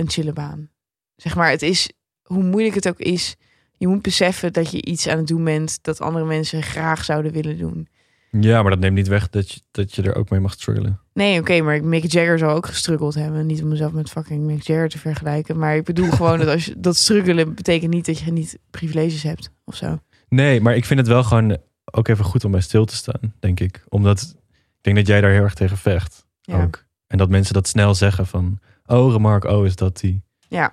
een 0.00 0.10
chille 0.10 0.32
baan. 0.32 0.68
Zeg 1.16 1.36
maar, 1.36 1.50
het 1.50 1.62
is, 1.62 1.90
hoe 2.22 2.42
moeilijk 2.42 2.74
het 2.74 2.88
ook 2.88 2.98
is, 2.98 3.36
je 3.76 3.88
moet 3.88 4.02
beseffen 4.02 4.52
dat 4.52 4.70
je 4.70 4.84
iets 4.84 5.08
aan 5.08 5.18
het 5.18 5.26
doen 5.26 5.44
bent 5.44 5.78
dat 5.82 6.00
andere 6.00 6.24
mensen 6.24 6.62
graag 6.62 7.04
zouden 7.04 7.32
willen 7.32 7.58
doen. 7.58 7.88
Ja, 8.30 8.62
maar 8.62 8.70
dat 8.70 8.80
neemt 8.80 8.94
niet 8.94 9.08
weg 9.08 9.28
dat 9.28 9.50
je, 9.50 9.60
dat 9.70 9.94
je 9.94 10.02
er 10.02 10.14
ook 10.14 10.30
mee 10.30 10.40
mag 10.40 10.52
struggelen. 10.52 11.00
Nee, 11.12 11.40
oké, 11.40 11.60
maar 11.60 11.84
Mick 11.84 12.12
Jagger 12.12 12.38
zou 12.38 12.52
ook 12.52 12.66
gestruggeld 12.66 13.14
hebben. 13.14 13.46
Niet 13.46 13.62
om 13.62 13.68
mezelf 13.68 13.92
met 13.92 14.10
fucking 14.10 14.44
Mick 14.44 14.62
Jagger 14.62 14.88
te 14.88 14.98
vergelijken. 14.98 15.58
Maar 15.58 15.76
ik 15.76 15.84
bedoel 15.84 16.10
gewoon 16.20 16.38
dat 16.38 16.48
als 16.48 16.64
je 16.64 16.74
dat 16.76 16.96
struggelen 16.96 17.54
betekent 17.54 17.92
niet 17.92 18.06
dat 18.06 18.18
je 18.18 18.32
niet 18.32 18.58
privileges 18.70 19.22
hebt 19.22 19.50
of 19.64 19.74
zo. 19.74 19.98
Nee, 20.28 20.60
maar 20.60 20.76
ik 20.76 20.84
vind 20.84 21.00
het 21.00 21.08
wel 21.08 21.24
gewoon 21.24 21.58
ook 21.84 22.08
even 22.08 22.24
goed 22.24 22.44
om 22.44 22.50
bij 22.50 22.60
stil 22.60 22.84
te 22.84 22.94
staan, 22.94 23.34
denk 23.40 23.60
ik. 23.60 23.84
Omdat 23.88 24.20
ik 24.50 24.80
denk 24.80 24.96
dat 24.96 25.06
jij 25.06 25.20
daar 25.20 25.30
heel 25.30 25.42
erg 25.42 25.54
tegen 25.54 25.76
vecht. 25.76 26.26
Ja. 26.40 26.62
Ook. 26.62 26.84
En 27.06 27.18
dat 27.18 27.28
mensen 27.28 27.54
dat 27.54 27.68
snel 27.68 27.94
zeggen 27.94 28.26
van, 28.26 28.58
oh 28.90 29.12
Remark, 29.12 29.44
oh 29.44 29.66
is 29.66 29.76
dat 29.76 29.96
die 30.00 30.22
Ja. 30.48 30.72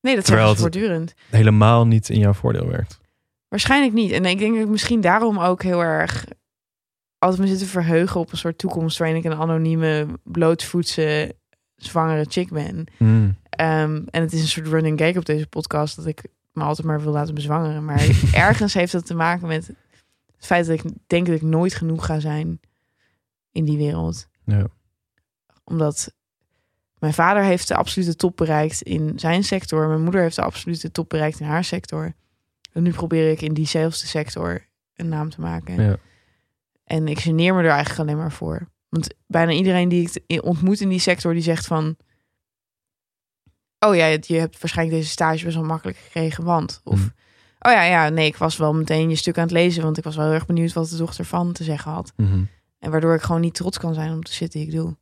Nee, 0.00 0.14
dat 0.14 0.24
Terwijl 0.24 0.48
het- 0.48 0.58
voortdurend. 0.58 1.14
helemaal 1.30 1.86
niet 1.86 2.08
in 2.08 2.18
jouw 2.18 2.32
voordeel 2.32 2.66
werkt. 2.68 3.00
Waarschijnlijk 3.48 3.92
niet. 3.94 4.10
En 4.10 4.24
ik 4.24 4.38
denk 4.38 4.54
dat 4.54 4.62
ik 4.64 4.68
misschien 4.70 5.00
daarom 5.00 5.38
ook 5.38 5.62
heel 5.62 5.80
erg 5.82 6.24
altijd 7.18 7.40
me 7.40 7.46
zit 7.46 7.58
te 7.58 7.66
verheugen 7.66 8.20
op 8.20 8.32
een 8.32 8.38
soort 8.38 8.58
toekomst 8.58 8.98
waarin 8.98 9.16
ik 9.16 9.24
een 9.24 9.34
anonieme, 9.34 10.06
blootvoetse, 10.24 11.34
zwangere 11.76 12.24
chick 12.28 12.50
ben. 12.50 12.84
Hmm. 12.96 13.36
Ehm, 13.50 14.02
en 14.10 14.22
het 14.22 14.32
is 14.32 14.40
een 14.40 14.48
soort 14.48 14.66
running 14.66 14.98
gag 15.00 15.16
op 15.16 15.24
deze 15.24 15.46
podcast 15.46 15.96
dat 15.96 16.06
ik 16.06 16.24
me 16.52 16.62
altijd 16.62 16.86
maar 16.86 17.02
wil 17.02 17.12
laten 17.12 17.34
bezwangeren. 17.34 17.84
Maar 17.84 18.08
ergens 18.32 18.74
heeft 18.74 18.92
dat 18.92 19.06
te 19.06 19.14
maken 19.14 19.46
met 19.48 19.66
het 20.36 20.46
feit 20.46 20.66
dat 20.66 20.84
ik 20.84 20.92
denk 21.06 21.26
dat 21.26 21.34
ik 21.36 21.42
nooit 21.42 21.74
genoeg 21.74 22.06
ga 22.06 22.20
zijn 22.20 22.60
in 23.52 23.64
die 23.64 23.76
wereld. 23.78 24.28
Ja. 24.44 24.66
Omdat 25.64 26.14
mijn 27.02 27.14
vader 27.14 27.42
heeft 27.42 27.68
de 27.68 27.76
absolute 27.76 28.16
top 28.16 28.36
bereikt 28.36 28.82
in 28.82 29.12
zijn 29.18 29.44
sector. 29.44 29.88
Mijn 29.88 30.02
moeder 30.02 30.20
heeft 30.20 30.36
de 30.36 30.42
absolute 30.42 30.90
top 30.90 31.08
bereikt 31.08 31.40
in 31.40 31.46
haar 31.46 31.64
sector. 31.64 32.12
En 32.72 32.82
nu 32.82 32.90
probeer 32.90 33.30
ik 33.30 33.40
in 33.42 33.54
diezelfde 33.54 34.06
sector 34.06 34.66
een 34.94 35.08
naam 35.08 35.30
te 35.30 35.40
maken. 35.40 35.82
Ja. 35.82 35.96
En 36.84 37.08
ik 37.08 37.18
geneer 37.18 37.54
me 37.54 37.62
er 37.62 37.68
eigenlijk 37.68 38.00
alleen 38.00 38.16
maar 38.16 38.32
voor. 38.32 38.68
Want 38.88 39.14
bijna 39.26 39.52
iedereen 39.52 39.88
die 39.88 40.10
ik 40.26 40.44
ontmoet 40.44 40.80
in 40.80 40.88
die 40.88 40.98
sector, 40.98 41.32
die 41.32 41.42
zegt 41.42 41.66
van... 41.66 41.96
Oh 43.78 43.94
ja, 43.94 44.06
je 44.06 44.34
hebt 44.34 44.60
waarschijnlijk 44.60 44.98
deze 44.98 45.10
stage 45.10 45.44
best 45.44 45.56
wel 45.56 45.64
makkelijk 45.64 45.98
gekregen, 45.98 46.44
want... 46.44 46.80
Of, 46.84 46.98
Mhm. 46.98 47.08
oh 47.58 47.72
ja, 47.72 47.82
ja, 47.82 48.08
nee, 48.08 48.26
ik 48.26 48.36
was 48.36 48.56
wel 48.56 48.74
meteen 48.74 49.08
je 49.08 49.16
stuk 49.16 49.36
aan 49.36 49.42
het 49.42 49.52
lezen... 49.52 49.82
want 49.82 49.98
ik 49.98 50.04
was 50.04 50.16
wel 50.16 50.24
heel 50.24 50.34
erg 50.34 50.46
benieuwd 50.46 50.72
wat 50.72 50.88
de 50.88 50.96
dochter 50.96 51.24
van 51.24 51.52
te 51.52 51.64
zeggen 51.64 51.92
had. 51.92 52.12
Mhm. 52.16 52.42
En 52.78 52.90
waardoor 52.90 53.14
ik 53.14 53.22
gewoon 53.22 53.40
niet 53.40 53.54
trots 53.54 53.78
kan 53.78 53.94
zijn 53.94 54.12
om 54.12 54.22
te 54.22 54.32
zitten 54.32 54.60
die 54.60 54.68
ik 54.68 54.74
doe. 54.74 54.96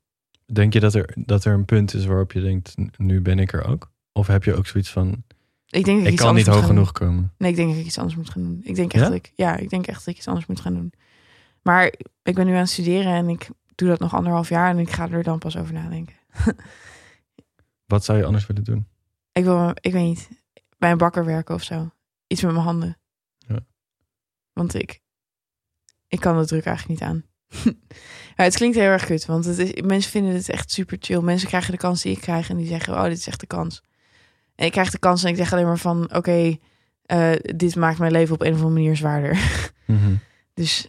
Denk 0.52 0.72
je 0.72 0.80
dat 0.80 0.94
er, 0.94 1.14
dat 1.24 1.44
er 1.44 1.52
een 1.52 1.64
punt 1.64 1.94
is 1.94 2.04
waarop 2.04 2.32
je 2.32 2.40
denkt, 2.40 2.78
"N- 2.80 2.90
nu 2.96 3.20
ben 3.20 3.38
ik 3.38 3.52
er 3.52 3.64
ook? 3.64 3.90
Of 4.12 4.26
heb 4.26 4.44
je 4.44 4.54
ook 4.54 4.66
zoiets 4.66 4.90
van, 4.90 5.24
Ik 5.66 5.84
denk 5.84 5.98
dat 5.98 6.06
ik, 6.06 6.12
ik 6.12 6.18
kan 6.18 6.34
niet 6.34 6.46
hoog 6.46 6.66
genoeg 6.66 6.92
komen? 6.92 7.32
Nee, 7.38 7.50
ik 7.50 7.56
denk 7.56 7.68
dat 7.70 7.78
ik 7.78 7.84
iets 7.84 7.98
anders 7.98 8.16
moet 8.16 8.30
gaan 8.30 8.42
doen. 8.42 8.60
Ik 8.62 8.74
denk 8.74 8.92
echt 8.92 9.02
Ja? 9.02 9.08
dat 9.08 9.18
ik, 9.18 9.32
ja, 9.34 9.56
ik 9.56 9.70
denk 9.70 9.86
echt 9.86 9.98
dat 9.98 10.06
ik 10.06 10.16
iets 10.16 10.28
anders 10.28 10.46
moet 10.46 10.60
gaan 10.60 10.74
doen. 10.74 10.92
Maar 11.62 11.94
ik 12.22 12.34
ben 12.34 12.46
nu 12.46 12.52
aan 12.52 12.58
het 12.58 12.68
studeren 12.70 13.12
en 13.12 13.28
ik 13.28 13.48
doe 13.74 13.88
dat 13.88 13.98
nog 13.98 14.14
anderhalf 14.14 14.48
jaar 14.48 14.70
en 14.70 14.78
ik 14.78 14.90
ga 14.90 15.10
er 15.10 15.22
dan 15.22 15.38
pas 15.38 15.56
over 15.56 15.72
nadenken. 15.74 16.16
Wat 17.86 18.04
zou 18.04 18.18
je 18.18 18.24
anders 18.24 18.46
willen 18.46 18.64
doen? 18.64 18.86
Ik 19.32 19.44
wil, 19.44 19.70
ik 19.74 19.92
weet 19.92 20.04
niet, 20.04 20.28
bij 20.78 20.90
een 20.90 20.98
bakker 20.98 21.24
werken 21.24 21.54
of 21.54 21.62
zo. 21.62 21.90
Iets 22.26 22.42
met 22.42 22.52
mijn 22.52 22.64
handen. 22.64 22.98
Ja. 23.38 23.58
Want 24.52 24.74
ik, 24.74 25.00
ik 26.08 26.20
kan 26.20 26.38
de 26.38 26.46
druk 26.46 26.64
eigenlijk 26.64 27.00
niet 27.00 27.08
aan. 27.08 27.24
ja, 28.40 28.46
het 28.46 28.56
klinkt 28.56 28.76
heel 28.76 28.84
erg 28.84 29.04
kut, 29.04 29.26
want 29.26 29.44
het 29.44 29.58
is, 29.58 29.82
mensen 29.82 30.10
vinden 30.10 30.34
het 30.34 30.48
echt 30.48 30.70
super 30.70 30.96
chill. 31.00 31.20
Mensen 31.20 31.48
krijgen 31.48 31.72
de 31.72 31.78
kans 31.78 32.02
die 32.02 32.12
ik 32.12 32.20
krijg 32.20 32.50
en 32.50 32.56
die 32.56 32.66
zeggen, 32.66 32.94
oh, 32.94 33.04
dit 33.04 33.18
is 33.18 33.26
echt 33.26 33.40
de 33.40 33.46
kans. 33.46 33.82
En 34.54 34.66
ik 34.66 34.72
krijg 34.72 34.90
de 34.90 34.98
kans 34.98 35.24
en 35.24 35.30
ik 35.30 35.36
zeg 35.36 35.52
alleen 35.52 35.64
maar 35.64 35.78
van, 35.78 36.14
oké, 36.14 36.58
eh, 37.02 37.32
dit 37.42 37.76
maakt 37.76 37.98
mijn 37.98 38.12
leven 38.12 38.34
op 38.34 38.40
een 38.40 38.52
of 38.52 38.54
andere 38.54 38.74
manier 38.74 38.96
zwaarder. 38.96 39.38
Mhm. 39.86 40.14
Dus, 40.54 40.88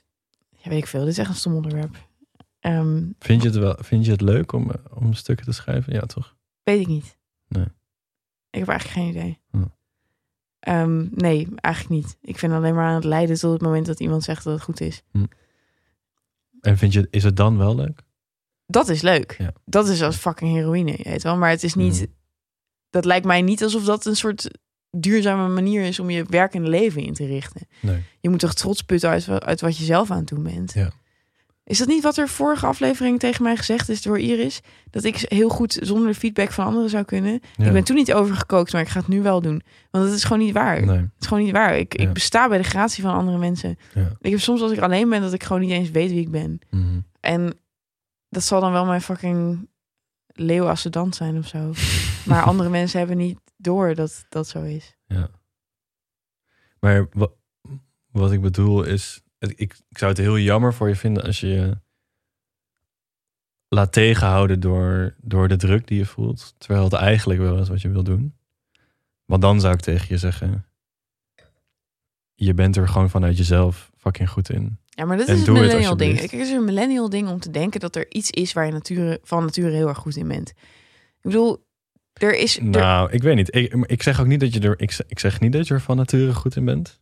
ja, 0.50 0.70
weet 0.70 0.78
ik 0.78 0.88
veel. 0.88 1.00
Dit 1.00 1.10
is 1.10 1.18
echt 1.18 1.30
een 1.30 1.36
stom 1.36 1.56
onderwerp. 1.56 1.96
Ehm, 2.60 3.04
Vind 3.20 3.42
je 3.42 3.48
het 3.48 3.58
wel? 3.58 3.78
Vind 3.80 4.06
je 4.06 4.12
het 4.12 4.22
leuk 4.22 4.52
om, 4.52 4.72
eh, 4.72 4.98
om 4.98 5.14
stukken 5.14 5.46
te 5.46 5.52
schrijven? 5.52 5.94
Ja, 5.94 6.02
toch? 6.02 6.36
weet 6.64 6.80
ik 6.80 6.88
niet. 6.88 7.18
Nee. 7.48 7.66
Ik 8.50 8.60
heb 8.60 8.68
eigenlijk 8.68 9.00
geen 9.00 9.08
idee. 9.08 9.40
Hm. 9.52 9.64
Ehm, 10.60 11.08
nee, 11.12 11.48
eigenlijk 11.56 12.04
niet. 12.04 12.18
Ik 12.22 12.40
vind 12.40 12.54
alleen 12.54 12.76
maar 12.76 12.88
aan 12.88 12.96
het 12.96 13.04
lijden 13.04 13.40
tot 13.40 13.54
het 13.54 13.62
moment 13.62 13.86
dat 13.86 14.00
iemand 14.00 14.24
zegt 14.24 14.44
dat 14.44 14.54
het 14.54 14.64
goed 14.64 14.82
is. 14.82 15.04
En 16.62 16.78
vind 16.78 16.94
je, 16.94 17.08
is 17.10 17.24
het 17.24 17.36
dan 17.36 17.58
wel 17.58 17.76
leuk? 17.76 18.02
Dat 18.66 18.90
is 18.90 19.02
leuk. 19.02 19.36
Ja. 19.38 19.54
Dat 19.66 19.88
is 19.88 20.02
als 20.02 20.16
fucking 20.16 20.54
heroïne, 20.54 20.92
je 20.98 21.10
weet 21.10 21.24
wel. 21.24 21.38
Maar 21.38 21.50
het 21.50 21.64
is 21.64 21.74
niet... 21.74 21.94
Mhm. 21.94 22.06
Dat 22.90 23.06
lijkt 23.06 23.26
mij 23.26 23.42
niet 23.42 23.64
alsof 23.64 23.84
dat 23.84 24.06
een 24.06 24.16
soort 24.16 24.50
duurzame 24.98 25.48
manier 25.48 25.84
is 25.84 26.00
om 26.00 26.10
je 26.10 26.26
werkende 26.30 26.70
leven 26.70 27.02
in 27.02 27.14
te 27.14 27.26
richten. 27.26 27.68
Nee. 27.80 28.04
Je 28.20 28.30
moet 28.30 28.40
toch 28.40 28.54
trots 28.54 28.82
putten 28.82 29.10
uit, 29.10 29.30
uit 29.30 29.62
wat 29.62 29.78
je 29.78 29.84
zelf 29.84 30.12
aan 30.12 30.18
het 30.18 30.28
doen 30.28 30.44
bent. 30.44 30.74
Ja. 30.74 30.92
Is 31.72 31.78
dat 31.78 31.88
niet 31.88 32.04
wat 32.04 32.18
er 32.18 32.30
vorige 32.30 32.66
aflevering 32.66 33.20
tegen 33.20 33.44
mij 33.44 33.56
gezegd 33.58 33.90
is 33.90 34.02
door 34.02 34.20
Iris? 34.20 34.62
Dat 34.90 35.04
ik 35.04 35.16
heel 35.16 35.50
goed 35.50 35.78
zonder 35.82 36.08
de 36.08 36.20
feedback 36.20 36.52
van 36.52 36.66
anderen 36.66 36.90
zou 36.90 37.04
kunnen. 37.04 37.40
Ja. 37.56 37.66
Ik 37.66 37.74
ben 37.74 37.84
toen 37.84 37.96
niet 37.96 38.14
overgekookt, 38.14 38.74
maar 38.74 38.82
ik 38.82 38.88
ga 38.88 39.00
het 39.00 39.08
nu 39.08 39.22
wel 39.22 39.42
doen. 39.42 39.62
Want 39.92 40.06
het 40.06 40.14
is 40.14 40.24
gewoon 40.24 40.40
niet 40.44 40.54
waar. 40.54 40.86
Nee. 40.86 40.98
Het 40.98 41.10
is 41.20 41.28
gewoon 41.28 41.44
niet 41.44 41.52
waar. 41.52 41.78
Ik, 41.78 42.00
Ja. 42.00 42.08
ik 42.08 42.14
besta 42.14 42.48
bij 42.48 42.58
de 42.58 42.64
gratie 42.64 43.04
van 43.04 43.14
andere 43.14 43.38
mensen. 43.38 43.78
Ja. 43.94 44.12
Ik 44.20 44.32
heb 44.32 44.40
soms 44.40 44.62
als 44.62 44.72
ik 44.72 44.80
alleen 44.80 45.10
ben 45.10 45.22
dat 45.22 45.34
ik 45.34 45.44
gewoon 45.44 45.62
niet 45.62 45.72
eens 45.72 45.90
weet 45.92 46.10
wie 46.10 46.20
ik 46.22 46.32
ben. 46.32 46.60
Mhm. 46.70 47.00
En 47.20 47.60
dat 48.30 48.44
zal 48.44 48.62
dan 48.62 48.72
wel 48.72 48.86
mijn 48.86 49.02
fucking 49.02 49.70
leeuwascendant 50.28 51.16
zijn 51.16 51.38
of 51.38 51.48
zo. 51.48 51.74
maar 52.26 52.44
andere 52.44 52.70
mensen 52.80 53.00
hebben 53.00 53.18
niet 53.18 53.40
door 53.58 53.96
dat 53.96 54.26
dat 54.30 54.48
zo 54.48 54.64
is. 54.64 54.98
Ja. 55.08 55.30
Maar 56.80 57.08
wat, 58.12 58.32
ik 58.32 58.42
bedoel 58.42 58.84
is, 58.84 59.22
ik, 59.50 59.60
ik 59.90 59.98
zou 59.98 60.12
het 60.12 60.20
heel 60.20 60.38
jammer 60.40 60.74
voor 60.74 60.88
je 60.88 60.96
vinden 60.96 61.24
als 61.24 61.40
je 61.40 61.78
laat 63.68 63.92
tegenhouden 63.94 64.60
door, 64.60 65.16
door 65.22 65.48
de 65.48 65.56
druk 65.56 65.88
die 65.88 65.98
je 65.98 66.06
voelt. 66.06 66.54
Terwijl 66.58 66.84
het 66.84 66.94
eigenlijk 66.94 67.40
wel 67.40 67.58
is 67.60 67.70
wat 67.70 67.82
je 67.82 67.90
wil 67.90 68.04
doen. 68.04 68.36
Want 69.26 69.42
dan 69.42 69.62
zou 69.62 69.74
ik 69.74 69.80
tegen 69.80 70.06
je 70.10 70.18
zeggen: 70.18 70.66
Je 72.36 72.54
bent 72.54 72.78
er 72.78 72.88
gewoon 72.88 73.10
vanuit 73.10 73.38
jezelf 73.38 73.92
fucking 73.98 74.30
goed 74.30 74.50
in. 74.50 74.78
Ja, 74.90 75.06
maar 75.06 75.18
dat 75.18 75.28
is 75.28 75.48
een 75.48 75.54
millennial 75.54 75.98
ding. 75.98 76.18
Kijk, 76.18 76.32
het 76.32 76.40
is 76.40 76.50
een 76.52 76.66
millennial 76.66 77.10
ding 77.10 77.28
om 77.30 77.40
te 77.40 77.52
denken 77.52 77.80
dat 77.80 77.96
er 77.96 78.12
iets 78.12 78.30
is 78.30 78.54
waar 78.54 78.66
je 78.66 78.72
nature, 78.72 79.20
van 79.24 79.46
nature 79.46 79.70
heel 79.76 79.88
erg 79.88 79.98
goed 79.98 80.16
in 80.16 80.28
bent. 80.28 80.50
Ik 80.50 80.56
bedoel, 81.22 81.66
er 82.14 82.36
is... 82.38 82.58
er- 82.58 82.64
Nou, 82.66 83.12
ik 83.12 83.22
weet 83.24 83.36
niet. 83.36 83.56
Ik, 83.56 83.74
ik 83.74 84.04
zeg 84.04 84.20
ook 84.20 84.26
niet 84.28 84.40
dat 84.40 84.54
je 84.54 84.60
er. 84.60 84.80
Ik, 84.80 84.92
zeg- 84.92 85.08
ik 85.08 85.20
zeg 85.20 85.40
niet 85.40 85.52
dat 85.52 85.68
je 85.68 85.74
er 85.74 85.82
van 85.82 85.98
nature 85.98 86.34
goed 86.34 86.56
in 86.56 86.66
bent. 86.66 87.00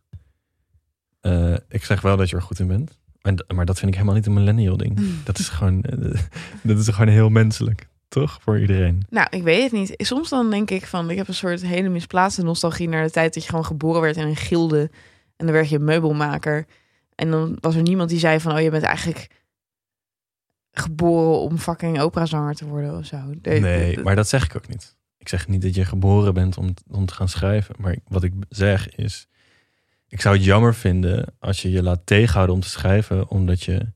Eh, 1.20 1.54
ik 1.68 1.84
zeg 1.84 2.00
wel 2.00 2.16
dat 2.16 2.30
je 2.30 2.36
er 2.36 2.42
goed 2.42 2.58
in 2.58 2.66
bent. 2.66 2.98
En, 3.22 3.36
d- 3.36 3.52
maar 3.52 3.64
dat 3.66 3.76
vind 3.78 3.88
ik 3.90 3.94
helemaal 3.94 4.16
niet 4.16 4.26
een 4.26 4.32
millennial 4.32 4.76
ding. 4.76 5.00
Dat 5.24 5.38
is 5.38 5.48
gewoon. 5.48 5.82
eh, 5.82 6.20
dat 6.62 6.78
is 6.78 6.88
gewoon 6.88 7.08
heel 7.14 7.28
menselijk. 7.28 7.88
Toch? 8.08 8.38
Voor 8.42 8.60
iedereen. 8.60 9.02
Nou, 9.10 9.26
ik 9.30 9.42
weet 9.42 9.62
het 9.62 9.72
niet. 9.72 9.94
Soms 9.96 10.28
dan 10.28 10.50
denk 10.50 10.70
ik 10.70 10.86
van, 10.86 11.10
ik 11.10 11.16
heb 11.16 11.28
een 11.28 11.34
soort 11.34 11.62
hele 11.62 11.88
misplaatste 11.88 12.42
nostalgie 12.42 12.88
naar 12.88 13.04
de 13.04 13.10
tijd 13.10 13.34
dat 13.34 13.42
je 13.42 13.48
gewoon 13.48 13.64
geboren 13.64 14.00
werd 14.00 14.16
in 14.16 14.26
een 14.26 14.36
gilde. 14.36 14.90
En 15.36 15.46
dan 15.46 15.54
werd 15.54 15.68
je 15.68 15.78
meubelmaker. 15.78 16.66
En 17.14 17.30
dan 17.30 17.56
was 17.60 17.74
er 17.76 17.82
niemand 17.82 18.08
die 18.10 18.18
zei 18.18 18.40
van, 18.40 18.52
oh, 18.54 18.60
je 18.60 18.70
bent 18.70 18.82
eigenlijk 18.82 19.28
geboren 20.72 21.38
om 21.40 21.58
fucking 21.58 22.00
operazanger 22.00 22.54
te 22.54 22.66
worden 22.66 22.96
of 22.98 23.06
zo. 23.06 23.16
Nee, 23.42 23.94
de- 23.96 24.02
maar 24.02 24.16
dat 24.16 24.28
zeg 24.28 24.44
ik 24.44 24.56
ook 24.56 24.68
niet. 24.68 24.96
Ik 25.18 25.28
zeg 25.28 25.48
niet 25.48 25.62
dat 25.62 25.74
je 25.74 25.84
geboren 25.84 26.34
bent 26.34 26.56
om, 26.58 26.74
om 26.90 27.06
te 27.06 27.14
gaan 27.14 27.28
schrijven. 27.28 27.74
Maar 27.78 27.96
wat 28.08 28.22
ik 28.22 28.32
zeg 28.48 28.88
is. 28.94 29.26
Ik 30.10 30.20
zou 30.20 30.34
het 30.36 30.44
jammer 30.44 30.74
vinden 30.74 31.24
als 31.38 31.62
je 31.62 31.70
je 31.70 31.82
laat 31.82 32.00
tegenhouden 32.06 32.54
om 32.54 32.60
te 32.60 32.68
schrijven. 32.68 33.28
Omdat 33.28 33.62
je 33.62 33.92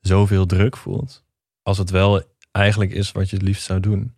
zoveel 0.00 0.46
druk 0.46 0.76
voelt. 0.76 1.24
Als 1.62 1.78
het 1.78 1.90
wel 1.90 2.22
eigenlijk 2.52 2.90
is 2.92 3.12
wat 3.12 3.30
je 3.30 3.36
het 3.36 3.44
liefst 3.44 3.64
zou 3.64 3.80
doen. 3.80 4.14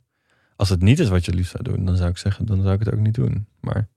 Als 0.57 0.69
het 0.69 0.83
niet 0.83 0.99
is 0.99 1.09
wat 1.09 1.25
je 1.25 1.31
het 1.31 1.41
liefst 1.41 1.53
zou 1.53 1.63
doen, 1.65 1.85
dan 1.85 1.97
zou 1.97 2.11
ik 2.11 2.17
zeggen, 2.19 2.47
dan 2.47 2.63
zou 2.63 2.75
ik 2.75 2.79
het 2.81 2.93
ook 2.95 3.01
niet 3.01 3.15
doen. 3.15 3.47
Maar 3.61 3.89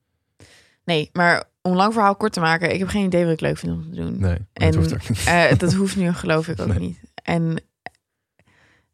Nee, 0.85 1.09
maar 1.13 1.43
om 1.61 1.73
lang 1.73 1.93
verhaal 1.93 2.15
kort 2.15 2.33
te 2.33 2.39
maken, 2.39 2.73
ik 2.73 2.79
heb 2.79 2.87
geen 2.87 3.05
idee 3.05 3.23
wat 3.23 3.33
ik 3.33 3.41
leuk 3.41 3.57
vind 3.57 3.71
om 3.73 3.83
te 3.83 3.95
doen. 3.95 4.19
nee, 4.19 4.37
dat 4.53 4.63
En, 4.73 4.75
hoeft 4.75 4.93
ook 4.93 5.09
niet. 5.09 5.23
Eh, 5.25 5.57
dat 5.57 5.73
hoeft 5.73 5.95
nu 5.95 6.13
geloof 6.13 6.47
ik 6.47 6.59
ook 6.61 6.67
Nee. 6.67 6.79
niet. 6.79 6.99
En 7.23 7.61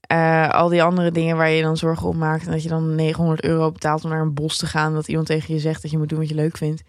eh, 0.01 0.49
al 0.49 0.69
die 0.69 0.83
andere 0.83 1.11
dingen 1.11 1.37
waar 1.37 1.49
je 1.49 1.61
dan 1.61 1.77
zorgen 1.77 2.07
om 2.07 2.17
maakt... 2.17 2.45
en 2.45 2.51
dat 2.51 2.63
je 2.63 2.69
dan 2.69 2.95
900 2.95 3.43
euro 3.43 3.71
betaalt 3.71 4.03
om 4.03 4.09
naar 4.09 4.21
een 4.21 4.33
bos 4.33 4.57
te 4.57 4.65
gaan... 4.65 4.93
dat 4.93 5.07
iemand 5.07 5.27
tegen 5.27 5.53
je 5.53 5.59
zegt 5.59 5.81
dat 5.81 5.91
je 5.91 5.97
moet 5.97 6.09
doen 6.09 6.19
wat 6.19 6.29
je 6.29 6.35
leuk 6.35 6.57
vindt. 6.57 6.83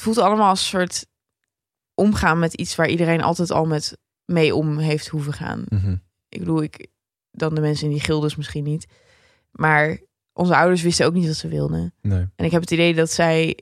Het 0.00 0.08
voelt 0.08 0.26
allemaal 0.26 0.48
als 0.48 0.60
een 0.60 0.66
soort 0.80 1.06
omgaan 1.94 2.38
met 2.38 2.54
iets... 2.54 2.76
waar 2.76 2.88
iedereen 2.88 3.22
altijd 3.22 3.50
al 3.50 3.64
met 3.64 3.98
mee 4.24 4.54
om 4.54 4.78
heeft 4.78 5.08
hoeven 5.08 5.32
gaan. 5.32 5.64
Mhm. 5.68 5.96
Ik 6.28 6.38
bedoel, 6.38 6.62
ik, 6.62 6.86
dan 7.30 7.54
de 7.54 7.60
mensen 7.60 7.86
in 7.86 7.92
die 7.92 8.02
gildes 8.02 8.36
misschien 8.36 8.64
niet. 8.64 8.86
Maar 9.50 10.00
onze 10.32 10.56
ouders 10.56 10.82
wisten 10.82 11.06
ook 11.06 11.12
niet 11.12 11.26
wat 11.26 11.36
ze 11.36 11.48
wilden. 11.48 11.94
Nee. 12.00 12.26
En 12.36 12.44
ik 12.44 12.50
heb 12.50 12.60
het 12.60 12.70
idee 12.70 12.94
dat 12.94 13.10
zij 13.10 13.58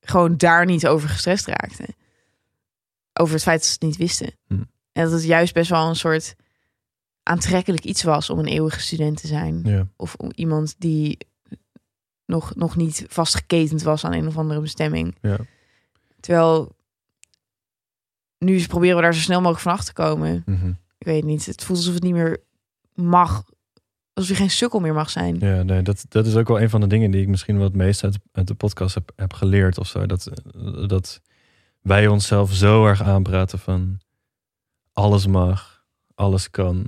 gewoon 0.00 0.36
daar 0.36 0.64
niet 0.64 0.86
over 0.86 1.08
gestrest 1.08 1.46
raakten. 1.46 1.94
Over 3.12 3.34
het 3.34 3.42
feit 3.42 3.58
dat 3.58 3.66
ze 3.66 3.72
het 3.72 3.82
niet 3.82 3.96
wisten. 3.96 4.32
Hm. 4.46 4.62
En 4.92 5.02
dat 5.02 5.12
het 5.12 5.24
juist 5.24 5.54
best 5.54 5.70
wel 5.70 5.88
een 5.88 5.96
soort 5.96 6.34
aantrekkelijk 7.22 7.84
iets 7.84 8.02
was 8.02 8.30
om 8.30 8.38
een 8.38 8.46
eeuwige 8.46 8.80
student 8.80 9.20
te 9.20 9.26
zijn. 9.26 9.60
Ja. 9.64 9.88
Of 9.96 10.14
om 10.14 10.30
iemand 10.34 10.74
die 10.78 11.18
nog, 12.26 12.54
nog 12.54 12.76
niet 12.76 13.04
vastgeketend 13.08 13.82
was 13.82 14.04
aan 14.04 14.12
een 14.12 14.26
of 14.26 14.36
andere 14.36 14.60
bestemming. 14.60 15.16
Ja. 15.20 15.36
Terwijl 16.20 16.76
nu 18.38 18.66
proberen 18.66 18.96
we 18.96 19.02
daar 19.02 19.14
zo 19.14 19.20
snel 19.20 19.38
mogelijk 19.38 19.62
van 19.62 19.72
achter 19.72 19.94
te 19.94 20.02
komen. 20.02 20.42
Mhm. 20.46 20.68
Ik 20.98 21.06
weet 21.06 21.24
niet. 21.24 21.46
Het 21.46 21.64
voelt 21.64 21.78
alsof 21.78 21.94
het 21.94 22.02
niet 22.02 22.12
meer 22.12 22.42
mag. 22.94 23.44
Alsof 24.12 24.30
je 24.30 24.36
geen 24.36 24.50
sukkel 24.50 24.80
meer 24.80 24.94
mag 24.94 25.10
zijn. 25.10 25.38
Ja, 25.38 25.62
nee, 25.62 25.82
dat, 25.82 26.04
dat 26.08 26.26
is 26.26 26.36
ook 26.36 26.48
wel 26.48 26.60
een 26.60 26.70
van 26.70 26.80
de 26.80 26.86
dingen 26.86 27.10
die 27.10 27.22
ik 27.22 27.28
misschien 27.28 27.60
het 27.60 27.74
meest 27.74 28.04
uit, 28.04 28.18
uit 28.32 28.46
de 28.46 28.54
podcast 28.54 28.94
heb, 28.94 29.12
heb 29.16 29.32
geleerd 29.32 29.78
of 29.78 29.86
zo. 29.86 30.06
Dat, 30.06 30.30
dat 30.86 31.20
wij 31.80 32.06
onszelf 32.06 32.52
zo 32.52 32.86
erg 32.86 33.02
aanpraten 33.02 33.58
van 33.58 34.00
alles 34.92 35.26
mag, 35.26 35.84
alles 36.14 36.50
kan. 36.50 36.86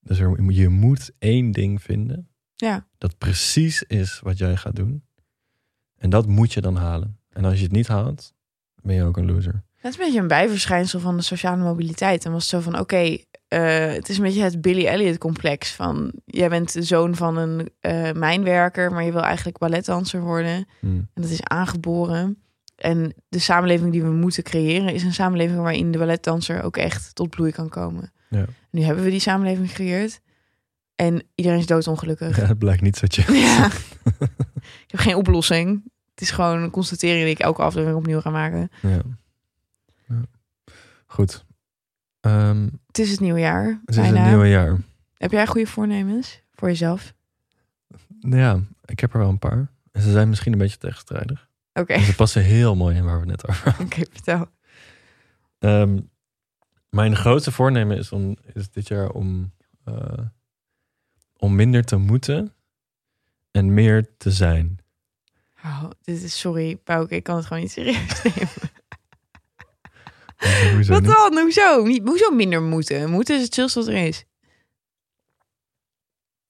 Dus 0.00 0.18
er, 0.18 0.52
je 0.52 0.68
moet 0.68 1.10
één 1.18 1.52
ding 1.52 1.82
vinden 1.82 2.28
Ja. 2.56 2.86
dat 2.98 3.18
precies 3.18 3.82
is 3.82 4.20
wat 4.22 4.38
jij 4.38 4.56
gaat 4.56 4.76
doen. 4.76 5.04
En 5.96 6.10
dat 6.10 6.26
moet 6.26 6.52
je 6.52 6.60
dan 6.60 6.76
halen. 6.76 7.18
En 7.30 7.44
als 7.44 7.56
je 7.56 7.62
het 7.62 7.72
niet 7.72 7.88
haalt, 7.88 8.34
ben 8.82 8.94
je 8.94 9.04
ook 9.04 9.16
een 9.16 9.26
loser. 9.26 9.64
Het 9.76 9.92
is 9.92 10.00
een 10.00 10.04
beetje 10.04 10.20
een 10.20 10.28
bijverschijnsel 10.28 11.00
van 11.00 11.16
de 11.16 11.22
sociale 11.22 11.62
mobiliteit. 11.62 12.24
En 12.24 12.32
was 12.32 12.40
het 12.40 12.50
zo 12.50 12.70
van, 12.70 12.78
oké, 12.78 13.18
eh, 13.48 13.92
het 13.92 14.08
is 14.08 14.16
een 14.16 14.22
beetje 14.22 14.42
het 14.42 14.60
Billy 14.60 14.86
Elliot 14.86 15.18
complex. 15.18 15.72
Van, 15.72 16.12
jij 16.24 16.48
bent 16.48 16.72
de 16.72 16.82
zoon 16.82 17.14
van 17.14 17.36
een 17.36 17.70
eh, 17.80 18.12
mijnwerker, 18.12 18.92
maar 18.92 19.04
je 19.04 19.12
wil 19.12 19.22
eigenlijk 19.22 19.58
balletdanser 19.58 20.20
worden. 20.20 20.66
Hm. 20.80 20.86
En 20.86 21.22
dat 21.22 21.30
is 21.30 21.42
aangeboren. 21.42 22.38
En 22.76 23.14
de 23.28 23.38
samenleving 23.38 23.92
die 23.92 24.02
we 24.02 24.10
moeten 24.10 24.42
creëren 24.42 24.94
is 24.94 25.02
een 25.02 25.12
samenleving 25.12 25.60
waarin 25.60 25.92
de 25.92 25.98
balletdanser 25.98 26.62
ook 26.62 26.76
echt 26.76 27.14
tot 27.14 27.30
bloei 27.30 27.52
kan 27.52 27.68
komen. 27.68 28.12
Ja. 28.30 28.44
Nu 28.70 28.82
hebben 28.82 29.04
we 29.04 29.10
die 29.10 29.20
samenleving 29.20 29.68
gecreëerd. 29.68 30.20
En 30.96 31.22
iedereen 31.34 31.58
is 31.58 31.66
doodongelukkig. 31.66 32.36
Ja, 32.36 32.44
het 32.46 32.58
blijkt 32.58 32.82
niet 32.82 32.96
zo 32.96 33.06
je. 33.08 33.32
Ja. 33.32 33.66
ik 34.86 34.90
heb 34.90 35.00
geen 35.00 35.14
oplossing. 35.14 35.82
Het 36.10 36.20
is 36.20 36.30
gewoon 36.30 36.62
een 36.62 36.70
constatering 36.70 37.22
die 37.22 37.32
ik 37.34 37.38
elke 37.38 37.62
aflevering 37.62 37.98
opnieuw 37.98 38.20
ga 38.20 38.30
maken. 38.30 38.70
Ja. 38.82 39.00
Ja. 40.08 40.20
Goed. 41.06 41.44
Ehm, 42.20 42.68
Het 42.86 42.98
is 42.98 43.10
het 43.10 43.20
nieuwe 43.20 43.40
jaar. 43.40 43.80
het 43.84 43.96
is 43.96 44.08
een 44.08 44.22
nieuwe 44.28 44.48
jaar. 44.48 44.78
Heb 45.16 45.30
jij 45.30 45.46
goede 45.46 45.66
voornemens 45.66 46.42
voor 46.54 46.68
jezelf? 46.68 47.14
Ja, 48.20 48.60
ik 48.84 49.00
heb 49.00 49.12
er 49.12 49.18
wel 49.18 49.28
een 49.28 49.38
paar. 49.38 49.70
En 49.92 50.02
ze 50.02 50.10
zijn 50.10 50.28
misschien 50.28 50.52
een 50.52 50.58
beetje 50.58 50.78
tegenstrijdig. 50.78 51.48
Oké, 51.72 51.92
En 51.92 52.02
ze 52.02 52.14
passen 52.14 52.42
heel 52.42 52.76
mooi 52.76 52.96
in 52.96 53.04
waar 53.04 53.14
we 53.20 53.30
het 53.30 53.42
net 53.42 53.48
over 53.48 53.64
hadden. 53.64 53.86
oké, 53.86 54.02
vertel. 54.12 54.46
Ehm, 55.58 56.00
mijn 56.90 57.16
grootste 57.16 57.52
voornemen 57.52 57.96
is, 57.96 58.12
om, 58.12 58.36
is 58.52 58.70
dit 58.70 58.88
jaar 58.88 59.10
om, 59.10 59.52
eh, 59.84 59.94
om 61.38 61.54
minder 61.54 61.84
te 61.84 61.96
moeten 61.96 62.54
en 63.50 63.74
meer 63.74 64.16
te 64.16 64.30
zijn. 64.30 64.78
Oh, 65.64 65.90
dit 66.02 66.22
is 66.22 66.38
sorry, 66.38 66.76
Pauke, 66.76 67.14
ik 67.14 67.22
kan 67.22 67.36
het 67.36 67.46
gewoon 67.46 67.62
niet 67.62 67.72
serieus 67.72 68.22
nemen. 68.22 68.74
Hoezo 70.74 70.92
Wat 70.92 71.02
niet? 71.02 71.10
dan? 71.10 71.38
Hoezo? 71.38 71.82
Niet, 71.82 72.08
hoezo 72.08 72.30
minder 72.30 72.62
moeten? 72.62 73.10
Moeten 73.10 73.36
is 73.36 73.42
het 73.42 73.54
chillste 73.54 73.78
wat 73.78 73.88
er 73.88 74.06
is. 74.06 74.24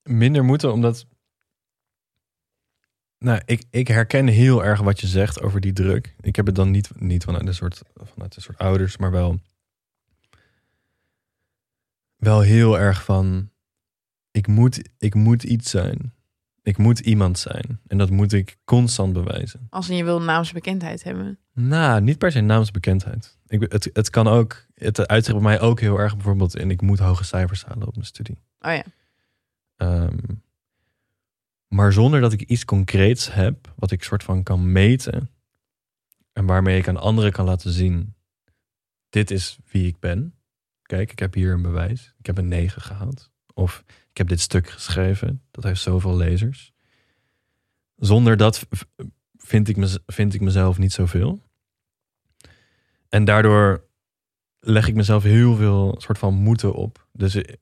Minder 0.03 0.45
moeten, 0.45 0.73
omdat... 0.73 1.07
Nou, 3.19 3.41
ik, 3.45 3.65
ik 3.71 3.89
herken 3.89 4.27
heel 4.27 4.65
erg 4.65 4.81
wat 4.81 5.01
je 5.01 5.07
zegt 5.07 5.43
over 5.43 5.61
die 5.61 5.73
druk. 5.73 6.15
Ik 6.21 6.37
heb 6.37 6.47
het 6.47 6.55
dan 6.55 6.71
niet, 6.71 7.01
niet 7.01 7.25
vanuit, 7.25 7.47
een 7.47 7.55
soort, 7.55 7.83
vanuit 7.95 8.37
een 8.37 8.43
soort 8.43 8.59
ouders, 8.59 8.97
maar 8.97 9.11
wel... 9.11 9.41
Wel 12.17 12.41
heel 12.41 12.79
erg 12.79 13.05
van... 13.05 13.51
Ik 14.37 14.47
moet, 14.47 14.83
ik 14.99 15.15
moet 15.15 15.43
iets 15.43 15.71
zijn. 15.71 16.13
Ik 16.63 16.79
moet 16.79 16.99
iemand 16.99 17.39
zijn. 17.39 17.81
En 17.87 17.99
dat 17.99 18.11
moet 18.11 18.33
ik 18.33 18.57
constant 18.65 19.13
bewijzen. 19.13 19.67
Als 19.71 19.87
je 19.87 20.05
wil 20.05 20.23
naamsbekendheid 20.23 21.03
hebben. 21.03 21.39
Nou, 21.53 22.01
niet 22.01 22.19
per 22.19 22.33
se 22.33 22.41
naamsbekendheid. 22.41 23.39
Ik, 23.47 23.61
het, 23.73 23.91
het 23.93 24.11
kan 24.11 24.27
ook, 24.27 24.67
het 24.75 25.07
uitzicht 25.07 25.37
bij 25.37 25.47
mij 25.47 25.61
ook 25.61 25.81
heel 25.81 25.99
erg 25.99 26.15
bijvoorbeeld 26.15 26.57
in 26.57 26.71
ik 26.71 26.81
moet 26.81 26.99
hoge 26.99 27.25
cijfers 27.25 27.65
halen 27.65 27.87
op 27.87 27.95
mijn 27.95 28.07
studie. 28.07 28.39
Oh 28.61 28.73
ja. 28.73 28.83
Ehm, 29.77 30.19
maar 31.69 31.93
zonder 31.93 32.21
dat 32.21 32.33
ik 32.33 32.43
iets 32.43 32.65
concreets 32.65 33.33
heb, 33.33 33.73
wat 33.77 33.91
ik 33.91 34.05
soort 34.05 34.23
van 34.23 34.43
kan 34.43 34.73
meten 34.73 35.31
en 36.33 36.47
waarmee 36.47 36.79
ik 36.79 36.89
aan 36.89 36.97
anderen 36.97 37.33
kan 37.33 37.45
laten 37.45 37.71
zien, 37.71 38.15
dit 39.09 39.31
is 39.31 39.59
wie 39.71 39.87
ik 39.87 39.99
ben. 39.99 40.35
Kijk, 40.83 41.13
ik 41.13 41.19
heb 41.19 41.35
hier 41.35 41.53
een 41.53 41.63
bewijs. 41.63 42.15
Ik 42.19 42.27
heb 42.27 42.39
een 42.39 42.49
9 42.49 42.83
gehaald. 42.83 43.31
Of 43.55 43.85
ik 44.17 44.23
heb 44.23 44.29
dit 44.31 44.41
stuk 44.41 44.69
geschreven. 44.71 45.43
Dat 45.51 45.65
heeft 45.65 45.81
zoveel 45.81 46.17
lezers. 46.17 46.73
Zonder 47.97 48.37
dat 48.37 48.67
vind 49.37 49.69
ik, 49.69 49.77
mez- 49.77 49.99
vind 50.07 50.35
ik 50.35 50.41
mezelf 50.41 50.79
niet 50.79 50.93
zoveel. 50.93 51.43
En 53.09 53.25
daardoor 53.25 53.85
leg 54.61 54.89
ik 54.89 54.95
mezelf 54.95 55.23
heel 55.23 55.57
veel 55.57 55.95
soort 55.99 56.19
van 56.19 56.35
moeten 56.35 56.75
op. 56.75 57.07
Dus 57.13 57.35
ik- 57.35 57.57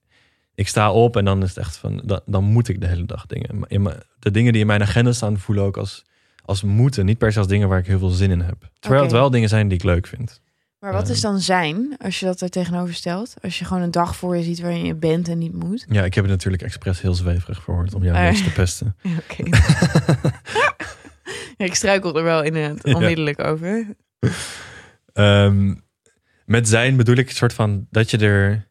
ik 0.55 0.69
sta 0.69 0.93
op 0.93 1.17
en 1.17 1.25
dan 1.25 1.43
is 1.43 1.49
het 1.49 1.59
echt 1.59 1.77
van, 1.77 2.03
dan, 2.05 2.21
dan 2.27 2.45
moet 2.45 2.69
ik 2.69 2.81
de 2.81 2.87
hele 2.87 3.05
dag 3.07 3.27
dingen. 3.27 3.65
In 3.69 3.83
mijn- 3.83 4.03
de 4.19 4.31
dingen 4.31 4.53
die 4.53 4.61
in 4.61 4.67
mijn 4.67 4.83
agenda 4.83 5.13
staan 5.13 5.39
voelen 5.39 5.65
ook 5.65 5.77
als, 5.77 6.05
als 6.45 6.63
moeten. 6.63 7.05
Niet 7.05 7.19
per 7.19 7.33
se 7.33 7.39
als 7.39 7.49
dingen 7.49 7.69
waar 7.69 7.79
ik 7.79 7.87
heel 7.87 7.99
veel 7.99 8.09
zin 8.09 8.31
in 8.31 8.41
heb. 8.41 8.71
Terwijl 8.79 9.03
het 9.03 9.13
wel 9.13 9.31
dingen 9.31 9.49
zijn 9.49 9.69
die 9.69 9.79
ik 9.79 9.85
leuk 9.85 10.07
vind. 10.07 10.41
Maar 10.85 10.93
wat 10.93 11.09
is 11.09 11.21
dan 11.21 11.41
zijn, 11.41 11.97
als 11.99 12.21
je 12.21 12.27
dat 12.27 12.41
er 12.41 12.49
tegenover 12.49 12.95
stelt? 12.95 13.35
Als 13.43 13.59
je 13.59 13.65
gewoon 13.65 13.83
een 13.83 13.91
dag 13.91 14.17
voor 14.17 14.37
je 14.37 14.43
ziet 14.43 14.61
waarin 14.61 14.85
je 14.85 14.95
bent 14.95 15.29
en 15.29 15.39
niet 15.39 15.53
moet? 15.53 15.85
Ja, 15.89 16.05
ik 16.05 16.15
heb 16.15 16.25
het 16.25 16.33
natuurlijk 16.33 16.63
expres 16.63 17.01
heel 17.01 17.15
zweverig 17.15 17.63
verwoord 17.63 17.95
om 17.95 18.03
jou 18.05 18.19
ja. 18.19 18.33
te 18.33 18.53
pesten. 18.53 18.97
Oké. 19.31 19.43
ja, 21.57 21.65
ik 21.65 21.75
struikel 21.75 22.17
er 22.17 22.25
wel 22.25 22.43
in 22.43 22.55
het 22.55 22.81
Ja. 22.83 22.95
onmiddellijk 22.95 23.41
over. 23.45 23.97
Ehm, 25.13 25.75
met 26.45 26.69
zijn 26.69 26.97
bedoel 26.97 27.17
ik 27.17 27.29
een 27.29 27.35
soort 27.35 27.53
van 27.53 27.87
dat 27.91 28.11
je 28.11 28.19
er 28.19 28.69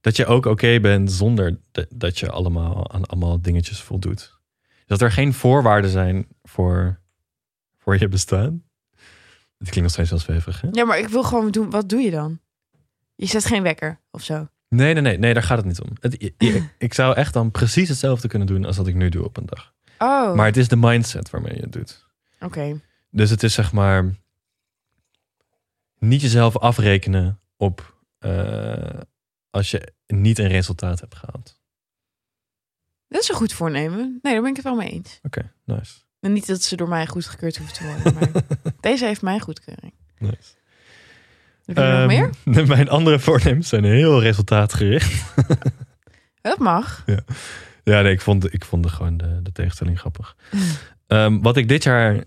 dat 0.00 0.16
je 0.16 0.26
ook 0.26 0.46
oké 0.46 0.80
bent 0.80 1.12
zonder 1.12 1.60
de- 1.70 1.86
dat 1.94 2.18
je 2.18 2.30
allemaal 2.30 2.90
aan 2.90 3.04
allemaal 3.06 3.40
dingetjes 3.40 3.80
voldoet. 3.82 4.38
Dat 4.86 5.00
er 5.00 5.12
geen 5.12 5.32
voorwaarden 5.34 5.90
zijn 5.90 6.26
voor, 6.42 7.00
voor 7.78 7.98
je 7.98 8.08
bestaan. 8.08 8.62
Het 9.60 9.68
klinkt 9.70 9.80
nog 9.82 9.90
steeds 9.90 10.10
heel 10.10 10.18
zwevig, 10.18 10.60
hè? 10.60 10.68
Ja, 10.72 10.84
maar 10.84 10.98
ik 10.98 11.08
wil 11.08 11.22
gewoon 11.22 11.50
doen. 11.50 11.70
Wat 11.70 11.88
doe 11.88 12.00
je 12.00 12.10
dan? 12.10 12.40
Je 13.14 13.26
zet 13.26 13.44
geen 13.44 13.62
wekker 13.62 14.00
of 14.10 14.22
zo. 14.22 14.48
Nee, 14.68 14.92
nee, 14.94 15.02
nee, 15.02 15.18
nee, 15.18 15.34
daar 15.34 15.42
gaat 15.42 15.56
het 15.56 15.66
niet 15.66 15.80
om. 15.80 15.88
Het, 16.00 16.16
je- 16.38 16.68
ik 16.78 16.94
zou 16.94 17.14
echt 17.16 17.32
dan 17.32 17.50
precies 17.50 17.88
hetzelfde 17.88 18.28
kunnen 18.28 18.46
doen 18.48 18.64
als 18.64 18.76
wat 18.76 18.86
ik 18.86 18.94
nu 18.94 19.08
doe 19.08 19.24
op 19.24 19.36
een 19.36 19.46
dag. 19.46 19.74
Oh, 19.98 20.34
Maar 20.34 20.46
het 20.46 20.56
is 20.56 20.68
de 20.68 20.76
mindset 20.76 21.30
waarmee 21.30 21.54
je 21.54 21.60
het 21.60 21.72
doet. 21.72 22.06
oké. 22.40 22.80
Dus 23.10 23.30
het 23.30 23.42
is 23.42 23.54
zeg 23.54 23.72
maar 23.72 24.14
niet 25.98 26.20
jezelf 26.20 26.56
afrekenen 26.58 27.40
op 27.56 27.98
eh, 28.18 29.00
als 29.50 29.70
je 29.70 29.92
niet 30.06 30.38
een 30.38 30.48
resultaat 30.48 31.00
hebt 31.00 31.14
gehaald. 31.14 31.58
Dat 33.08 33.22
is 33.22 33.28
een 33.28 33.34
goed 33.34 33.52
voornemen. 33.52 34.18
Nee, 34.22 34.32
daar 34.32 34.40
ben 34.42 34.50
ik 34.50 34.56
het 34.56 34.64
wel 34.64 34.74
mee 34.76 34.90
eens. 34.90 35.18
Oké, 35.22 35.52
nice. 35.64 35.98
En 36.20 36.32
niet 36.32 36.46
dat 36.46 36.62
ze 36.62 36.76
door 36.76 36.88
mij 36.88 37.06
goedgekeurd 37.06 37.56
hoeft 37.56 37.74
te 37.74 37.84
worden. 37.84 38.14
Maar 38.14 38.42
deze 38.80 39.04
heeft 39.04 39.22
mijn 39.22 39.40
goedkeuring. 39.40 39.92
nice. 40.18 40.36
Heb 41.64 41.76
je 41.76 41.82
nog 41.82 41.92
Ehm, 41.98 42.06
meer? 42.06 42.66
Mijn 42.76 42.88
andere 42.88 43.18
voornemens 43.18 43.68
zijn 43.68 43.84
heel 43.84 44.20
resultaatgericht. 44.20 45.34
Dat 46.42 46.58
mag. 46.58 47.04
Ja, 47.84 48.00
nee, 48.00 48.12
ik 48.12 48.20
vond, 48.20 48.52
ik 48.54 48.64
vond 48.64 48.82
de, 48.82 48.88
gewoon 48.88 49.16
de, 49.16 49.40
de 49.42 49.52
tegenstelling 49.52 49.98
grappig. 49.98 50.36
Ehm, 51.06 51.40
wat 51.40 51.56
ik 51.56 51.68
dit 51.68 51.82
jaar 51.82 52.24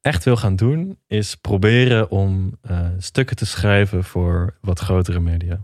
echt 0.00 0.24
wil 0.24 0.36
gaan 0.36 0.56
doen, 0.56 0.98
is 1.06 1.34
proberen 1.34 2.10
om 2.10 2.58
eh, 2.62 2.88
stukken 2.98 3.36
te 3.36 3.46
schrijven 3.46 4.04
voor 4.04 4.58
wat 4.60 4.78
grotere 4.78 5.20
media. 5.20 5.60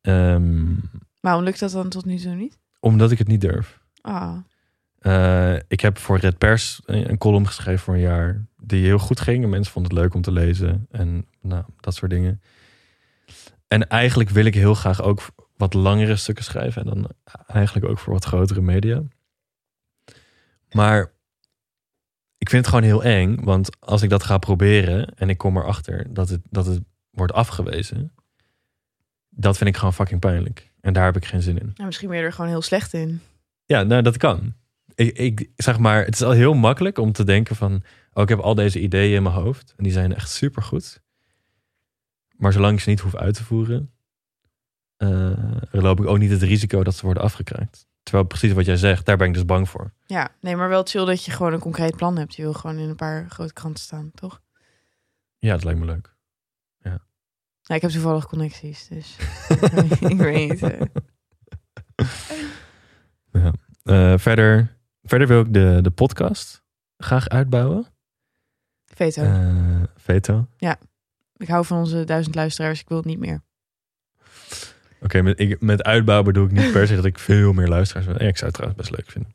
Ehm, 0.00 0.64
Waarom 1.20 1.42
lukt 1.44 1.60
dat 1.60 1.70
dan 1.70 1.88
tot 1.88 2.04
nu 2.04 2.16
toe 2.18 2.34
niet? 2.34 2.58
omdat 2.80 3.10
ik 3.10 3.18
het 3.18 3.28
niet 3.28 3.40
durf. 3.40 3.80
Ah, 4.00 4.36
Eh, 4.98 5.54
ik 5.68 5.80
heb 5.80 5.98
voor 5.98 6.18
Red 6.18 6.38
Pers 6.38 6.80
een 6.84 7.18
column 7.18 7.46
geschreven 7.46 7.80
voor 7.80 7.94
een 7.94 8.00
jaar 8.00 8.44
die 8.56 8.84
heel 8.84 8.98
goed 8.98 9.20
ging. 9.20 9.42
En 9.44 9.50
mensen 9.50 9.72
vonden 9.72 9.92
het 9.92 10.00
leuk 10.00 10.14
om 10.14 10.22
te 10.22 10.32
lezen 10.32 10.86
en 10.90 11.26
nou, 11.40 11.64
dat 11.80 11.94
soort 11.94 12.10
dingen. 12.10 12.42
En 13.68 13.88
eigenlijk 13.88 14.30
wil 14.30 14.44
ik 14.44 14.54
heel 14.54 14.74
graag 14.74 15.02
ook 15.02 15.26
wat 15.56 15.74
langere 15.74 16.16
stukken 16.16 16.44
schrijven. 16.44 16.82
En 16.82 16.88
dan 16.88 17.10
eigenlijk 17.46 17.86
ook 17.86 17.98
voor 17.98 18.12
wat 18.12 18.24
grotere 18.24 18.60
media. 18.60 19.02
Maar 20.72 21.12
ik 22.38 22.48
vind 22.48 22.66
het 22.66 22.74
gewoon 22.74 22.90
heel 22.90 23.04
eng. 23.04 23.44
Want 23.44 23.80
als 23.80 24.02
ik 24.02 24.10
dat 24.10 24.22
ga 24.22 24.38
proberen 24.38 25.14
en 25.14 25.28
ik 25.28 25.38
kom 25.38 25.56
erachter 25.56 26.06
dat 26.14 26.28
het, 26.28 26.40
dat 26.50 26.66
het 26.66 26.82
wordt 27.10 27.32
afgewezen. 27.32 28.12
Dat 29.28 29.56
vind 29.56 29.70
ik 29.70 29.76
gewoon 29.76 29.94
fucking 29.94 30.20
pijnlijk. 30.20 30.70
En 30.80 30.92
daar 30.92 31.04
heb 31.04 31.16
ik 31.16 31.24
geen 31.24 31.42
zin 31.42 31.58
in. 31.58 31.72
misschien 31.84 32.08
ben 32.08 32.18
je 32.18 32.24
er 32.24 32.32
gewoon 32.32 32.50
heel 32.50 32.62
slecht 32.62 32.92
in. 32.92 33.20
Ja, 33.64 33.82
nou, 33.82 34.02
dat 34.02 34.16
kan. 34.16 34.54
Ik, 34.98 35.18
ik 35.18 35.50
zeg 35.56 35.78
maar, 35.78 36.04
het 36.04 36.14
is 36.14 36.22
al 36.22 36.30
heel 36.30 36.54
makkelijk 36.54 36.98
om 36.98 37.12
te 37.12 37.24
denken 37.24 37.56
van, 37.56 37.82
oh, 38.12 38.22
ik 38.22 38.28
heb 38.28 38.38
al 38.38 38.54
deze 38.54 38.80
ideeën 38.80 39.16
in 39.16 39.22
mijn 39.22 39.34
hoofd 39.34 39.74
en 39.76 39.84
die 39.84 39.92
zijn 39.92 40.14
echt 40.14 40.30
supergoed. 40.30 41.02
Maar 42.36 42.52
zolang 42.52 42.74
ik 42.74 42.80
ze 42.80 42.88
niet 42.88 43.00
hoef 43.00 43.14
uit 43.14 43.34
te 43.34 43.44
voeren, 43.44 43.92
eh, 44.96 45.56
loop 45.70 46.00
ik 46.00 46.06
ook 46.06 46.18
niet 46.18 46.30
het 46.30 46.42
risico 46.42 46.84
dat 46.84 46.94
ze 46.94 47.04
worden 47.04 47.22
afgekraakt. 47.22 47.86
Terwijl 48.02 48.26
precies 48.26 48.52
wat 48.52 48.64
jij 48.64 48.76
zegt, 48.76 49.06
daar 49.06 49.16
ben 49.16 49.26
ik 49.28 49.34
dus 49.34 49.44
bang 49.44 49.68
voor. 49.68 49.92
Ja, 50.06 50.30
nee, 50.40 50.56
maar 50.56 50.68
wel 50.68 50.82
chill 50.84 51.04
dat 51.04 51.24
je 51.24 51.30
gewoon 51.30 51.52
een 51.52 51.58
concreet 51.58 51.96
plan 51.96 52.18
hebt. 52.18 52.34
Je 52.34 52.42
wil 52.42 52.52
gewoon 52.52 52.78
in 52.78 52.88
een 52.88 52.96
paar 52.96 53.30
grote 53.30 53.52
kranten 53.52 53.82
staan, 53.82 54.10
toch? 54.14 54.40
Ja, 55.38 55.52
dat 55.52 55.64
lijkt 55.64 55.80
me 55.80 55.86
leuk. 55.86 56.16
Ja, 57.62 57.74
ik 57.74 57.82
heb 57.82 57.90
toevallig 57.90 58.26
connecties, 58.26 58.88
dus 58.88 59.16
ik 60.12 60.16
weet 60.16 60.48
niet. 60.50 60.62
eh. 60.62 60.80
Eh, 63.82 64.18
verder, 64.18 64.76
verder 65.08 65.26
wil 65.28 65.40
ik 65.40 65.52
de, 65.54 65.78
de 65.82 65.90
podcast 65.90 66.62
graag 66.98 67.28
uitbouwen. 67.28 67.86
Veto. 68.86 69.22
Eh, 69.22 69.82
veto. 69.96 70.46
Ik 71.36 71.48
hou 71.48 71.64
van 71.64 71.78
onze 71.78 72.04
duizend 72.04 72.34
luisteraars. 72.34 72.80
Ik 72.80 72.88
wil 72.88 72.96
het 72.96 73.06
niet 73.06 73.18
meer. 73.18 73.40
Oké, 75.00 75.22
met, 75.22 75.40
ik- 75.40 75.60
met 75.60 75.82
uitbouw 75.82 76.22
bedoel 76.22 76.44
ik 76.44 76.50
niet 76.52 76.72
per 76.72 76.86
se 76.86 76.94
dat 76.94 77.04
ik 77.04 77.18
veel 77.18 77.52
meer 77.52 77.68
luisteraars 77.68 78.06
wil. 78.06 78.22
Ja, 78.22 78.28
ik 78.28 78.36
zou 78.36 78.50
het 78.50 78.54
trouwens 78.54 78.80
best 78.80 78.96
leuk 78.96 79.10
vinden. 79.10 79.32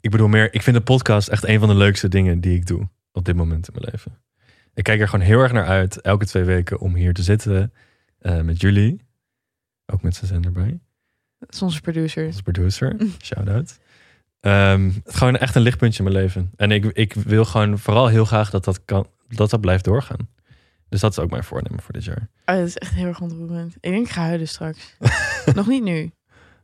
Ik 0.00 0.10
bedoel 0.10 0.28
meer, 0.28 0.54
ik 0.54 0.62
vind 0.62 0.76
de 0.76 0.82
podcast 0.82 1.28
echt 1.28 1.44
een 1.44 1.58
van 1.58 1.68
de 1.68 1.74
leukste 1.74 2.08
dingen 2.08 2.40
die 2.40 2.56
ik 2.56 2.66
doe 2.66 2.88
op 3.12 3.24
dit 3.24 3.36
moment 3.36 3.68
in 3.68 3.74
mijn 3.80 3.88
leven. 3.92 4.18
Ik 4.74 4.84
kijk 4.84 5.00
er 5.00 5.08
gewoon 5.08 5.24
heel 5.26 5.40
erg 5.40 5.52
naar 5.52 5.66
uit, 5.66 6.00
elke 6.00 6.26
twee 6.26 6.44
weken, 6.44 6.78
om 6.78 6.94
hier 6.94 7.14
te 7.14 7.22
zitten 7.22 7.72
eh, 8.18 8.40
met 8.40 8.60
jullie. 8.60 9.00
Ook 9.86 10.02
met 10.02 10.14
zijn 10.16 10.44
erbij. 10.44 10.80
Dat 11.38 11.52
is 11.54 11.62
onze 11.62 11.80
producer. 11.80 12.26
Als 12.26 12.42
producer. 12.42 12.96
Shout-out. 13.22 13.78
Ehm, 14.40 14.84
het 14.84 15.06
is 15.06 15.14
gewoon 15.14 15.36
echt 15.36 15.54
een 15.54 15.62
lichtpuntje 15.62 16.04
in 16.04 16.10
mijn 16.10 16.22
leven. 16.22 16.50
En 16.56 16.70
ik, 16.70 16.84
ik 16.84 17.14
wil 17.14 17.44
gewoon 17.44 17.78
vooral 17.78 18.06
heel 18.06 18.24
graag 18.24 18.50
dat 18.50 18.64
dat, 18.64 18.84
kan, 18.84 19.06
dat 19.28 19.50
dat 19.50 19.60
blijft 19.60 19.84
doorgaan. 19.84 20.28
Dus 20.88 21.00
dat 21.00 21.10
is 21.10 21.18
ook 21.18 21.30
mijn 21.30 21.44
voornemen 21.44 21.82
voor 21.82 21.92
dit 21.92 22.04
jaar. 22.04 22.28
Oh, 22.44 22.54
dat 22.54 22.66
is 22.66 22.76
echt 22.76 22.94
heel 22.94 23.06
erg 23.06 23.20
ontroerend. 23.20 23.74
Ik 23.80 23.90
denk 23.90 24.06
ik 24.06 24.12
ga 24.12 24.22
huilen 24.22 24.48
straks. 24.48 24.96
Nog 25.54 25.66
niet 25.66 25.82
nu. 25.82 26.10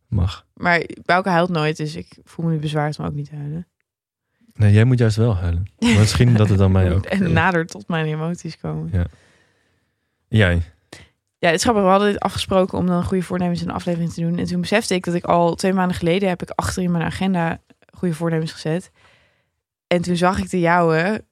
Mag. 0.09 0.47
Maar 0.55 0.83
Bouke 1.05 1.29
huilt 1.29 1.51
nooit, 1.51 1.77
dus 1.77 1.95
ik 1.95 2.18
voel 2.25 2.47
me 2.47 2.53
nu 2.53 2.59
bezwaard 2.59 2.99
om 2.99 3.05
ook 3.05 3.14
niet 3.14 3.29
te 3.29 3.37
huilen. 3.37 3.66
Nee, 4.55 4.72
jij 4.72 4.85
moet 4.85 4.99
juist 4.99 5.16
wel 5.16 5.37
huilen. 5.37 5.70
Maar 5.79 5.99
misschien 5.99 6.35
dat 6.35 6.49
het 6.49 6.59
dan 6.59 6.72
mij 6.79 6.93
ook... 6.93 7.05
En 7.05 7.33
nader 7.33 7.66
tot 7.66 7.89
mijn 7.89 8.07
emoties 8.07 8.59
komen. 8.59 9.09
Jij. 10.29 10.62
Ja, 11.45 11.51
het 11.51 11.59
is 11.59 11.64
grappig. 11.64 11.84
We 11.84 11.90
hadden 11.90 12.12
dit 12.12 12.20
afgesproken 12.20 12.78
om 12.78 12.86
dan 12.86 13.05
goede 13.05 13.22
voornemens 13.22 13.62
in 13.62 13.68
een 13.68 13.74
aflevering 13.74 14.12
te 14.12 14.20
doen. 14.20 14.38
En 14.38 14.45
toen 14.45 14.61
besefte 14.61 14.95
ik 14.95 15.05
dat 15.05 15.14
ik 15.14 15.24
al 15.24 15.55
twee 15.55 15.72
maanden 15.72 15.97
geleden 15.97 16.28
heb 16.28 16.42
ik 16.42 16.51
achter 16.51 16.82
in 16.82 16.90
mijn 16.90 17.05
agenda 17.05 17.61
goede 17.92 18.14
voornemens 18.14 18.53
gezet. 18.53 18.90
En 19.86 20.03
toen 20.03 20.16
zag 20.16 20.38
ik 20.38 20.51
de 20.51 20.61
jouwe. 20.61 21.24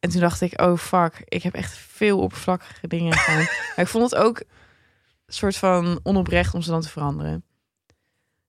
En 0.00 0.10
toen 0.10 0.20
dacht 0.20 0.40
ik, 0.40 0.60
oh 0.60 0.76
fuck, 0.76 1.22
ik 1.24 1.42
heb 1.42 1.54
echt 1.54 1.72
veel 1.72 2.20
oppervlakkige 2.20 2.86
dingen 2.86 3.12
gedaan. 3.12 3.36
maar 3.76 3.84
ik 3.84 3.86
vond 3.86 4.10
het 4.10 4.20
ook 4.20 4.38
een 4.38 5.34
soort 5.34 5.56
van 5.56 6.00
onoprecht 6.02 6.54
om 6.54 6.62
ze 6.62 6.70
dan 6.70 6.80
te 6.80 6.88
veranderen. 6.88 7.44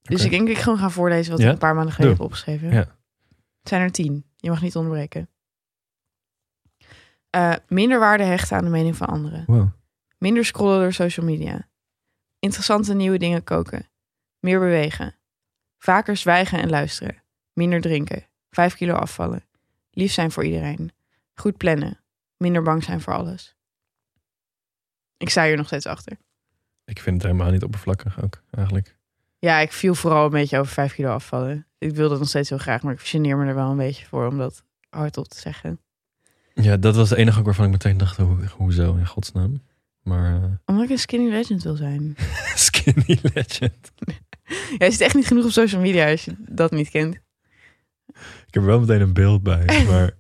Dus 0.01 0.23
ik 0.23 0.31
denk 0.31 0.47
dat 0.47 0.55
ik 0.55 0.63
gewoon 0.63 0.79
ga 0.79 0.89
voorlezen 0.89 1.31
wat 1.31 1.41
Ja? 1.41 1.47
ik 1.47 1.53
een 1.53 1.59
paar 1.59 1.75
maanden 1.75 1.93
geleden 1.93 2.17
Doe. 2.17 2.25
heb 2.25 2.33
opgeschreven. 2.33 2.71
Ja. 2.71 2.95
Het 3.59 3.69
zijn 3.69 3.81
er 3.81 3.91
tien. 3.91 4.25
Je 4.37 4.49
mag 4.49 4.61
niet 4.61 4.75
onderbreken. 4.75 5.29
Eh, 7.29 7.53
minder 7.67 7.99
waarde 7.99 8.23
hechten 8.23 8.57
aan 8.57 8.63
de 8.63 8.69
mening 8.69 8.95
van 8.95 9.07
anderen. 9.07 9.43
Wow. 9.47 9.79
Minder 10.21 10.45
scrollen 10.45 10.79
door 10.79 10.93
social 10.93 11.25
media. 11.25 11.67
Interessante 12.39 12.93
nieuwe 12.93 13.17
dingen 13.17 13.43
koken. 13.43 13.89
Meer 14.39 14.59
bewegen. 14.59 15.15
Vaker 15.77 16.17
zwijgen 16.17 16.59
en 16.59 16.69
luisteren. 16.69 17.23
Minder 17.53 17.81
drinken. 17.81 18.25
Vijf 18.49 18.75
kilo 18.75 18.93
afvallen. 18.93 19.45
Lief 19.91 20.11
zijn 20.11 20.31
voor 20.31 20.45
iedereen. 20.45 20.91
Goed 21.33 21.57
plannen. 21.57 21.99
Minder 22.37 22.61
bang 22.61 22.83
zijn 22.83 23.01
voor 23.01 23.13
alles. 23.13 23.55
Ik 25.17 25.29
sta 25.29 25.45
hier 25.45 25.57
nog 25.57 25.65
steeds 25.65 25.85
achter. 25.85 26.17
Ik 26.85 26.99
vind 26.99 27.15
het 27.21 27.31
helemaal 27.31 27.51
niet 27.51 27.63
oppervlakkig 27.63 28.23
ook, 28.23 28.41
eigenlijk. 28.51 28.97
Ja, 29.39 29.59
ik 29.59 29.71
viel 29.71 29.95
vooral 29.95 30.25
een 30.25 30.31
beetje 30.31 30.59
over 30.59 30.73
vijf 30.73 30.93
kilo 30.93 31.09
afvallen. 31.09 31.67
Ik 31.77 31.95
wil 31.95 32.09
dat 32.09 32.19
nog 32.19 32.27
steeds 32.27 32.49
heel 32.49 32.57
graag, 32.57 32.81
maar 32.81 32.93
ik 32.93 32.99
geneer 32.99 33.37
me 33.37 33.45
er 33.45 33.55
wel 33.55 33.69
een 33.69 33.77
beetje 33.77 34.05
voor 34.05 34.27
om 34.27 34.37
dat 34.37 34.63
hardop 34.89 35.27
te 35.27 35.39
zeggen. 35.39 35.79
Ja, 36.53 36.77
dat 36.77 36.95
was 36.95 37.09
de 37.09 37.15
enige 37.15 37.39
ook 37.39 37.45
waarvan 37.45 37.65
ik 37.65 37.71
meteen 37.71 37.97
dacht, 37.97 38.17
hoe, 38.17 38.47
hoezo 38.47 38.95
in 38.95 39.07
godsnaam? 39.07 39.61
Maar 40.03 40.35
eh, 40.43 40.49
Omdat 40.65 40.83
ik 40.83 40.89
een 40.89 40.99
skinny 40.99 41.29
legend 41.29 41.63
wil 41.63 41.75
zijn. 41.75 42.15
skinny 42.55 43.19
legend. 43.33 43.91
Jij 44.77 44.91
zit 44.91 45.01
echt 45.01 45.15
niet 45.15 45.27
genoeg 45.27 45.45
op 45.45 45.51
social 45.51 45.81
media 45.81 46.11
als 46.11 46.25
je 46.25 46.35
dat 46.39 46.71
niet 46.71 46.89
kent. 46.89 47.15
Ik 48.47 48.53
heb 48.53 48.63
er 48.63 48.65
wel 48.65 48.79
meteen 48.79 49.01
een 49.01 49.13
beeld 49.13 49.43
bij, 49.43 49.65
maar 49.89 50.11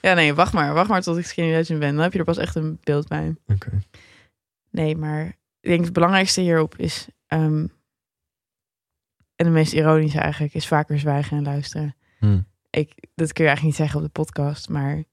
Ja, 0.00 0.14
nee, 0.14 0.34
wacht 0.34 0.52
maar. 0.52 0.74
Wacht 0.74 0.88
maar 0.88 1.02
tot 1.02 1.18
ik 1.18 1.26
skinny 1.26 1.50
legend 1.50 1.78
ben. 1.78 1.94
Dan 1.94 2.02
heb 2.02 2.12
je 2.12 2.18
er 2.18 2.24
pas 2.24 2.38
echt 2.38 2.54
een 2.54 2.78
beeld 2.82 3.08
bij. 3.08 3.36
oké. 3.46 3.70
Nee, 4.70 4.96
maar 4.96 5.26
ik 5.60 5.70
denk 5.70 5.84
het 5.84 5.92
belangrijkste 5.92 6.40
hierop 6.40 6.76
is... 6.76 7.08
ehm, 7.26 7.66
en 9.36 9.44
de 9.46 9.50
meest 9.50 9.72
ironische 9.72 10.18
eigenlijk 10.18 10.54
is 10.54 10.66
vaker 10.66 10.98
zwijgen 10.98 11.36
en 11.36 11.42
luisteren. 11.42 11.96
Hm. 12.18 12.40
Ik, 12.70 12.94
dat 13.14 13.32
kun 13.32 13.44
je 13.44 13.50
eigenlijk 13.50 13.62
niet 13.62 13.74
zeggen 13.74 13.96
op 14.00 14.06
de 14.06 14.12
podcast, 14.12 14.68
maar 14.68 15.04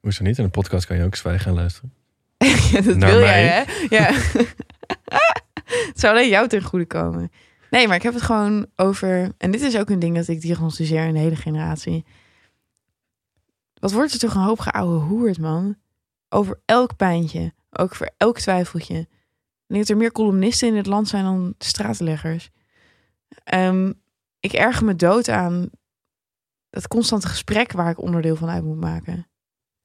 Hoezo 0.00 0.22
niet? 0.24 0.38
In 0.38 0.44
een 0.44 0.50
podcast 0.50 0.86
kan 0.86 0.96
je 0.96 1.04
ook 1.04 1.14
zwijgen 1.14 1.46
en 1.46 1.54
luisteren. 1.54 1.92
ja, 2.72 2.80
dat 2.80 2.96
Naar 2.96 3.10
wil 3.10 3.20
mij? 3.20 3.44
jij, 3.44 3.64
hè? 3.66 3.86
Ja. 3.96 4.12
het 5.88 6.00
zou 6.00 6.14
alleen 6.14 6.28
jou 6.28 6.48
ten 6.48 6.62
goede 6.62 6.86
komen. 6.86 7.30
Nee, 7.70 7.86
maar 7.86 7.96
ik 7.96 8.02
heb 8.02 8.14
het 8.14 8.22
gewoon 8.22 8.66
over... 8.76 9.32
En 9.38 9.50
dit 9.50 9.60
is 9.60 9.76
ook 9.76 9.90
een 9.90 9.98
ding 9.98 10.16
dat 10.16 10.28
ik 10.28 10.40
diagnosticeer 10.40 11.06
in 11.06 11.14
de 11.14 11.20
hele 11.20 11.36
generatie. 11.36 12.04
Wat 13.74 13.92
wordt 13.92 14.12
er 14.12 14.18
toch 14.18 14.34
een 14.34 14.42
hoop 14.42 14.60
geouwe 14.60 14.98
hoerd, 14.98 15.38
man? 15.38 15.76
Over 16.28 16.60
elk 16.64 16.96
pijntje. 16.96 17.52
Ook 17.70 17.94
voor 17.94 18.10
elk 18.16 18.38
twijfeltje. 18.38 18.98
Ik 18.98 19.08
denk 19.66 19.80
dat 19.80 19.88
er 19.88 19.96
meer 19.96 20.12
columnisten 20.12 20.68
in 20.68 20.74
dit 20.74 20.86
land 20.86 21.08
zijn 21.08 21.24
dan 21.24 21.54
straatleggers. 21.58 22.50
Ehm, 23.44 23.92
ik 24.40 24.52
erger 24.52 24.84
me 24.84 24.96
dood 24.96 25.28
aan 25.28 25.70
dat 26.70 26.88
constante 26.88 27.28
gesprek 27.28 27.72
waar 27.72 27.90
ik 27.90 28.00
onderdeel 28.00 28.36
van 28.36 28.48
uit 28.48 28.64
moet 28.64 28.80
maken 28.80 29.26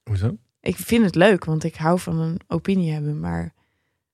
Hoezo? 0.03 0.37
Ik 0.67 0.75
vind 0.75 1.05
het 1.05 1.15
leuk, 1.15 1.45
want 1.45 1.63
ik 1.63 1.75
hou 1.75 1.99
van 1.99 2.19
een 2.19 2.39
opinie 2.47 2.91
hebben. 2.91 3.19
Maar 3.19 3.53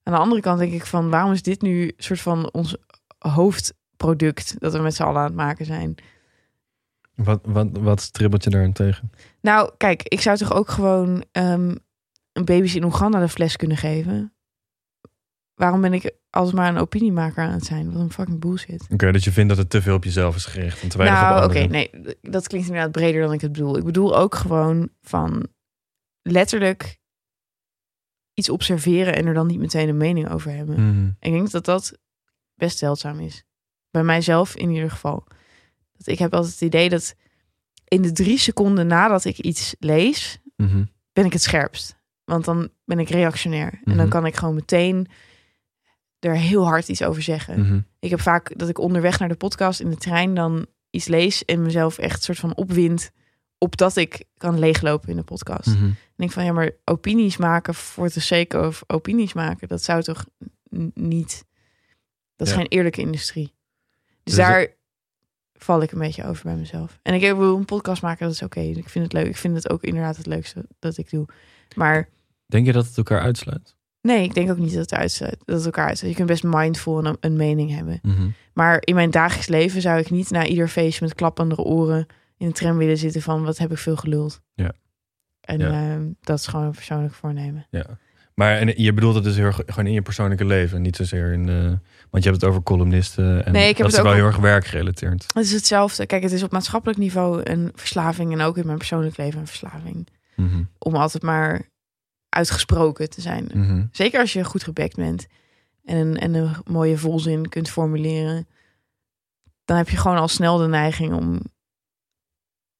Aan 0.04 0.14
de 0.14 0.20
andere 0.20 0.42
kant 0.42 0.60
denk 0.60 0.74
ik 0.74 0.86
van, 0.86 1.10
waarom 1.10 1.32
is 1.32 1.42
dit 1.42 1.62
nu 1.62 1.82
een 1.82 1.94
soort 1.98 2.22
van 2.22 2.52
ons 2.52 2.76
hoofdproduct 3.18 4.56
dat 4.60 4.74
we 4.74 4.80
met 4.80 4.96
z'n 4.96 5.04
allen 5.04 5.18
aan 5.18 5.26
het 5.26 5.36
maken 5.36 5.66
zijn? 5.66 5.96
Wat, 7.16 7.40
wat, 7.44 7.68
wat 7.72 8.02
stribbelt 8.02 8.44
je 8.44 8.50
daar 8.50 8.72
tegen? 8.72 9.12
Nou, 9.42 9.72
kijk, 9.78 10.04
ik 10.04 10.22
zou 10.22 10.38
toch 10.38 10.54
ook 10.54 10.70
gewoon 10.70 11.24
ehm, 11.32 11.76
een 12.34 12.46
baby's 12.46 12.76
in 12.76 12.84
Oeganda 12.84 13.20
de 13.20 13.30
fles 13.30 13.56
kunnen 13.56 13.78
geven? 13.78 14.34
Waarom 15.56 15.82
ben 15.82 15.94
ik 15.94 16.12
altijd 16.30 16.56
maar 16.56 16.70
een 16.70 16.82
opiniemaker 16.82 17.44
aan 17.44 17.52
het 17.52 17.66
zijn? 17.66 17.92
Wat 17.92 18.02
een 18.02 18.12
fucking 18.12 18.40
bullshit. 18.40 18.86
Oké, 18.90 19.12
dat 19.12 19.24
je 19.24 19.32
vindt 19.32 19.50
dat 19.50 19.58
het 19.58 19.70
te 19.70 19.82
veel 19.82 19.96
op 19.96 20.04
jezelf 20.04 20.36
is 20.36 20.46
gericht 20.46 20.82
en 20.82 20.90
te 20.90 20.98
weinig 20.98 21.22
op 21.22 21.28
Nou, 21.28 21.46
oké, 21.46 21.60
nee, 21.60 21.90
dat 22.22 22.48
klinkt 22.48 22.68
inderdaad 22.68 22.92
breder 22.92 23.22
dan 23.22 23.34
ik 23.34 23.42
het 23.42 23.52
bedoel. 23.52 23.78
Ik 23.78 23.84
bedoel 23.84 24.18
ook 24.18 24.36
gewoon 24.36 24.90
van 25.02 25.48
letterlijk 26.24 26.98
iets 28.34 28.50
observeren 28.50 29.16
en 29.16 29.26
er 29.26 29.34
dan 29.34 29.48
niet 29.48 29.60
meteen 29.60 29.90
een 29.90 29.98
mening 29.98 30.30
over 30.30 30.52
hebben. 30.52 30.88
Mhm. 30.90 31.08
Ik 31.20 31.32
denk 31.32 31.52
dat 31.52 31.66
dat 31.66 31.98
best 32.56 32.78
zeldzaam 32.78 33.20
is. 33.20 33.44
Bij 33.92 34.04
mijzelf 34.04 34.56
in 34.56 34.70
ieder 34.70 34.90
geval. 34.92 35.28
Dat 35.94 36.08
ik 36.08 36.20
heb 36.20 36.34
altijd 36.34 36.52
het 36.54 36.62
idee 36.62 36.90
dat 36.90 37.16
in 37.88 38.02
de 38.02 38.12
drie 38.12 38.38
seconden 38.38 38.88
nadat 38.88 39.26
ik 39.26 39.38
iets 39.40 39.76
lees, 39.80 40.40
Mhm. 40.56 40.84
ben 41.14 41.26
ik 41.26 41.34
het 41.34 41.42
scherpst. 41.42 42.02
Want 42.24 42.46
dan 42.46 42.70
ben 42.86 43.00
ik 43.00 43.10
reactionair. 43.10 43.72
En 43.74 43.82
dan 43.84 43.96
Mhm. 43.96 44.10
kan 44.10 44.26
ik 44.26 44.36
gewoon 44.36 44.56
meteen 44.56 45.08
er 46.20 46.36
heel 46.38 46.66
hard 46.66 46.88
iets 46.90 47.04
over 47.04 47.22
zeggen. 47.22 47.60
Ik 48.00 48.10
heb 48.10 48.22
vaak 48.22 48.58
dat 48.60 48.70
ik 48.70 48.78
onderweg 48.78 49.20
naar 49.20 49.30
de 49.30 49.36
podcast 49.36 49.80
in 49.80 49.90
de 49.90 49.96
trein 49.98 50.34
dan 50.34 50.66
iets 50.90 51.08
lees 51.08 51.46
en 51.46 51.62
mezelf 51.62 51.98
echt 51.98 52.24
soort 52.24 52.38
van 52.40 52.56
opwind 52.56 53.12
opdat 53.64 53.96
ik 53.96 54.24
kan 54.38 54.60
leeglopen 54.60 55.10
in 55.10 55.16
de 55.16 55.24
podcast. 55.24 55.68
Mhm. 55.68 55.84
En 55.84 55.90
ik 55.90 56.14
denk 56.16 56.32
van 56.32 56.46
ja, 56.46 56.52
maar 56.52 56.72
opinies 56.86 57.38
maken 57.38 57.74
voor 57.74 58.10
de 58.10 58.20
sake 58.20 58.60
of 58.60 58.84
opinies 58.88 59.34
maken, 59.34 59.68
dat 59.68 59.84
zou 59.84 60.02
toch 60.02 60.26
niet. 60.94 61.46
Dat 62.36 62.48
is 62.48 62.54
Ja. 62.54 62.60
geen 62.60 62.70
eerlijke 62.70 63.02
industrie. 63.02 63.54
Dus 64.06 64.14
Dus 64.24 64.36
daar 64.36 64.68
val 65.54 65.82
ik 65.82 65.92
een 65.92 66.00
beetje 66.00 66.26
over 66.26 66.44
bij 66.44 66.56
mezelf. 66.56 67.00
En 67.02 67.14
ik 67.14 67.22
heb 67.22 67.38
een 67.38 67.66
podcast 67.66 68.02
maken, 68.02 68.26
dat 68.26 68.34
is 68.36 68.42
oké. 68.42 68.60
Ik 68.60 68.90
vind 68.90 69.04
het 69.04 69.14
leuk. 69.14 69.26
Ik 69.28 69.38
vind 69.38 69.56
het 69.56 69.70
ook 69.70 69.84
inderdaad 69.84 70.18
het 70.18 70.26
leukste 70.26 70.66
dat 70.80 70.98
ik 70.98 71.10
doe. 71.10 71.26
Maar 71.76 72.10
Denk 72.46 72.66
je 72.66 72.72
dat 72.72 72.86
het 72.86 72.98
elkaar 72.98 73.22
uitsluit? 73.22 73.76
nee, 74.02 74.24
ik 74.24 74.34
denk 74.34 74.50
ook 74.52 74.58
niet 74.58 74.72
dat 74.74 74.82
het 74.90 74.94
uitsluit. 74.94 75.38
Dat 75.46 75.56
het 75.56 75.66
elkaar 75.66 75.88
uitsluit. 75.88 76.12
Je 76.14 76.18
kunt 76.24 76.32
best 76.42 76.44
mindful 76.56 77.06
een, 77.06 77.18
een 77.20 77.36
mening 77.36 77.72
hebben. 77.76 78.00
Mhm. 78.02 78.28
Maar 78.54 78.78
in 78.80 78.96
mijn 78.96 79.12
dagelijks 79.12 79.48
leven 79.48 79.82
zou 79.82 80.00
ik 80.00 80.10
niet 80.10 80.30
na 80.30 80.46
ieder 80.46 80.68
feestje 80.68 81.06
met 81.06 81.16
klappende 81.16 81.56
oren 81.58 82.06
in 82.38 82.48
de 82.48 82.54
tram 82.54 82.78
willen 82.78 82.98
zitten 82.98 83.22
van 83.22 83.44
wat 83.44 83.58
heb 83.58 83.72
ik 83.72 83.78
veel 83.78 83.96
geluld. 83.96 84.42
Ja. 84.54 84.72
En 85.42 85.60
Ja. 85.60 85.68
ehm, 85.92 86.08
dat 86.22 86.40
is 86.40 86.48
gewoon 86.48 86.66
een 86.66 86.72
persoonlijk 86.72 87.14
voornemen. 87.14 87.68
Ja. 87.70 87.86
Maar 88.36 88.58
en 88.58 88.74
je 88.82 88.94
bedoelt 88.94 89.16
het 89.16 89.24
dus 89.24 89.36
heel 89.36 89.52
gewoon 89.52 89.86
in 89.88 89.92
je 89.94 90.02
persoonlijke 90.02 90.46
leven, 90.46 90.82
niet 90.82 90.96
zozeer 90.96 91.34
in. 91.34 91.50
eh, 91.50 91.56
want 92.10 92.24
je 92.24 92.30
hebt 92.30 92.42
het 92.42 92.44
over 92.44 92.64
columnisten 92.64 93.46
en 93.46 93.52
Nee, 93.52 93.70
ik 93.70 93.78
heb 93.78 93.78
dat 93.78 93.86
het 93.86 93.94
is 93.94 94.00
ook 94.00 94.06
wel 94.06 94.14
heel 94.14 94.26
erg 94.26 94.38
werkgerelateerd. 94.38 95.26
Het 95.34 95.46
is 95.46 95.52
hetzelfde. 95.52 96.06
Kijk, 96.06 96.24
het 96.24 96.32
is 96.32 96.44
op 96.44 96.52
maatschappelijk 96.52 97.00
niveau 97.00 97.42
een 97.44 97.72
verslaving 97.76 98.32
en 98.32 98.42
ook 98.42 98.58
in 98.58 98.66
mijn 98.66 98.78
persoonlijk 98.78 99.18
leven 99.18 99.40
een 99.40 99.48
verslaving. 99.48 100.08
Mhm. 100.36 100.64
Om 100.78 100.96
altijd 100.96 101.24
maar 101.24 101.62
uitgesproken 102.30 103.10
te 103.10 103.22
zijn. 103.22 103.50
Mhm. 103.54 103.86
Zeker 103.92 104.20
als 104.20 104.34
je 104.34 104.44
goed 104.44 104.64
gebekt 104.64 104.96
bent 104.96 105.28
en 105.86 105.98
een, 105.98 106.20
en 106.20 106.34
een 106.34 106.56
mooie 106.66 106.98
volzin 106.98 107.50
kunt 107.50 107.70
formuleren. 107.70 108.48
Dan 109.66 109.78
heb 109.78 109.90
je 109.90 109.98
gewoon 109.98 110.18
al 110.18 110.28
snel 110.28 110.58
de 110.58 110.68
neiging 110.68 111.14
om 111.14 111.42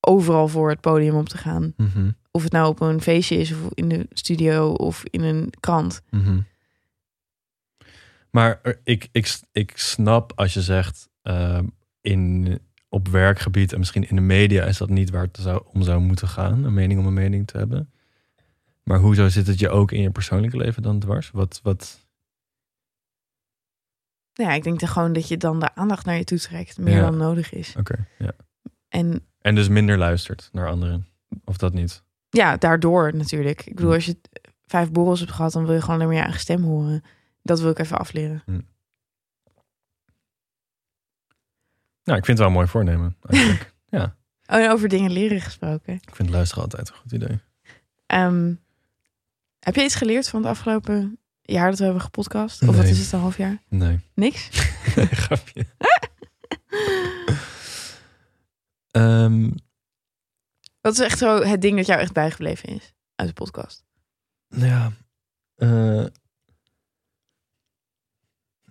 overal 0.06 0.48
voor 0.48 0.70
het 0.70 0.82
podium 0.82 1.16
op 1.16 1.30
te 1.30 1.38
gaan. 1.38 1.74
Mhm. 1.78 2.12
Of 2.32 2.44
het 2.44 2.52
nou 2.52 2.68
op 2.68 2.80
een 2.82 3.02
feestje 3.02 3.38
is 3.38 3.52
of 3.52 3.60
in 3.74 3.90
de 3.90 4.08
studio 4.14 4.72
of 4.72 5.04
in 5.10 5.22
een 5.22 5.50
krant. 5.60 6.02
Mhm. 6.10 6.40
Maar 8.32 8.60
er- 8.64 8.80
ik, 8.84 9.08
ik, 9.12 9.40
ik 9.52 9.72
snap 9.78 10.32
als 10.36 10.54
je 10.54 10.62
zegt 10.62 11.10
ehm, 11.22 11.66
in, 12.02 12.60
op 12.90 13.08
werkgebied 13.08 13.72
en 13.74 13.80
misschien 13.80 14.10
in 14.10 14.16
de 14.16 14.22
media 14.22 14.64
is 14.66 14.78
dat 14.78 14.90
niet 14.90 15.10
waar 15.10 15.24
het 15.24 15.38
zou, 15.42 15.64
om 15.74 15.84
zou 15.84 16.00
moeten 16.02 16.28
gaan, 16.28 16.64
een 16.64 16.74
mening 16.74 17.00
om 17.00 17.06
een 17.06 17.14
mening 17.14 17.48
te 17.48 17.58
hebben. 17.58 17.92
Maar 18.84 19.00
hoezo 19.00 19.28
zit 19.30 19.48
het 19.48 19.60
je 19.60 19.70
ook 19.70 19.92
in 19.92 20.02
je 20.02 20.12
persoonlijke 20.12 20.58
leven 20.58 20.84
dan 20.84 21.00
dwars? 21.00 21.32
Wat, 21.32 21.60
wat, 21.64 22.08
Ja, 24.34 24.52
ik 24.54 24.64
denk 24.64 24.80
dan 24.80 24.90
gewoon 24.90 25.14
dat 25.14 25.28
je 25.28 25.38
dan 25.38 25.60
de 25.60 25.76
aandacht 25.76 26.06
naar 26.06 26.18
je 26.18 26.24
toe 26.24 26.40
trekt. 26.40 26.78
Meer 26.78 26.96
Ja. 26.96 27.02
dan 27.02 27.18
nodig 27.18 27.54
is. 27.54 27.76
oké, 27.80 28.08
ja. 28.20 28.32
En 28.94 29.26
En 29.42 29.56
dus 29.56 29.68
minder 29.68 29.98
luistert 29.98 30.50
naar 30.52 30.70
anderen. 30.70 31.08
Of 31.46 31.58
dat 31.58 31.74
niet? 31.74 32.04
ja, 32.30 32.58
daardoor 32.58 33.16
natuurlijk. 33.16 33.66
Ik 33.66 33.76
bedoel, 33.76 33.90
Hm. 33.90 33.96
als 33.96 34.06
je 34.06 34.18
vijf 34.66 34.92
borrels 34.92 35.20
hebt 35.20 35.32
gehad, 35.32 35.52
dan 35.52 35.66
wil 35.66 35.74
je 35.74 35.80
gewoon 35.82 35.96
alleen 35.96 36.08
maar 36.08 36.16
je 36.16 36.22
eigen 36.22 36.40
stem 36.42 36.64
horen. 36.64 37.04
Dat 37.42 37.60
wil 37.60 37.70
ik 37.72 37.80
even 37.80 37.98
afleren. 37.98 38.44
Nou, 42.04 42.18
ik 42.20 42.26
vind 42.26 42.28
het 42.28 42.38
wel 42.38 42.48
een 42.48 42.54
mooi 42.54 42.68
voornemen. 42.68 43.16
Eigenlijk. 43.22 43.74
ja, 43.98 44.16
Oh, 44.46 44.58
en 44.60 44.72
over 44.72 44.90
dingen 44.90 45.12
leren 45.12 45.42
gesproken. 45.42 45.94
ik 45.94 46.16
vind 46.16 46.30
luisteren 46.30 46.64
altijd 46.64 46.90
een 46.90 46.96
goed 46.96 47.12
idee. 47.12 47.40
Ehm, 48.06 48.54
heb 49.60 49.76
je 49.76 49.84
iets 49.84 49.96
geleerd 49.96 50.30
van 50.30 50.42
het 50.42 50.50
afgelopen 50.50 51.18
jaar 51.42 51.70
dat 51.70 51.78
we 51.80 51.84
hebben 51.84 52.02
gepodcast? 52.04 52.62
Of 52.68 52.76
wat 52.76 52.86
is 52.86 53.00
het, 53.00 53.12
een 53.12 53.20
half 53.20 53.38
jaar? 53.38 53.62
Nee, 53.68 54.00
Niks? 54.14 54.50
grapje. 55.26 55.66
Ehm, 58.94 59.52
Wat 60.82 60.94
is 60.94 61.00
echt 61.00 61.18
zo 61.18 61.42
het 61.44 61.62
ding 61.62 61.78
dat 61.78 61.86
jou 61.86 62.00
echt 62.00 62.14
bijgebleven 62.14 62.70
is 62.70 62.94
uit 63.16 63.28
de 63.28 63.34
podcast? 63.34 63.86
Ja. 64.48 64.92
eh, 65.56 66.06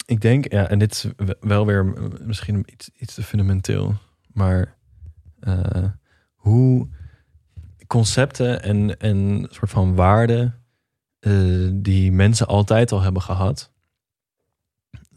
ik 0.06 0.20
denk, 0.20 0.52
ja, 0.52 0.68
en 0.68 0.78
dit 0.78 0.92
is 0.92 1.06
wel 1.40 1.66
weer 1.66 1.84
misschien 2.26 2.62
iets, 2.72 2.90
iets 2.94 3.14
te 3.14 3.22
fundamenteel, 3.22 3.94
maar 4.26 4.76
eh, 5.40 5.90
hoe 6.34 6.88
concepten 7.86 8.62
en, 8.62 8.98
en 8.98 9.46
soort 9.50 9.70
van 9.70 9.94
waarden 9.94 10.64
eh, 11.18 11.68
die 11.72 12.12
mensen 12.12 12.46
altijd 12.46 12.92
al 12.92 13.00
hebben 13.00 13.22
gehad, 13.22 13.72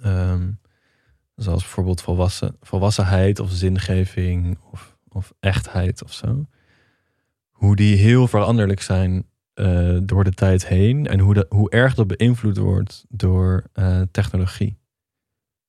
ehm, 0.01 0.51
zoals 1.35 1.61
bijvoorbeeld 1.61 2.01
volwassen, 2.01 2.55
volwassenheid 2.61 3.39
of 3.39 3.51
zingeving 3.51 4.57
of, 4.71 4.94
of 5.15 5.33
echtheid 5.39 6.03
of 6.03 6.13
zo, 6.13 6.47
hoe 7.49 7.75
die 7.75 7.95
heel 7.95 8.27
veranderlijk 8.27 8.81
zijn 8.81 9.25
eh, 9.53 9.97
door 10.03 10.23
de 10.23 10.33
tijd 10.33 10.67
heen 10.67 11.07
en 11.07 11.19
hoe, 11.19 11.33
dat, 11.33 11.45
hoe 11.49 11.69
erg 11.69 11.95
dat 11.95 12.07
beïnvloed 12.07 12.57
wordt 12.57 13.05
door 13.09 13.63
eh, 13.73 14.01
technologie. 14.11 14.77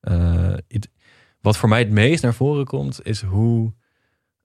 Eh, 0.00 0.54
wat 1.40 1.56
voor 1.56 1.68
mij 1.68 1.78
het 1.78 1.90
meest 1.90 2.22
naar 2.22 2.34
voren 2.34 2.64
komt, 2.64 3.06
is 3.06 3.22
hoe, 3.22 3.72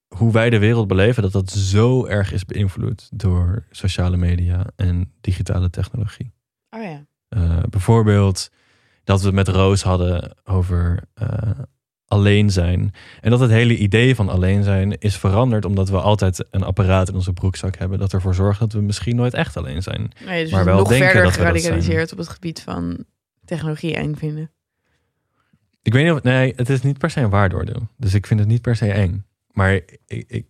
hoe 0.07 0.31
wij 0.31 0.49
de 0.49 0.59
wereld 0.59 0.87
beleven, 0.87 1.23
dat 1.23 1.31
dat 1.31 1.49
zo 1.49 2.05
erg 2.05 2.33
is 2.33 2.45
beïnvloed 2.45 3.09
door 3.13 3.65
sociale 3.71 4.17
media 4.17 4.65
en 4.75 5.13
digitale 5.21 5.69
technologie. 5.69 6.31
Oh 6.69 6.81
ja. 6.83 7.05
Bijvoorbeeld 7.69 8.51
dat 9.03 9.19
we 9.19 9.25
het 9.25 9.35
met 9.35 9.47
Roos 9.47 9.81
hadden 9.81 10.37
over 10.43 11.03
alleen 12.11 12.49
zijn. 12.49 12.93
En 13.21 13.29
dat 13.29 13.39
het 13.39 13.51
hele 13.51 13.77
idee 13.77 14.15
van 14.15 14.29
alleen 14.29 14.63
zijn 14.63 14.97
is 14.99 15.17
veranderd 15.17 15.65
omdat 15.65 15.89
we 15.89 16.01
altijd 16.01 16.45
een 16.49 16.63
apparaat 16.63 17.09
in 17.09 17.15
onze 17.15 17.33
broekzak 17.33 17.77
hebben 17.77 17.99
dat 17.99 18.13
ervoor 18.13 18.35
zorgt 18.35 18.59
dat 18.59 18.73
we 18.73 18.81
misschien 18.81 19.15
nooit 19.15 19.33
echt 19.33 19.57
alleen 19.57 19.81
zijn. 19.81 20.11
Nee, 20.25 20.43
dus 20.43 20.51
Maar 20.51 20.63
we 20.63 20.69
wel 20.69 20.79
nog 20.79 20.87
denken 20.87 21.07
verder 21.07 21.23
dat 21.23 21.33
geradicaliseerd 21.33 22.11
op 22.11 22.17
het 22.17 22.29
gebied 22.29 22.61
van 22.61 23.05
technologie 23.45 23.95
eng 23.95 24.15
vinden. 24.15 24.51
Ik 25.81 25.93
weet 25.93 26.03
niet 26.03 26.13
of. 26.13 26.23
Nee, 26.23 26.53
het 26.55 26.69
is 26.69 26.81
niet 26.81 26.97
per 26.97 27.09
se 27.09 27.21
een 27.21 27.29
waardeoordeel. 27.29 27.87
Dus 27.97 28.13
ik 28.13 28.27
vind 28.27 28.39
het 28.39 28.49
niet 28.49 28.61
per 28.61 28.75
se 28.75 28.91
eng. 28.91 29.25
Maar 29.51 29.73
ik, 29.73 30.23
ik, 30.27 30.45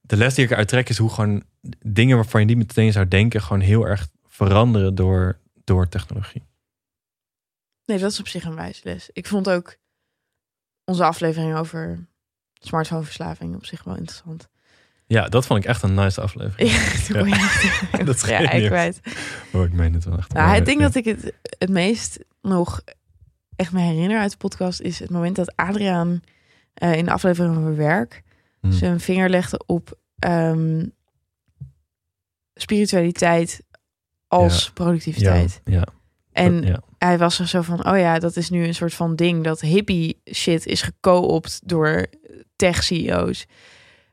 de 0.00 0.16
les 0.16 0.34
die 0.34 0.44
ik 0.44 0.50
eruit 0.50 0.68
trek 0.68 0.88
is 0.88 0.98
hoe 0.98 1.10
gewoon 1.10 1.42
dingen 1.86 2.16
waarvan 2.16 2.40
je 2.40 2.46
niet 2.46 2.56
meteen 2.56 2.92
zou 2.92 3.08
denken, 3.08 3.42
gewoon 3.42 3.60
heel 3.60 3.86
erg 3.86 4.08
veranderen 4.26 4.94
door, 4.94 5.38
door 5.64 5.88
technologie. 5.88 6.42
Nee, 7.84 7.98
dat 7.98 8.10
is 8.10 8.20
op 8.20 8.28
zich 8.28 8.44
een 8.44 8.54
wijze 8.54 8.80
les. 8.84 9.10
Ik 9.12 9.26
vond 9.26 9.50
ook 9.50 9.76
onze 10.90 11.04
aflevering 11.04 11.56
over 11.56 12.06
smartphoneverslaving 12.54 13.54
op 13.54 13.66
zich 13.66 13.84
wel 13.84 13.96
interessant. 13.96 14.48
Ja, 15.06 15.28
dat 15.28 15.46
vond 15.46 15.62
ik 15.64 15.68
echt 15.68 15.82
een 15.82 15.94
nice 15.94 16.20
aflevering. 16.20 16.70
Ja, 16.70 16.76
je 17.26 17.34
echt- 17.92 18.06
Dat 18.06 18.26
ja, 18.26 18.50
ik 18.50 18.66
kwijt. 18.66 19.00
Oh, 19.52 19.64
ik 19.64 19.72
meen 19.72 19.94
het 19.94 20.04
wel 20.04 20.18
echt. 20.18 20.32
Nou, 20.32 20.62
ding 20.62 20.80
ja. 20.80 20.86
dat 20.86 20.94
ik 20.94 21.04
het, 21.04 21.32
het 21.58 21.68
meest 21.70 22.18
nog 22.42 22.80
echt 23.56 23.72
me 23.72 23.80
herinner 23.80 24.18
uit 24.18 24.30
de 24.30 24.36
podcast 24.36 24.80
is 24.80 24.98
het 24.98 25.10
moment 25.10 25.36
dat 25.36 25.56
Adriaan 25.56 26.20
eh, 26.74 26.92
in 26.96 27.04
de 27.04 27.10
aflevering 27.10 27.56
over 27.56 27.76
werk 27.76 28.22
Hm. 28.60 28.70
zijn 28.72 29.00
vinger 29.00 29.28
legde 29.30 29.62
op 29.66 29.98
ehm, 30.18 30.86
spiritualiteit 32.54 33.62
als 34.26 34.70
productiviteit. 34.70 35.60
Ja, 35.64 35.72
ja, 35.78 35.84
En 36.32 36.62
ja. 36.62 36.82
hij 36.98 37.18
was 37.18 37.38
er 37.38 37.48
zo 37.48 37.62
van, 37.62 37.86
oh 37.86 37.98
ja, 37.98 38.18
dat 38.18 38.36
is 38.36 38.50
nu 38.50 38.66
een 38.66 38.74
soort 38.74 38.94
van 38.94 39.16
ding 39.16 39.44
dat 39.44 39.60
hippie 39.60 40.22
shit 40.32 40.66
is 40.66 40.82
geco-opt 40.82 41.60
door 41.64 42.06
tech 42.56 42.82
CEO's. 42.82 43.46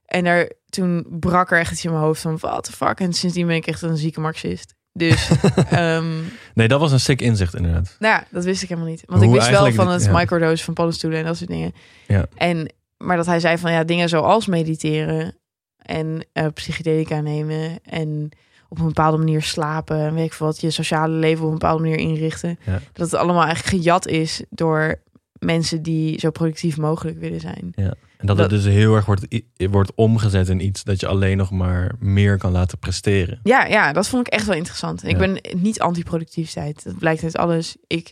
En 0.05 0.23
daar, 0.23 0.51
toen 0.69 1.05
brak 1.09 1.51
er 1.51 1.59
echt 1.59 1.71
iets 1.71 1.85
in 1.85 1.91
mijn 1.91 2.03
hoofd 2.03 2.21
van, 2.21 2.37
what 2.37 2.63
the 2.63 2.71
fuck. 2.71 2.99
En 2.99 3.13
sindsdien 3.13 3.47
ben 3.47 3.55
ik 3.55 3.67
echt 3.67 3.81
een 3.81 3.97
zieke 3.97 4.19
marxist. 4.19 4.75
Dus, 4.93 5.29
ehm, 5.69 6.13
Nee, 6.53 6.67
dat 6.67 6.79
was 6.79 6.91
een 6.91 6.99
sick 6.99 7.21
inzicht 7.21 7.55
inderdaad. 7.55 7.95
nou 7.99 8.13
ja, 8.13 8.27
dat 8.31 8.43
wist 8.43 8.63
ik 8.63 8.69
helemaal 8.69 8.89
niet. 8.89 9.03
Want 9.05 9.23
Hoe 9.23 9.29
ik 9.29 9.35
wist 9.39 9.49
wel 9.49 9.71
van 9.71 9.89
het 9.89 10.03
ja. 10.03 10.11
microdose 10.11 10.63
van 10.63 10.73
paddenstoelen 10.73 11.19
en 11.19 11.25
dat 11.25 11.37
soort 11.37 11.49
dingen. 11.49 11.73
Ja. 12.07 12.25
En, 12.35 12.73
maar 12.97 13.17
dat 13.17 13.25
hij 13.25 13.39
zei 13.39 13.57
van 13.57 13.71
ja, 13.71 13.83
dingen 13.83 14.09
zoals 14.09 14.45
mediteren 14.45 15.37
en 15.77 16.25
eh, 16.33 16.45
psychedelica 16.53 17.21
nemen 17.21 17.79
en 17.83 18.29
op 18.69 18.79
een 18.79 18.85
bepaalde 18.85 19.17
manier 19.17 19.41
slapen 19.41 19.97
en 19.97 20.13
weet 20.13 20.25
ik 20.25 20.33
wat, 20.33 20.61
je 20.61 20.69
sociale 20.71 21.13
leven 21.13 21.43
op 21.43 21.51
een 21.51 21.57
bepaalde 21.57 21.81
manier 21.83 21.97
inrichten. 21.97 22.59
Ja. 22.65 22.79
Dat 22.93 23.11
het 23.11 23.19
allemaal 23.19 23.43
eigenlijk 23.43 23.75
gejat 23.83 24.07
is 24.07 24.43
door 24.49 25.01
mensen 25.39 25.81
die 25.83 26.19
zo 26.19 26.31
productief 26.31 26.77
mogelijk 26.77 27.19
willen 27.19 27.39
zijn. 27.39 27.71
En 27.75 27.95
dat, 28.27 28.37
Dat- 28.37 28.51
het 28.51 28.63
dus 28.63 28.73
heel 28.73 28.95
erg 28.95 29.05
wordt, 29.05 29.27
wordt 29.55 29.91
omgezet 29.95 30.49
in 30.49 30.65
iets 30.65 30.83
dat 30.83 30.99
je 30.99 31.07
alleen 31.07 31.37
nog 31.37 31.51
maar 31.51 31.95
meer 31.99 32.37
kan 32.37 32.51
laten 32.51 32.77
presteren. 32.77 33.39
Ja, 33.43 33.65
ja, 33.65 33.93
dat 33.93 34.07
vond 34.07 34.27
ik 34.27 34.33
echt 34.33 34.45
wel 34.45 34.55
interessant. 34.55 35.03
Ik 35.03 35.11
Ja. 35.11 35.17
ben 35.17 35.39
niet 35.57 35.79
anti-productiviteit. 35.79 36.83
Dat 36.83 36.97
blijkt 36.97 37.23
uit 37.23 37.37
alles. 37.37 37.77
Ik 37.87 38.11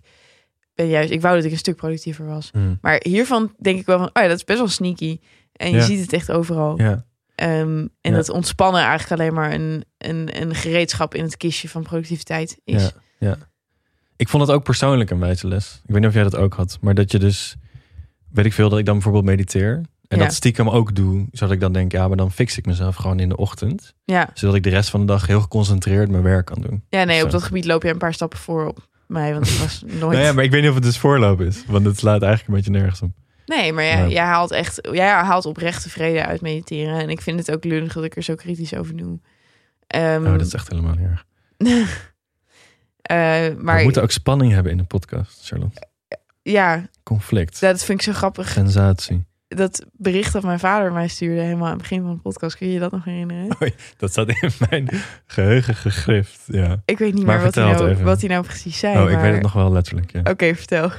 ben 0.76 0.88
juist, 0.88 1.12
ik 1.12 1.22
wou 1.22 1.36
dat 1.36 1.46
ik 1.46 1.52
een 1.52 1.58
stuk 1.58 1.76
productiever 1.76 2.26
was. 2.26 2.50
Hmm. 2.52 2.78
Maar 2.82 3.00
hiervan 3.04 3.54
denk 3.62 3.80
ik 3.80 3.86
wel 3.86 3.98
van, 3.98 4.08
oh 4.14 4.22
ja, 4.22 4.28
dat 4.28 4.38
is 4.38 4.44
best 4.44 4.60
wel 4.60 4.68
sneaky. 4.68 5.20
En 5.54 5.70
je 5.72 5.76
Ja. 5.78 5.84
ziet 5.84 6.00
het 6.02 6.14
echt 6.14 6.32
overal. 6.32 6.80
Ja. 6.82 7.06
Ehm, 7.36 7.78
en 7.78 7.92
Ja. 8.02 8.12
dat 8.12 8.30
ontspannen 8.30 8.82
eigenlijk 8.82 9.22
alleen 9.22 9.34
maar 9.34 9.54
een, 9.54 9.84
een, 9.98 10.42
een 10.42 10.56
gereedschap 10.56 11.16
in 11.16 11.24
het 11.24 11.38
kistje 11.38 11.70
van 11.70 11.84
productiviteit 11.84 12.58
is. 12.64 12.82
Ja, 12.84 12.92
ja. 13.20 13.38
Ik 14.16 14.30
vond 14.30 14.48
het 14.48 14.52
ook 14.56 14.64
persoonlijk 14.64 15.10
een 15.10 15.20
wijze 15.20 15.48
les. 15.48 15.82
Ik 15.84 15.90
weet 15.92 16.00
niet 16.00 16.08
of 16.10 16.14
jij 16.16 16.24
dat 16.24 16.36
ook 16.36 16.54
had. 16.54 16.78
Maar 16.82 16.94
dat 16.94 17.12
je 17.12 17.20
dus, 17.20 17.56
weet 18.32 18.46
ik 18.46 18.54
veel, 18.54 18.70
dat 18.70 18.80
ik 18.80 18.86
dan 18.86 18.94
bijvoorbeeld 18.94 19.26
mediteer. 19.26 19.82
En 20.08 20.18
Ja. 20.18 20.24
dat 20.24 20.34
stiekem 20.34 20.70
ook 20.70 20.96
doe. 20.96 21.28
Zodat 21.32 21.54
ik 21.54 21.60
dan 21.60 21.74
denk, 21.74 21.92
ja, 21.92 22.08
maar 22.08 22.18
dan 22.18 22.32
fix 22.32 22.58
ik 22.58 22.66
mezelf 22.66 22.96
gewoon 22.96 23.20
in 23.20 23.30
de 23.30 23.38
ochtend. 23.38 23.94
Ja. 24.04 24.30
Zodat 24.34 24.56
ik 24.56 24.64
de 24.64 24.70
rest 24.70 24.90
van 24.90 25.00
de 25.00 25.06
dag 25.06 25.28
heel 25.28 25.42
geconcentreerd 25.42 26.10
mijn 26.10 26.24
werk 26.24 26.46
kan 26.46 26.62
doen. 26.62 26.84
ja, 26.90 27.04
nee, 27.04 27.24
op 27.24 27.32
dat 27.32 27.44
gebied 27.44 27.66
loop 27.66 27.84
je 27.84 27.90
een 27.90 27.98
paar 27.98 28.14
stappen 28.14 28.40
voor 28.40 28.68
op 28.68 28.88
mij. 29.08 29.34
Want 29.34 29.48
ik 29.48 29.58
was 29.60 29.82
nooit... 29.86 30.00
Nou 30.00 30.18
ja, 30.18 30.34
maar 30.34 30.44
ik 30.44 30.52
weet 30.52 30.62
niet 30.62 30.70
of 30.70 30.76
het 30.76 30.84
dus 30.84 30.98
voorloop 30.98 31.42
is. 31.42 31.64
Want 31.68 31.86
het 31.86 31.98
slaat 31.98 32.22
eigenlijk 32.22 32.48
een 32.48 32.56
beetje 32.64 32.80
nergens 32.80 33.02
op. 33.02 33.12
Nee, 33.46 33.74
maar 33.74 33.84
jij, 34.10 34.24
haalt 34.24 34.52
echt, 34.52 34.80
jij 34.92 35.08
haalt 35.10 35.46
oprechte 35.46 35.90
vrede 35.90 36.26
uit 36.26 36.42
mediteren. 36.42 37.00
En 37.00 37.10
ik 37.10 37.22
vind 37.22 37.40
het 37.40 37.52
ook 37.52 37.64
lullig 37.64 37.94
dat 37.94 38.04
ik 38.04 38.16
er 38.16 38.24
zo 38.24 38.36
kritisch 38.36 38.76
over 38.76 38.98
doe. 38.98 39.20
Nou, 39.88 40.38
dat 40.38 40.48
is 40.48 40.54
echt 40.54 40.70
helemaal 40.70 40.94
niet 40.96 41.08
erg. 41.08 41.26
eh, 43.02 43.18
maar 43.64 43.78
We 43.78 43.84
moeten 43.84 44.02
ook 44.02 44.12
spanning 44.12 44.52
hebben 44.54 44.72
in 44.72 44.78
de 44.78 44.84
podcast, 44.84 45.48
Charlotte. 45.48 45.88
ja, 46.42 46.90
Conflict. 47.04 47.60
dat 47.60 47.84
vind 47.84 48.00
ik 48.00 48.06
zo 48.06 48.14
grappig. 48.14 48.50
Sensatie. 48.50 49.26
Dat 49.48 49.86
bericht 49.92 50.34
dat 50.34 50.44
mijn 50.44 50.60
vader 50.60 50.92
mij 50.92 51.08
stuurde 51.08 51.42
helemaal 51.42 51.66
aan 51.66 51.72
het 51.74 51.82
begin 51.82 52.02
van 52.02 52.14
de 52.16 52.22
podcast. 52.22 52.58
Kun 52.58 52.68
je 52.68 52.74
je 52.74 52.80
dat 52.80 52.92
nog 52.92 53.06
herinneren? 53.06 53.58
Dat 53.98 54.12
staat 54.12 54.28
in 54.30 54.52
mijn 54.70 54.90
geheugen 55.26 55.76
gegrift. 55.76 56.40
Ja. 56.46 56.82
Ik 56.86 56.98
weet 56.98 57.14
niet 57.14 57.26
Maar 57.26 57.36
meer 57.36 57.46
wat 57.46 57.56
hij, 57.56 57.64
nou, 57.72 58.04
wat 58.04 58.20
hij 58.20 58.30
nou 58.30 58.44
precies 58.44 58.80
zei. 58.80 59.04
Oh, 59.04 59.12
ik 59.12 59.18
weet 59.18 59.34
het 59.34 59.42
nog 59.42 59.54
wel 59.54 59.72
letterlijk. 59.72 60.12
Ja. 60.12 60.22
Oké, 60.24 60.56
vertel. 60.56 60.92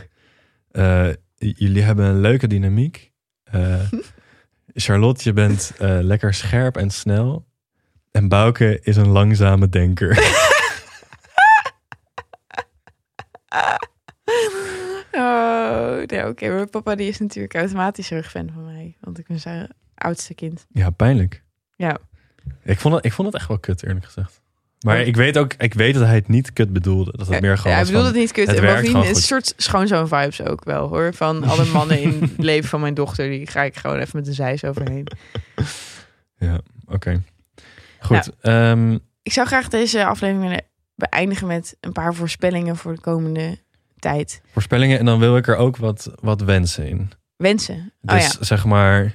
Eh, 0.71 1.09
j- 1.09 1.15
jullie 1.39 1.83
hebben 1.83 2.05
een 2.05 2.21
leuke 2.21 2.47
dynamiek. 2.47 3.13
Eh, 3.45 3.91
Charlotte, 4.75 5.25
je 5.25 5.33
bent 5.33 5.73
eh, 5.79 5.99
lekker 6.01 6.35
scherp 6.35 6.77
en 6.77 6.91
snel. 6.91 7.47
En 8.11 8.29
Bouke 8.29 8.81
is 8.83 8.97
een 8.97 9.09
langzame 9.09 9.69
denker. 9.69 10.19
Oh, 15.13 16.03
nee, 16.07 16.27
oké. 16.27 16.49
Maar 16.49 16.67
papa 16.67 16.95
die 16.95 17.09
is 17.09 17.19
natuurlijk 17.19 17.55
automatisch 17.55 18.09
heel 18.09 18.19
erg 18.19 18.31
fan 18.31 18.51
van 18.55 18.65
mij. 18.65 18.97
Want 19.01 19.19
ik 19.19 19.27
ben 19.27 19.41
zijn 19.41 19.71
oudste 19.95 20.35
kind. 20.35 20.67
ja, 20.69 20.91
pijnlijk. 20.91 21.43
Ja. 21.77 21.99
Ik 22.63 22.81
vond, 22.81 22.95
het, 22.95 23.05
ik 23.05 23.13
vond 23.13 23.27
het 23.29 23.37
echt 23.37 23.49
wel 23.49 23.59
kut, 23.59 23.83
eerlijk 23.83 24.05
gezegd. 24.05 24.43
Maar 24.87 25.01
ik 25.01 25.17
weet 25.17 25.39
ook, 25.39 25.55
ik 25.59 25.75
weet 25.75 25.95
dat 25.95 26.03
hij 26.05 26.15
het 26.15 26.29
niet 26.29 26.53
kut 26.53 26.73
bedoelde. 26.73 27.13
Dat 27.17 27.29
het 27.29 27.41
meer 27.41 27.57
gewoon 27.59 27.73
ja, 27.73 27.79
hij 27.79 27.87
bedoelde 27.87 28.09
het 28.09 28.17
niet 28.17 28.33
kut. 28.33 28.47
het 28.47 28.57
en 28.57 28.65
bovendien 28.65 29.03
is 29.03 29.09
een 29.09 29.15
soort 29.17 29.55
schoonzoon 29.57 30.09
vibes 30.09 30.43
ook 30.43 30.65
wel 30.65 30.89
hoor. 30.89 31.15
Van 31.15 31.45
alle 31.45 31.65
mannen 31.73 32.01
in 32.01 32.19
het 32.21 32.33
leven 32.37 32.69
van 32.69 32.81
mijn 32.81 32.95
dochter. 32.95 33.29
Die 33.31 33.47
ga 33.47 33.63
ik 33.63 33.77
gewoon 33.77 33.99
even 33.99 34.11
met 34.17 34.25
de 34.25 34.33
zijs 34.33 34.65
overheen. 34.65 35.07
Ja, 36.39 36.61
oké. 36.87 37.23
Goed. 38.01 38.31
ehm, 38.41 38.99
Ik 39.23 39.33
zou 39.33 39.47
graag 39.47 39.69
deze 39.69 40.05
aflevering 40.05 40.61
beëindigen 40.95 41.47
met 41.47 41.77
een 41.81 41.93
paar 41.93 42.15
voorspellingen 42.15 42.77
voor 42.77 42.95
de 42.95 43.01
komende 43.01 43.59
tijd. 43.99 44.41
voorspellingen. 44.53 44.99
En 44.99 45.05
dan 45.05 45.19
wil 45.19 45.37
ik 45.37 45.47
er 45.47 45.57
ook 45.57 45.77
wat, 45.77 46.11
wat 46.21 46.41
wensen 46.41 46.89
in. 46.89 47.11
Wensen. 47.37 47.93
Dus 48.01 48.15
oh 48.25 48.39
ja. 48.39 48.45
zeg 48.45 48.65
maar, 48.65 49.15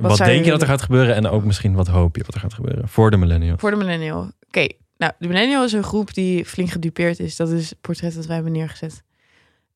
wat, 0.00 0.18
denk 0.18 0.44
je 0.44 0.50
dat 0.50 0.60
er 0.62 0.66
gaat 0.66 0.82
gebeuren? 0.82 1.14
En 1.14 1.26
ook 1.26 1.44
misschien 1.44 1.74
wat 1.74 1.86
hoop 1.86 2.16
je 2.16 2.24
wat 2.24 2.34
er 2.34 2.40
gaat 2.40 2.54
gebeuren 2.54 2.88
voor 2.88 3.10
de 3.10 3.16
millennials. 3.16 3.60
Voor 3.60 3.70
de 3.70 3.76
millennial. 3.76 4.30
Oké, 4.46 4.66
nou, 4.96 5.12
de 5.18 5.28
millennial 5.28 5.64
is 5.64 5.72
een 5.72 5.82
groep 5.82 6.14
die 6.14 6.44
flink 6.44 6.70
gedupeerd 6.70 7.20
is. 7.20 7.36
Dat 7.36 7.50
is 7.50 7.70
het 7.70 7.80
portret 7.80 8.14
dat 8.14 8.26
wij 8.26 8.34
hebben 8.34 8.52
neergezet. 8.52 9.02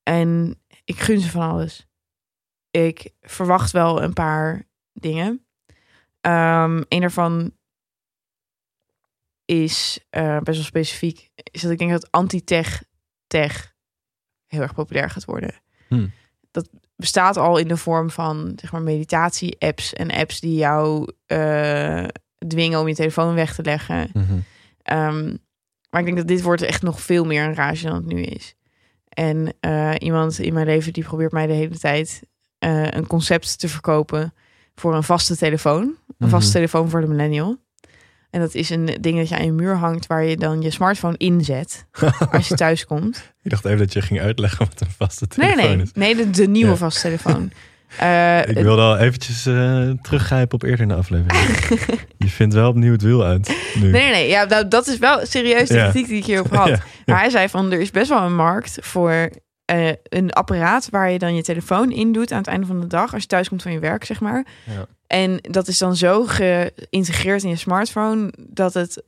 En 0.02 0.60
ik 0.84 1.00
gun 1.00 1.20
ze 1.20 1.30
van 1.30 1.50
alles. 1.50 1.86
Ik 2.70 3.10
verwacht 3.20 3.70
wel 3.70 4.02
een 4.02 4.12
paar 4.12 4.68
dingen. 4.92 5.44
Ehm 6.20 6.82
een 6.88 7.00
daarvan 7.00 7.52
is 9.44 10.00
eh, 10.10 10.38
best 10.38 10.56
wel 10.56 10.66
specifiek. 10.66 11.30
Is 11.34 11.62
dat 11.62 11.70
ik 11.70 11.78
denk 11.78 11.90
dat 11.90 12.10
anti-tech 12.10 12.82
tech 13.26 13.74
heel 14.46 14.60
erg 14.60 14.74
populair 14.74 15.10
gaat 15.10 15.24
worden. 15.24 15.54
Hmm. 15.88 16.12
Dat 16.50 16.68
bestaat 16.96 17.36
al 17.36 17.56
in 17.56 17.68
de 17.68 17.76
vorm 17.76 18.10
van 18.10 18.52
zeg 18.56 18.72
maar 18.72 18.82
meditatie-apps 18.82 19.92
en 19.92 20.10
apps 20.10 20.40
die 20.40 20.54
jou 20.56 21.12
eh, 21.26 22.04
dwingen 22.48 22.80
om 22.80 22.88
je 22.88 22.94
telefoon 22.94 23.34
weg 23.34 23.54
te 23.54 23.62
leggen. 23.62 24.10
Mhm. 24.12 24.38
Ehm, 24.82 25.36
maar 25.90 26.00
ik 26.00 26.06
denk 26.06 26.16
dat 26.16 26.26
dit 26.28 26.42
wordt 26.42 26.62
echt 26.62 26.82
nog 26.82 27.00
veel 27.00 27.24
meer 27.24 27.44
een 27.44 27.54
rage 27.54 27.86
dan 27.86 27.94
het 27.94 28.06
nu 28.06 28.22
is. 28.22 28.54
En 29.08 29.54
eh, 29.60 29.90
iemand 29.98 30.38
in 30.38 30.54
mijn 30.54 30.66
leven 30.66 30.92
die 30.92 31.04
probeert 31.04 31.32
mij 31.32 31.46
de 31.46 31.52
hele 31.52 31.78
tijd 31.78 32.22
eh, 32.58 32.86
een 32.90 33.06
concept 33.06 33.58
te 33.58 33.68
verkopen 33.68 34.34
voor 34.74 34.94
een 34.94 35.02
vaste 35.02 35.36
telefoon. 35.36 35.94
Een 36.18 36.28
vaste 36.28 36.44
Mhm. 36.46 36.56
telefoon 36.56 36.90
voor 36.90 37.00
de 37.00 37.06
millennial. 37.06 37.56
En 38.32 38.40
dat 38.40 38.54
is 38.54 38.70
een 38.70 38.96
ding 39.00 39.18
dat 39.18 39.28
je 39.28 39.36
aan 39.36 39.44
je 39.44 39.52
muur 39.52 39.76
hangt 39.76 40.06
waar 40.06 40.24
je 40.24 40.36
dan 40.36 40.60
je 40.62 40.70
smartphone 40.70 41.16
inzet 41.16 41.84
als 42.30 42.48
je 42.48 42.54
thuis 42.64 42.84
komt. 42.86 43.32
Ik 43.42 43.50
dacht 43.50 43.64
even 43.64 43.78
dat 43.78 43.92
je 43.92 44.02
ging 44.02 44.20
uitleggen 44.20 44.58
wat 44.66 44.80
een 44.80 44.90
vaste 44.96 45.26
Nee, 45.36 45.48
telefoon 45.54 45.76
nee, 45.76 45.82
is. 45.86 45.92
nee, 45.94 46.16
de, 46.16 46.30
de 46.30 46.46
nieuwe 46.48 46.70
Ja. 46.70 46.76
vaste 46.76 47.00
telefoon. 47.00 47.50
Eh, 47.98 48.38
Ik 48.48 48.54
wilde 48.58 48.82
al 48.82 48.98
eventjes 48.98 49.46
eh, 49.46 49.90
teruggrijpen 50.02 50.54
op 50.54 50.62
eerder 50.62 50.80
in 50.80 50.88
de 50.88 50.94
aflevering. 50.94 51.58
je 52.18 52.28
vindt 52.28 52.54
wel 52.54 52.68
opnieuw 52.68 52.92
het 52.92 53.02
wiel 53.02 53.24
uit 53.24 53.56
nu. 53.74 53.80
Nee, 53.80 53.90
nee, 53.90 54.10
nee. 54.10 54.28
Ja, 54.28 54.46
dat, 54.46 54.70
dat 54.70 54.86
is 54.86 54.98
wel 54.98 55.26
serieus 55.26 55.68
de 55.68 55.74
Ja. 55.74 55.90
kritiek 55.90 56.08
die 56.08 56.18
ik 56.18 56.24
hierop 56.24 56.54
had. 56.54 56.68
Ja, 56.68 56.78
Maar 57.06 57.18
hij 57.20 57.30
zei 57.30 57.48
van, 57.48 57.72
er 57.72 57.80
is 57.80 57.90
best 57.90 58.08
wel 58.08 58.22
een 58.22 58.34
markt 58.34 58.76
voor 58.80 59.30
eh, 59.64 59.88
een 60.02 60.32
apparaat 60.32 60.90
waar 60.90 61.10
je 61.10 61.18
dan 61.18 61.34
je 61.34 61.42
telefoon 61.42 61.90
in 61.92 62.12
doet 62.12 62.32
aan 62.32 62.38
het 62.38 62.46
einde 62.46 62.66
van 62.66 62.80
de 62.80 62.86
dag. 62.86 63.12
Als 63.12 63.22
je 63.22 63.28
thuis 63.28 63.48
komt 63.48 63.62
van 63.62 63.72
je 63.72 63.78
werk, 63.78 64.04
zeg 64.04 64.20
maar. 64.20 64.46
Ja. 64.66 64.86
En 65.06 65.38
dat 65.40 65.68
is 65.68 65.78
dan 65.78 65.96
zo 65.96 66.24
geïntegreerd 66.26 67.42
in 67.42 67.48
je 67.48 67.56
smartphone 67.56 68.32
dat 68.48 68.74
het 68.74 69.02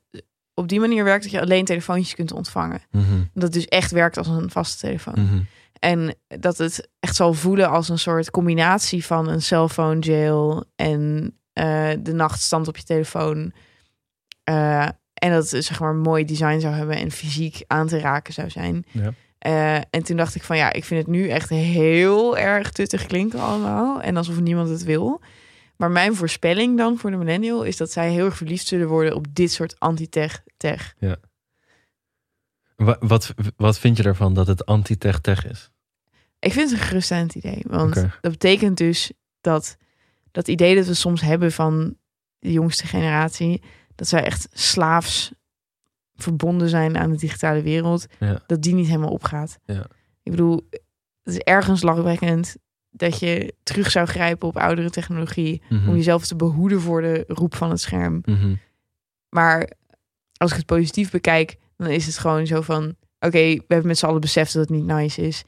op 0.54 0.68
die 0.68 0.80
manier 0.80 1.04
werkt 1.04 1.22
dat 1.22 1.32
je 1.32 1.40
alleen 1.40 1.64
telefoontjes 1.64 2.14
kunt 2.14 2.32
ontvangen. 2.32 2.80
Mhm, 2.90 3.04
Dat 3.32 3.42
het 3.42 3.52
dus 3.52 3.66
echt 3.66 3.90
werkt 3.90 4.16
als 4.18 4.26
een 4.28 4.50
vaste 4.50 4.78
telefoon. 4.86 5.14
mhm. 5.24 5.40
En 5.78 6.14
dat 6.40 6.58
het 6.58 6.88
echt 7.00 7.16
zal 7.16 7.32
voelen 7.34 7.70
als 7.70 7.88
een 7.88 7.98
soort 7.98 8.30
combinatie 8.30 9.04
van 9.06 9.28
een 9.28 9.42
cellphone 9.42 9.98
jail 10.00 10.64
en 10.76 11.34
eh, 11.52 11.90
de 12.00 12.12
nachtstand 12.12 12.68
op 12.68 12.76
je 12.76 12.82
telefoon. 12.84 13.52
Eh, 14.44 14.88
en 15.14 15.30
dat 15.30 15.50
het 15.50 15.64
zeg 15.64 15.80
maar 15.80 15.90
een 15.90 16.00
mooi 16.00 16.24
design 16.24 16.58
zou 16.60 16.74
hebben 16.74 16.96
en 16.96 17.10
fysiek 17.10 17.64
aan 17.66 17.86
te 17.86 17.98
raken 17.98 18.32
zou 18.32 18.50
zijn. 18.50 18.84
Ja. 18.90 19.12
Eh, 19.44 19.74
en 19.76 20.02
toen 20.04 20.16
dacht 20.16 20.34
ik 20.34 20.42
van 20.42 20.56
ja, 20.56 20.72
ik 20.72 20.84
vind 20.84 21.00
het 21.00 21.10
nu 21.10 21.28
echt 21.28 21.48
heel 21.48 22.38
erg 22.38 22.70
tuttig 22.70 23.06
klinken 23.06 23.40
allemaal. 23.40 24.00
En 24.00 24.16
alsof 24.16 24.40
niemand 24.40 24.68
het 24.68 24.84
wil. 24.84 25.20
Maar 25.76 25.90
mijn 25.90 26.14
voorspelling 26.14 26.76
dan 26.78 26.98
voor 26.98 27.10
de 27.10 27.16
millennial 27.16 27.62
is 27.62 27.76
dat 27.76 27.92
zij 27.92 28.10
heel 28.10 28.24
erg 28.24 28.36
verliefd 28.36 28.66
zullen 28.66 28.88
worden 28.88 29.14
op 29.14 29.26
dit 29.34 29.52
soort 29.52 29.78
anti-tech 29.80 30.42
tech. 30.56 30.94
Wa- 32.76 32.96
Wat, 33.00 33.34
wat 33.56 33.78
vind 33.78 33.96
je 33.96 34.02
ervan 34.02 34.34
dat 34.34 34.46
het 34.46 34.66
anti-tech-tech 34.66 35.46
is? 35.46 35.70
Ik 36.38 36.52
vind 36.52 36.70
het 36.70 36.80
een 36.80 36.86
geruststellend 36.86 37.34
idee. 37.34 37.62
Want 37.68 37.94
dat 38.20 38.30
betekent 38.32 38.76
dus 38.76 39.12
dat 39.40 39.76
dat 40.30 40.48
idee 40.48 40.74
dat 40.74 40.86
we 40.86 40.94
soms 40.94 41.20
hebben 41.20 41.52
van 41.52 41.96
de 42.38 42.52
jongste 42.52 42.86
generatie, 42.86 43.62
dat 43.94 44.08
zij 44.08 44.24
echt 44.24 44.48
slaafs 44.52 45.32
verbonden 46.16 46.68
zijn 46.68 46.96
aan 46.98 47.10
de 47.10 47.16
digitale 47.16 47.62
wereld, 47.62 48.06
Ja. 48.18 48.42
dat 48.46 48.62
die 48.62 48.74
niet 48.74 48.86
helemaal 48.86 49.10
opgaat. 49.10 49.58
Ja. 49.64 49.86
Ik 50.22 50.30
bedoel, 50.30 50.66
het 51.22 51.34
is 51.34 51.38
ergens 51.38 51.82
lachwekkend 51.82 52.56
dat 52.90 53.18
je 53.18 53.54
terug 53.62 53.90
zou 53.90 54.06
grijpen 54.06 54.48
op 54.48 54.56
oudere 54.56 54.90
technologie 54.90 55.62
Mhm, 55.68 55.88
om 55.88 55.94
jezelf 55.96 56.26
te 56.26 56.36
behoeden 56.36 56.80
voor 56.80 57.02
de 57.02 57.24
roep 57.28 57.54
van 57.56 57.70
het 57.70 57.80
scherm. 57.80 58.20
mhm. 58.24 58.54
Maar 59.28 59.70
als 60.36 60.50
ik 60.50 60.56
het 60.56 60.66
positief 60.66 61.10
bekijk, 61.10 61.56
dan 61.76 61.88
is 61.88 62.06
het 62.06 62.18
gewoon 62.18 62.46
zo 62.46 62.60
van... 62.60 62.94
Oké, 63.18 63.38
we 63.38 63.64
hebben 63.68 63.86
met 63.86 63.98
z'n 63.98 64.06
allen 64.06 64.20
beseft 64.20 64.52
dat 64.52 64.62
het 64.68 64.76
niet 64.76 64.84
nice 64.86 65.22
is. 65.22 65.44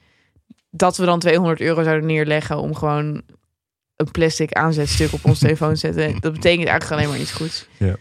Dat 0.69 0.97
we 0.97 1.05
dan 1.05 1.19
200 1.19 1.61
euro 1.61 1.83
zouden 1.83 2.05
neerleggen 2.05 2.57
om 2.59 2.75
gewoon 2.75 3.21
een 3.95 4.11
plastic 4.11 4.51
aanzetstuk 4.53 5.13
op 5.13 5.25
ons 5.25 5.39
telefoon 5.45 5.73
te 5.73 5.79
zetten. 5.79 6.19
Dat 6.21 6.33
betekent 6.33 6.67
eigenlijk 6.67 6.91
alleen 6.91 7.09
maar 7.13 7.19
iets 7.21 7.31
goeds. 7.31 7.67
Ja. 7.77 7.95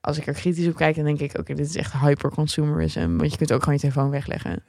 Als 0.00 0.18
ik 0.18 0.26
er 0.26 0.34
kritisch 0.34 0.66
op 0.66 0.74
kijk, 0.74 0.96
dan 0.96 1.04
denk 1.04 1.20
ik, 1.20 1.38
oké, 1.38 1.54
dit 1.54 1.66
is 1.68 1.76
echt 1.76 1.92
hyperconsumerism. 1.92 3.16
Want 3.16 3.30
je 3.30 3.36
kunt 3.36 3.52
ook 3.52 3.60
gewoon 3.60 3.74
je 3.74 3.80
telefoon 3.80 4.10
wegleggen. 4.10 4.64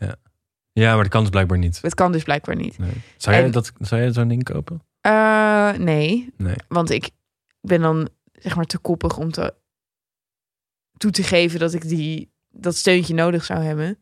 Ja, 0.73 0.93
maar 0.93 1.03
dat 1.03 1.11
kan 1.11 1.21
dus 1.21 1.29
blijkbaar 1.29 1.57
niet. 1.57 1.82
Het 1.82 1.93
kan 1.93 2.11
dus 2.11 2.23
blijkbaar 2.23 2.55
niet. 2.55 2.77
Nee. 2.77 2.91
Zou, 3.17 3.36
jij 3.36 3.45
En- 3.45 3.51
dat, 3.51 3.71
zou 3.79 4.01
jij 4.01 4.11
zo'n 4.13 4.27
ding 4.27 4.43
kopen? 4.43 4.82
Eh, 5.01 5.71
nee, 5.71 6.34
Nee. 6.38 6.55
want 6.67 6.89
ik 6.89 7.09
ben 7.61 7.82
dan 7.82 8.09
zeg 8.32 8.55
maar 8.55 8.65
te 8.65 8.77
koppig 8.77 9.17
om 9.17 9.32
te 9.32 9.53
toe 10.97 11.11
te 11.11 11.23
geven 11.23 11.59
dat 11.59 11.73
ik 11.73 11.88
die 11.88 12.32
dat 12.49 12.75
steuntje 12.75 13.13
nodig 13.13 13.45
zou 13.45 13.63
hebben. 13.63 13.97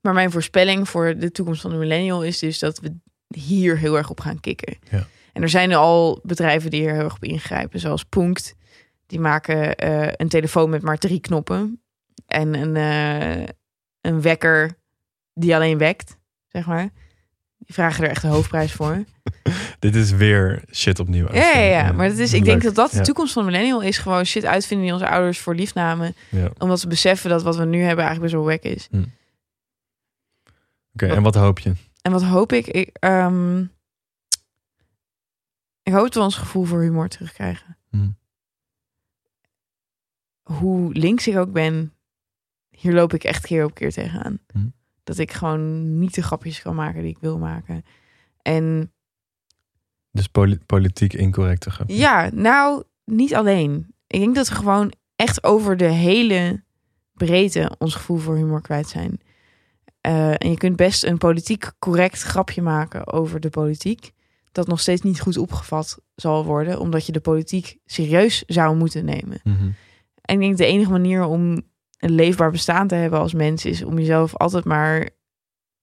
Maar 0.00 0.12
mijn 0.14 0.30
voorspelling 0.30 0.88
voor 0.88 1.16
de 1.18 1.30
toekomst 1.30 1.60
van 1.60 1.70
de 1.70 1.76
millennial 1.76 2.24
is 2.24 2.38
dus 2.38 2.58
dat 2.58 2.80
we 2.80 2.94
hier 3.28 3.78
heel 3.78 3.96
erg 3.96 4.10
op 4.10 4.20
gaan 4.20 4.40
kicken. 4.40 4.78
Ja. 4.90 5.06
En 5.32 5.42
er 5.42 5.48
zijn 5.48 5.72
al 5.74 6.20
bedrijven 6.22 6.70
die 6.70 6.80
hier 6.80 6.92
heel 6.92 7.02
erg 7.04 7.14
op 7.14 7.24
ingrijpen, 7.24 7.80
zoals 7.80 8.04
Punkt. 8.04 8.54
Die 9.10 9.20
maken 9.20 9.76
eh, 9.76 10.12
een 10.16 10.28
telefoon 10.28 10.70
met 10.70 10.82
maar 10.82 10.98
drie 10.98 11.20
knoppen 11.20 11.82
en 12.26 12.54
een, 12.54 12.76
eh, 12.76 13.48
een 14.00 14.22
wekker 14.22 14.78
die 15.34 15.54
alleen 15.54 15.78
wekt, 15.78 16.18
zeg 16.48 16.66
maar. 16.66 16.90
Die 17.58 17.74
vragen 17.74 18.04
er 18.04 18.10
echt 18.10 18.22
de 18.22 18.28
hoofdprijs 18.28 18.72
voor. 18.72 19.04
Dit 19.78 19.94
is 19.94 20.10
weer 20.10 20.62
shit 20.72 20.98
opnieuw. 20.98 21.32
Ja, 21.32 21.50
ja, 21.50 21.60
ja. 21.60 21.92
Maar 21.92 22.08
dat 22.08 22.18
is, 22.18 22.32
ik 22.32 22.44
denk 22.44 22.62
dat 22.62 22.74
dat 22.74 22.90
de 22.90 23.00
toekomst 23.00 23.32
van 23.32 23.44
de 23.44 23.50
millennial 23.50 23.82
is. 23.82 23.98
Gewoon 23.98 24.24
shit 24.24 24.44
uitvinden 24.44 24.86
die 24.86 24.94
onze 24.94 25.08
ouders 25.08 25.38
voor 25.38 25.54
lief 25.54 25.74
namen. 25.74 26.14
Ja. 26.28 26.50
Omdat 26.58 26.80
ze 26.80 26.88
beseffen 26.88 27.30
dat 27.30 27.42
wat 27.42 27.56
we 27.56 27.64
nu 27.64 27.78
hebben 27.78 28.04
eigenlijk 28.04 28.20
best 28.20 28.34
wel 28.34 28.44
wack 28.44 28.62
is. 28.62 28.88
Oké, 30.94 31.06
en 31.06 31.22
wat 31.22 31.34
hoop 31.34 31.58
je? 31.58 31.72
En 32.02 32.12
wat 32.12 32.22
hoop 32.22 32.52
ik? 32.52 32.66
Ik, 32.66 32.90
ehm, 32.92 33.60
ik 35.82 35.92
hoop 35.92 36.02
dat 36.02 36.14
we 36.14 36.20
ons 36.20 36.36
gevoel 36.36 36.64
voor 36.64 36.80
humor 36.80 37.08
terugkrijgen. 37.08 37.76
Hm. 37.90 38.08
Hoe 40.58 40.92
links 40.92 41.28
ik 41.28 41.36
ook 41.36 41.52
ben, 41.52 41.92
hier 42.70 42.92
loop 42.92 43.14
ik 43.14 43.24
echt 43.24 43.46
keer 43.46 43.64
op 43.64 43.74
keer 43.74 43.92
tegenaan. 43.92 44.38
Hm. 44.52 44.66
Dat 45.04 45.18
ik 45.18 45.32
gewoon 45.32 45.98
niet 45.98 46.14
de 46.14 46.22
grapjes 46.22 46.62
kan 46.62 46.74
maken 46.74 47.02
die 47.02 47.10
ik 47.10 47.18
wil 47.20 47.38
maken. 47.38 47.84
En 48.42 48.92
Dus 50.10 50.26
poli- 50.28 50.58
politiek 50.66 51.12
incorrect 51.12 51.60
te 51.60 51.70
gaan. 51.70 51.86
Ja, 51.88 52.30
nou, 52.34 52.82
niet 53.04 53.34
alleen. 53.34 53.94
Ik 54.06 54.20
denk 54.20 54.34
dat 54.34 54.48
we 54.48 54.54
gewoon 54.54 54.92
echt 55.16 55.44
over 55.44 55.76
de 55.76 55.84
hele 55.90 56.62
breedte 57.14 57.72
ons 57.78 57.94
gevoel 57.94 58.16
voor 58.18 58.36
humor 58.36 58.60
kwijt 58.62 58.88
zijn. 58.88 59.20
Eh, 60.00 60.30
en 60.30 60.50
je 60.50 60.56
kunt 60.56 60.76
best 60.76 61.04
een 61.04 61.18
politiek 61.18 61.72
correct 61.78 62.22
grapje 62.22 62.62
maken 62.62 63.06
over 63.12 63.40
de 63.40 63.50
politiek. 63.50 64.12
Dat 64.52 64.66
nog 64.66 64.80
steeds 64.80 65.02
niet 65.02 65.20
goed 65.20 65.36
opgevat 65.36 65.98
zal 66.14 66.44
worden, 66.44 66.80
omdat 66.80 67.06
je 67.06 67.12
de 67.12 67.20
politiek 67.20 67.78
serieus 67.86 68.42
zou 68.46 68.76
moeten 68.76 69.04
nemen. 69.04 69.40
Mhm. 69.44 69.70
En 70.30 70.36
ik 70.36 70.40
denk 70.40 70.56
de 70.56 70.64
enige 70.66 70.90
manier 70.90 71.24
om 71.24 71.62
een 71.98 72.10
leefbaar 72.10 72.50
bestaan 72.50 72.88
te 72.88 72.94
hebben 72.94 73.18
als 73.18 73.32
mens 73.32 73.64
is 73.64 73.82
om 73.82 73.98
jezelf 73.98 74.36
altijd 74.36 74.64
maar 74.64 75.10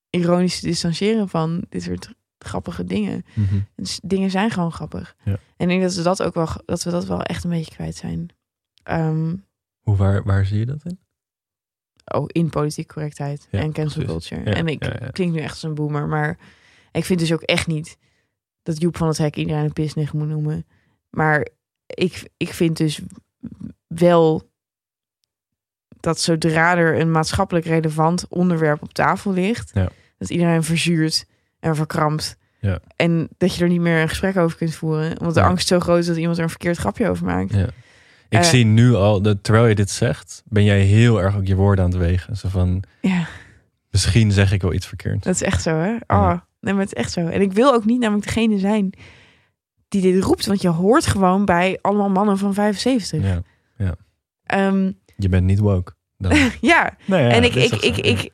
ironisch 0.09 0.59
te 0.59 0.65
distancieren 0.65 1.29
van 1.29 1.65
dit 1.69 1.83
soort 1.83 2.13
grappige 2.37 2.83
dingen. 2.83 3.25
Mhm. 3.33 3.59
Dus 3.75 3.99
dingen 4.03 4.29
zijn 4.29 4.51
gewoon 4.51 4.71
grappig. 4.71 5.15
Ja. 5.23 5.31
En 5.31 5.39
ik 5.57 5.67
denk 5.67 5.81
dat 5.81 5.93
we 5.95 6.01
dat 6.01 6.23
ook 6.23 6.33
wel, 6.33 6.47
dat 6.65 6.83
we 6.83 6.91
dat 6.91 7.05
wel 7.05 7.23
echt 7.23 7.43
een 7.43 7.49
beetje 7.49 7.73
kwijt 7.73 7.95
zijn. 7.95 8.29
Ehm, 8.83 9.35
Hoe, 9.79 9.95
waar, 9.95 10.23
waar 10.23 10.45
zie 10.45 10.59
je 10.59 10.65
dat 10.65 10.85
in? 10.85 10.99
oh, 12.13 12.25
in 12.27 12.49
politieke 12.49 12.93
correctheid 12.93 13.47
Ja, 13.51 13.59
en 13.59 13.71
cancel 13.73 14.03
precies. 14.03 14.27
culture. 14.29 14.49
Ja, 14.49 14.55
en 14.55 14.67
ik 14.67 15.09
klink 15.11 15.33
nu 15.33 15.39
echt 15.39 15.51
als 15.51 15.63
een 15.63 15.73
boomer, 15.75 16.07
maar 16.07 16.37
ik 16.91 17.05
vind 17.05 17.19
dus 17.19 17.33
ook 17.33 17.41
echt 17.41 17.67
niet 17.67 17.97
dat 18.63 18.81
Joep 18.81 18.97
van 18.97 19.07
het 19.07 19.17
Hek 19.17 19.35
iedereen 19.35 19.63
een 19.63 19.73
pisnig 19.73 20.13
moet 20.13 20.27
noemen. 20.27 20.65
Maar 21.09 21.47
ik, 21.87 22.29
ik 22.37 22.49
vind 22.53 22.77
dus 22.77 23.01
wel 23.87 24.49
dat 25.99 26.19
zodra 26.19 26.77
er 26.77 26.99
een 26.99 27.11
maatschappelijk 27.11 27.65
relevant 27.65 28.25
onderwerp 28.29 28.81
op 28.81 28.93
tafel 28.93 29.33
ligt, 29.33 29.71
Ja. 29.73 29.89
dat 30.17 30.29
iedereen 30.29 30.63
verzuurt 30.63 31.25
en 31.59 31.75
verkrampt. 31.75 32.37
Ja. 32.59 32.79
En 32.95 33.27
dat 33.37 33.55
je 33.55 33.63
er 33.63 33.69
niet 33.69 33.81
meer 33.81 34.01
een 34.01 34.09
gesprek 34.09 34.37
over 34.37 34.57
kunt 34.57 34.75
voeren. 34.75 35.19
Omdat 35.19 35.33
de 35.33 35.39
Ja. 35.39 35.45
angst 35.47 35.67
zo 35.67 35.79
groot 35.79 35.99
is 35.99 36.05
dat 36.05 36.17
iemand 36.17 36.37
er 36.37 36.43
een 36.43 36.49
verkeerd 36.49 36.77
grapje 36.77 37.09
over 37.09 37.25
maakt. 37.25 37.53
Ja. 37.53 37.67
Ik 38.29 38.37
Eh. 38.39 38.43
zie 38.43 38.65
nu 38.65 38.93
al, 38.93 39.21
dat, 39.21 39.43
terwijl 39.43 39.67
je 39.67 39.75
dit 39.75 39.89
zegt, 39.89 40.43
ben 40.45 40.63
jij 40.63 40.81
heel 40.81 41.21
erg 41.21 41.35
ook 41.35 41.47
je 41.47 41.55
woorden 41.55 41.83
aan 41.85 41.91
het 41.91 41.99
wegen. 41.99 42.35
Zo 42.37 42.49
van, 42.49 42.83
Ja, 43.01 43.27
misschien 43.89 44.31
zeg 44.31 44.51
ik 44.51 44.61
wel 44.61 44.73
iets 44.73 44.87
verkeerd. 44.87 45.23
dat 45.23 45.33
is 45.35 45.41
echt 45.43 45.61
zo, 45.61 45.69
hè? 45.77 45.95
Oh, 46.07 46.33
nee, 46.61 46.73
maar 46.73 46.83
het 46.83 46.95
is 46.95 46.99
echt 47.03 47.11
zo. 47.11 47.27
En 47.27 47.41
ik 47.41 47.51
wil 47.53 47.73
ook 47.73 47.85
niet 47.85 47.99
namelijk 47.99 48.25
degene 48.25 48.59
zijn 48.59 48.93
die 49.87 50.01
dit 50.01 50.23
roept. 50.23 50.45
Want 50.45 50.61
je 50.61 50.67
hoort 50.69 51.05
gewoon 51.05 51.45
bij 51.45 51.79
allemaal 51.81 52.09
mannen 52.09 52.37
van 52.37 52.53
75. 52.53 53.39
Ja. 53.77 53.95
Ehm, 54.43 54.91
Je 55.17 55.29
bent 55.29 55.45
niet 55.45 55.59
woke. 55.59 55.93
Dan. 56.17 56.31
ja. 56.61 56.97
Nou 57.05 57.21
ja, 57.23 57.29
en 57.29 57.43
ik, 57.43 57.55
ik, 57.55 57.71
ik, 57.71 57.97
ik, 57.97 58.31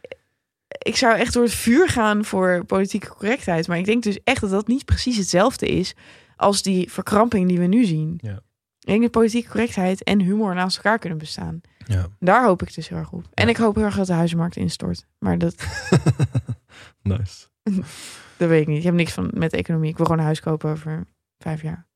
ik 0.67 0.95
zou 0.95 1.15
echt 1.17 1.33
door 1.33 1.43
het 1.43 1.53
vuur 1.53 1.89
gaan 1.89 2.25
voor 2.25 2.65
politieke 2.65 3.09
correctheid. 3.09 3.67
Maar 3.67 3.77
ik 3.77 3.85
denk 3.85 4.03
dus 4.03 4.19
echt 4.23 4.41
dat 4.41 4.49
dat 4.49 4.67
niet 4.67 4.85
precies 4.85 5.17
hetzelfde 5.17 5.67
is 5.67 5.93
als 6.35 6.61
die 6.61 6.91
verkramping 6.91 7.47
die 7.47 7.59
we 7.59 7.65
nu 7.65 7.85
zien. 7.85 8.17
Ja. 8.21 8.35
Ik 8.79 8.89
denk 8.89 9.01
dat 9.01 9.11
politieke 9.11 9.49
correctheid 9.49 10.03
en 10.03 10.19
humor 10.21 10.55
naast 10.55 10.75
elkaar 10.77 10.99
kunnen 10.99 11.17
bestaan. 11.17 11.61
Ja. 11.85 12.07
Daar 12.19 12.45
hoop 12.45 12.61
ik 12.61 12.73
dus 12.75 12.87
heel 12.89 12.97
erg 12.97 13.11
op. 13.11 13.27
En 13.33 13.43
Ja. 13.45 13.49
ik 13.51 13.57
hoop 13.57 13.75
heel 13.75 13.83
erg 13.85 13.95
dat 13.95 14.07
de 14.07 14.13
huizenmarkt 14.13 14.55
instort. 14.55 15.05
Maar 15.19 15.37
dat, 15.37 15.55
nice. 17.01 17.47
dat 18.37 18.49
weet 18.49 18.61
ik 18.61 18.67
niet. 18.67 18.77
Ik 18.77 18.83
heb 18.83 18.93
niks 18.93 19.11
van 19.11 19.31
met 19.33 19.53
economie. 19.53 19.89
Ik 19.89 19.95
wil 19.97 20.05
gewoon 20.05 20.19
een 20.19 20.25
huis 20.27 20.39
kopen 20.39 20.69
over 20.71 21.03
vijf 21.37 21.61
jaar. 21.61 21.87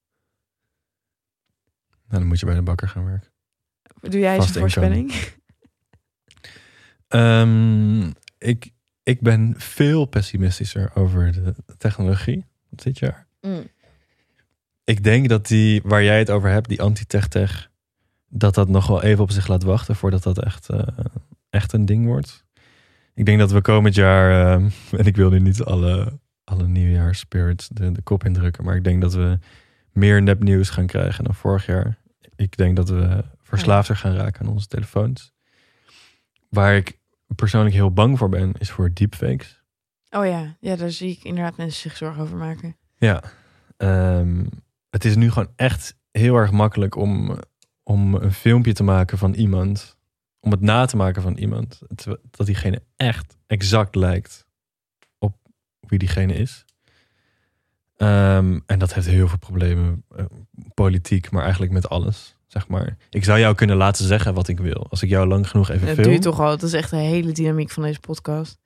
Nou, 2.07 2.19
dan 2.19 2.25
moet 2.27 2.39
je 2.39 2.45
bij 2.45 2.55
de 2.55 2.61
bakker 2.61 2.89
gaan 2.89 3.05
werken. 3.05 3.29
Doe 4.01 4.19
jij 4.19 4.35
eens 4.35 4.55
een 4.55 4.61
voorspelling? 4.61 5.13
Ehm, 7.07 8.11
ik, 8.37 8.71
ik 9.03 9.21
ben 9.21 9.53
veel 9.57 10.05
pessimistischer 10.05 10.91
over 10.95 11.31
de 11.31 11.53
technologie 11.77 12.45
dit 12.69 12.99
jaar. 12.99 13.27
Mm. 13.41 13.67
Ik 14.83 15.03
denk 15.03 15.29
dat 15.29 15.47
die, 15.47 15.81
waar 15.83 16.03
jij 16.03 16.19
het 16.19 16.29
over 16.29 16.49
hebt, 16.49 16.69
die 16.69 16.81
anti-tech-tech, 16.81 17.71
dat 18.29 18.55
dat 18.55 18.69
nog 18.69 18.87
wel 18.87 19.03
even 19.03 19.23
op 19.23 19.31
zich 19.31 19.47
laat 19.47 19.63
wachten 19.63 19.95
voordat 19.95 20.23
dat 20.23 20.43
echt, 20.43 20.69
eh, 20.69 20.87
echt 21.49 21.73
een 21.73 21.85
ding 21.85 22.05
wordt. 22.05 22.45
Ik 23.13 23.25
denk 23.25 23.39
dat 23.39 23.51
we 23.51 23.61
komend 23.61 23.95
jaar, 23.95 24.53
ehm, 24.53 24.69
en 24.99 25.05
ik 25.05 25.15
wil 25.15 25.29
nu 25.29 25.39
niet 25.39 25.63
alle, 25.63 26.19
alle 26.43 26.67
nieuwjaarsspirits 26.67 27.67
de, 27.67 27.91
de 27.91 28.01
kop 28.01 28.25
indrukken, 28.25 28.63
maar 28.63 28.75
ik 28.75 28.83
denk 28.83 29.01
dat 29.01 29.13
we 29.13 29.39
meer 29.91 30.21
nepnieuws 30.21 30.69
gaan 30.69 30.85
krijgen 30.85 31.23
dan 31.23 31.35
vorig 31.35 31.65
jaar. 31.65 31.97
Ik 32.35 32.57
denk 32.57 32.75
dat 32.75 32.89
we 32.89 33.23
verslaafder 33.47 33.95
gaan 33.95 34.15
raken 34.15 34.45
aan 34.45 34.51
onze 34.51 34.67
telefoons. 34.67 35.33
Waar 36.49 36.75
ik 36.75 36.99
persoonlijk 37.35 37.75
heel 37.75 37.93
bang 37.93 38.17
voor 38.17 38.29
ben, 38.29 38.53
is 38.57 38.71
voor 38.71 38.93
deepfakes. 38.93 39.61
Oh 40.09 40.25
ja. 40.25 40.57
ja, 40.59 40.75
daar 40.75 40.91
zie 40.91 41.11
ik 41.11 41.23
inderdaad 41.23 41.57
mensen 41.57 41.81
zich 41.81 41.97
zorgen 41.97 42.21
over 42.21 42.37
maken. 42.37 42.77
Ja, 42.97 43.23
ehm, 43.77 44.45
het 44.89 45.05
is 45.05 45.15
nu 45.15 45.31
gewoon 45.31 45.51
echt 45.55 45.97
heel 46.11 46.35
erg 46.35 46.51
makkelijk 46.51 46.95
om, 46.95 47.39
om 47.83 48.15
een 48.15 48.33
filmpje 48.33 48.73
te 48.73 48.83
maken 48.83 49.17
van 49.17 49.33
iemand. 49.33 49.97
Om 50.39 50.51
het 50.51 50.61
na 50.61 50.85
te 50.85 50.95
maken 50.97 51.21
van 51.21 51.37
iemand. 51.37 51.81
Dat 52.31 52.45
diegene 52.45 52.81
echt 52.95 53.37
exact 53.47 53.95
lijkt 53.95 54.45
op 55.17 55.37
wie 55.79 55.99
diegene 55.99 56.33
is. 56.33 56.65
Ehm, 57.95 58.59
en 58.65 58.79
dat 58.79 58.93
heeft 58.93 59.07
heel 59.07 59.27
veel 59.27 59.37
problemen. 59.37 60.03
eh, 60.15 60.25
politiek, 60.73 61.31
maar 61.31 61.41
eigenlijk 61.41 61.71
met 61.71 61.89
alles. 61.89 62.36
Zeg 62.57 62.67
maar. 62.67 62.97
Ik 63.09 63.23
zou 63.23 63.39
jou 63.39 63.55
kunnen 63.55 63.75
laten 63.75 64.05
zeggen 64.05 64.33
wat 64.33 64.47
ik 64.47 64.59
wil. 64.59 64.87
Als 64.89 65.03
ik 65.03 65.09
jou 65.09 65.27
lang 65.27 65.49
genoeg 65.49 65.69
even 65.69 65.85
Dat 65.85 65.93
film. 65.93 66.03
doe 66.07 66.15
je 66.15 66.19
toch 66.19 66.39
al. 66.39 66.49
Dat 66.49 66.63
is 66.63 66.73
echt 66.73 66.89
de 66.89 66.95
hele 66.95 67.31
dynamiek 67.31 67.69
van 67.69 67.83
deze 67.83 67.99
podcast. 67.99 68.59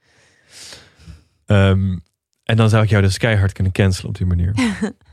Ehm, 1.46 1.98
en 2.44 2.56
dan 2.56 2.70
zou 2.70 2.84
ik 2.84 2.90
jou 2.90 3.02
dus 3.02 3.18
keihard 3.18 3.52
kunnen 3.52 3.72
cancelen 3.72 4.10
op 4.10 4.18
die 4.18 4.26
manier. 4.26 4.54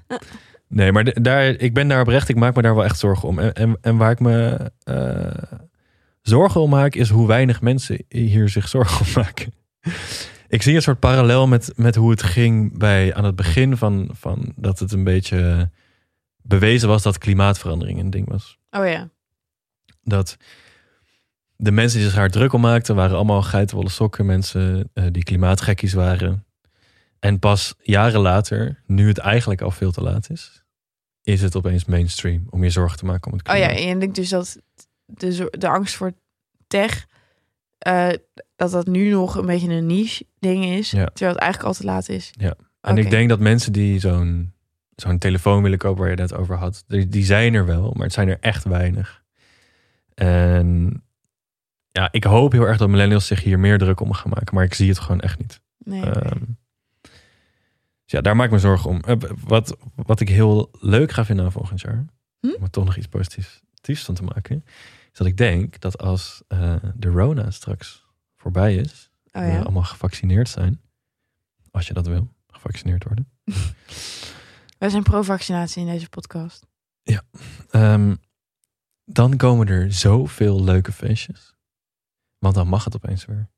nee, 0.68 0.92
maar 0.92 1.22
daar, 1.22 1.46
ik 1.46 1.74
ben 1.74 1.88
daar 1.88 2.00
oprecht. 2.00 2.28
Ik 2.28 2.36
maak 2.36 2.54
me 2.54 2.62
daar 2.62 2.74
wel 2.74 2.84
echt 2.84 2.98
zorgen 2.98 3.28
om. 3.28 3.38
En, 3.38 3.52
en, 3.52 3.78
en 3.80 3.96
waar 3.96 4.10
ik 4.10 4.20
me 4.20 4.70
eh, 4.82 5.58
zorgen 6.22 6.60
om 6.60 6.70
maak, 6.70 6.94
is 6.94 7.08
hoe 7.08 7.26
weinig 7.26 7.60
mensen 7.60 8.04
hier 8.08 8.48
zich 8.48 8.68
zorgen 8.68 9.06
om 9.06 9.12
maken. 9.22 9.52
ik 10.48 10.62
zie 10.62 10.74
een 10.74 10.82
soort 10.82 10.98
parallel 11.00 11.46
met, 11.46 11.72
met 11.76 11.94
hoe 11.94 12.10
het 12.10 12.22
ging 12.22 12.78
bij 12.78 13.14
aan 13.14 13.24
het 13.24 13.36
begin 13.36 13.76
van, 13.76 14.10
van 14.12 14.52
dat 14.56 14.78
het 14.78 14.92
een 14.92 15.04
beetje 15.04 15.70
bewezen 16.42 16.88
was 16.88 17.02
dat 17.02 17.18
klimaatverandering 17.18 17.98
een 17.98 18.10
ding 18.10 18.28
was 18.28 18.57
Oh 18.70 18.86
ja. 18.86 19.08
dat 20.02 20.36
de 21.56 21.70
mensen 21.72 21.98
die 21.98 22.06
zich 22.08 22.16
daar 22.16 22.30
druk 22.30 22.52
om 22.52 22.60
maakten, 22.60 22.94
waren 22.94 23.16
allemaal 23.16 23.42
geitenwolle 23.42 23.88
sokken. 23.88 24.26
Mensen 24.26 24.90
eh, 24.94 25.04
die 25.12 25.22
klimaatgekkies 25.22 25.92
waren. 25.92 26.46
En 27.18 27.38
pas 27.38 27.74
jaren 27.82 28.20
later, 28.20 28.82
nu 28.86 29.08
het 29.08 29.18
eigenlijk 29.18 29.60
al 29.60 29.70
veel 29.70 29.92
te 29.92 30.02
laat 30.02 30.30
is, 30.30 30.62
is 31.22 31.42
het 31.42 31.56
opeens 31.56 31.84
mainstream 31.84 32.46
om 32.50 32.62
je 32.64 32.70
zorgen 32.70 32.98
te 32.98 33.04
maken 33.04 33.32
om 33.32 33.38
het 33.38 33.48
Oh 33.48 33.56
ja, 33.56 33.60
klimaat. 33.66 33.82
en 33.84 33.88
je 33.88 33.98
denkt 33.98 34.14
dus 34.14 34.28
dat 34.28 34.58
de, 35.04 35.48
de 35.58 35.68
angst 35.68 35.94
voor 35.96 36.12
tech, 36.66 37.06
eh, 37.78 38.08
dat 38.56 38.70
dat 38.70 38.86
nu 38.86 39.10
nog 39.10 39.34
een 39.36 39.46
beetje 39.46 39.68
een 39.68 39.86
niche 39.86 40.26
ding 40.38 40.64
is, 40.64 40.90
Ja. 40.90 41.04
terwijl 41.06 41.32
het 41.32 41.40
eigenlijk 41.42 41.74
al 41.74 41.80
te 41.80 41.86
laat 41.86 42.08
is. 42.08 42.30
Ja. 42.38 42.54
En 42.80 42.98
ik 42.98 43.10
denk 43.10 43.28
dat 43.28 43.40
mensen 43.40 43.72
die 43.72 44.00
zo'n 44.00 44.52
zo'n 45.00 45.18
telefoon 45.18 45.62
willen 45.62 45.78
kopen 45.78 45.98
waar 45.98 46.10
je 46.10 46.20
het 46.20 46.30
net 46.30 46.40
over 46.40 46.56
had, 46.56 46.84
die, 46.86 47.08
die 47.08 47.24
zijn 47.24 47.54
er 47.54 47.66
wel, 47.66 47.92
maar 47.94 48.04
het 48.04 48.12
zijn 48.12 48.28
er 48.28 48.38
echt 48.40 48.64
weinig. 48.64 49.22
En 50.14 51.02
ja, 51.90 52.08
ik 52.10 52.24
hoop 52.24 52.52
heel 52.52 52.66
erg 52.66 52.78
dat 52.78 52.88
millennials 52.88 53.26
zich 53.26 53.42
hier 53.42 53.58
meer 53.58 53.78
druk 53.78 54.00
om 54.00 54.12
gaan 54.12 54.30
maken. 54.30 54.54
Maar 54.54 54.64
ik 54.64 54.74
zie 54.74 54.88
het 54.88 54.98
gewoon 54.98 55.20
echt 55.20 55.38
niet. 55.38 55.60
Nee. 55.78 56.02
Ehm, 56.02 56.40
dus 58.02 58.16
ja, 58.16 58.20
daar 58.20 58.36
maak 58.36 58.46
ik 58.46 58.52
me 58.52 58.58
zorgen 58.58 58.90
om. 58.90 59.00
Eh, 59.00 59.16
wat, 59.44 59.76
wat 59.94 60.20
ik 60.20 60.28
heel 60.28 60.70
leuk 60.80 61.12
ga 61.12 61.24
vinden 61.24 61.44
aan 61.44 61.52
volgend 61.52 61.80
jaar, 61.80 62.04
Hm? 62.40 62.54
om 62.56 62.62
er 62.62 62.70
toch 62.70 62.84
nog 62.84 62.96
iets 62.96 63.06
positiefs 63.06 64.04
van 64.04 64.14
te 64.14 64.22
maken, 64.22 64.64
is 65.12 65.18
dat 65.18 65.26
ik 65.26 65.36
denk 65.36 65.80
dat 65.80 65.98
als 65.98 66.42
eh, 66.48 66.74
de 66.94 67.08
Rona 67.08 67.50
straks 67.50 68.06
voorbij 68.36 68.74
is, 68.74 69.10
oh 69.32 69.42
we 69.42 69.58
allemaal 69.62 69.82
gevaccineerd 69.82 70.48
zijn, 70.48 70.80
als 71.70 71.86
je 71.86 71.94
dat 71.94 72.06
wil, 72.06 72.34
gevaccineerd 72.46 73.04
worden, 73.04 73.28
Wij 74.78 74.88
zijn 74.88 75.02
pro-vaccinatie 75.02 75.80
in 75.86 75.92
deze 75.92 76.08
podcast. 76.08 76.66
ehm, 77.70 78.14
dan 79.04 79.36
komen 79.36 79.66
er 79.68 79.92
zoveel 79.92 80.64
leuke 80.64 80.92
feestjes. 80.92 81.54
Want 82.38 82.54
dan 82.54 82.68
mag 82.68 82.84
het 82.84 82.94
opeens 82.96 83.24
weer. 83.24 83.48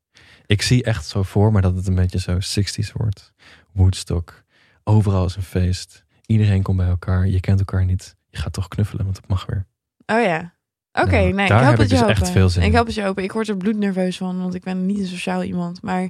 Ik 0.47 0.63
zie 0.63 0.83
echt 0.85 1.07
zo 1.07 1.23
voor 1.23 1.53
me 1.53 1.61
dat 1.61 1.77
het 1.77 1.87
een 1.87 1.95
beetje 1.95 2.19
zo 2.19 2.39
60s 2.41 2.93
wordt. 2.93 3.33
Woodstock. 3.73 4.45
Overal 4.85 5.25
is 5.25 5.37
een 5.37 5.43
feest. 5.43 6.05
Iedereen 6.27 6.63
komt 6.63 6.77
bij 6.77 6.87
elkaar. 6.89 7.27
Je 7.27 7.41
kent 7.41 7.59
elkaar 7.59 7.85
niet. 7.85 8.17
Je 8.29 8.39
gaat 8.39 8.53
toch 8.53 8.69
knuffelen, 8.69 9.05
want 9.05 9.17
het 9.17 9.29
mag 9.29 9.47
weer. 9.47 9.67
Oh 10.07 10.23
ja. 10.23 10.55
Oké, 10.93 11.17
Ja, 11.17 11.23
nee, 11.23 11.33
daar 11.33 11.45
ik 11.45 11.49
help 11.49 11.61
heb 11.65 11.79
het 11.79 11.91
ik 11.91 11.99
je 11.99 12.05
dus 12.05 12.17
echt 12.17 12.31
veel 12.31 12.49
zin 12.49 12.63
Ik 12.63 12.73
help 12.73 12.87
het 12.87 12.95
je 12.95 13.03
hopen. 13.03 13.23
Ik 13.23 13.33
word 13.33 13.49
er 13.49 13.57
bloednerveus 13.57 14.17
van, 14.17 14.41
want 14.41 14.55
ik 14.55 14.63
ben 14.63 14.87
niet 14.87 14.99
een 14.99 15.07
sociaal 15.07 15.43
iemand. 15.43 15.83
Maar 15.83 16.09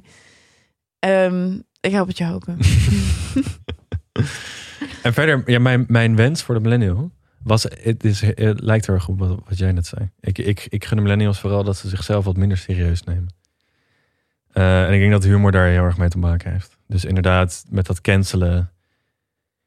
ehm, 0.99 1.59
ik 1.79 1.91
help 1.91 2.07
het 2.07 2.17
je 2.17 2.25
hopen. 2.25 2.57
En 5.03 5.13
verder, 5.13 5.43
ja, 5.45 5.59
mijn, 5.59 5.85
mijn 5.87 6.15
wens 6.15 6.43
voor 6.43 6.55
de 6.55 6.61
millennial 6.61 7.11
was, 7.43 7.63
het, 7.63 8.03
is, 8.03 8.23
lijkt 8.55 8.85
heel 8.85 8.95
erg 8.95 9.07
op 9.07 9.19
wat, 9.19 9.39
wat 9.47 9.57
jij 9.57 9.71
net 9.71 9.85
zei. 9.85 10.09
Ik, 10.19 10.37
ik, 10.37 10.67
ik 10.69 10.85
gun 10.85 10.97
de 10.97 11.03
millennials 11.03 11.39
vooral 11.39 11.63
dat 11.63 11.77
ze 11.77 11.89
zichzelf 11.89 12.25
wat 12.25 12.37
minder 12.37 12.57
serieus 12.57 13.03
nemen. 13.03 13.27
Eh, 14.51 14.85
en 14.85 14.93
ik 14.93 14.99
denk 14.99 15.11
dat 15.11 15.23
humor 15.23 15.51
daar 15.51 15.67
heel 15.67 15.83
erg 15.83 15.97
mee 15.97 16.09
te 16.09 16.17
maken 16.17 16.51
heeft. 16.51 16.77
Dus 16.87 17.05
inderdaad, 17.05 17.65
met 17.69 17.85
dat 17.85 18.01
cancelen. 18.01 18.71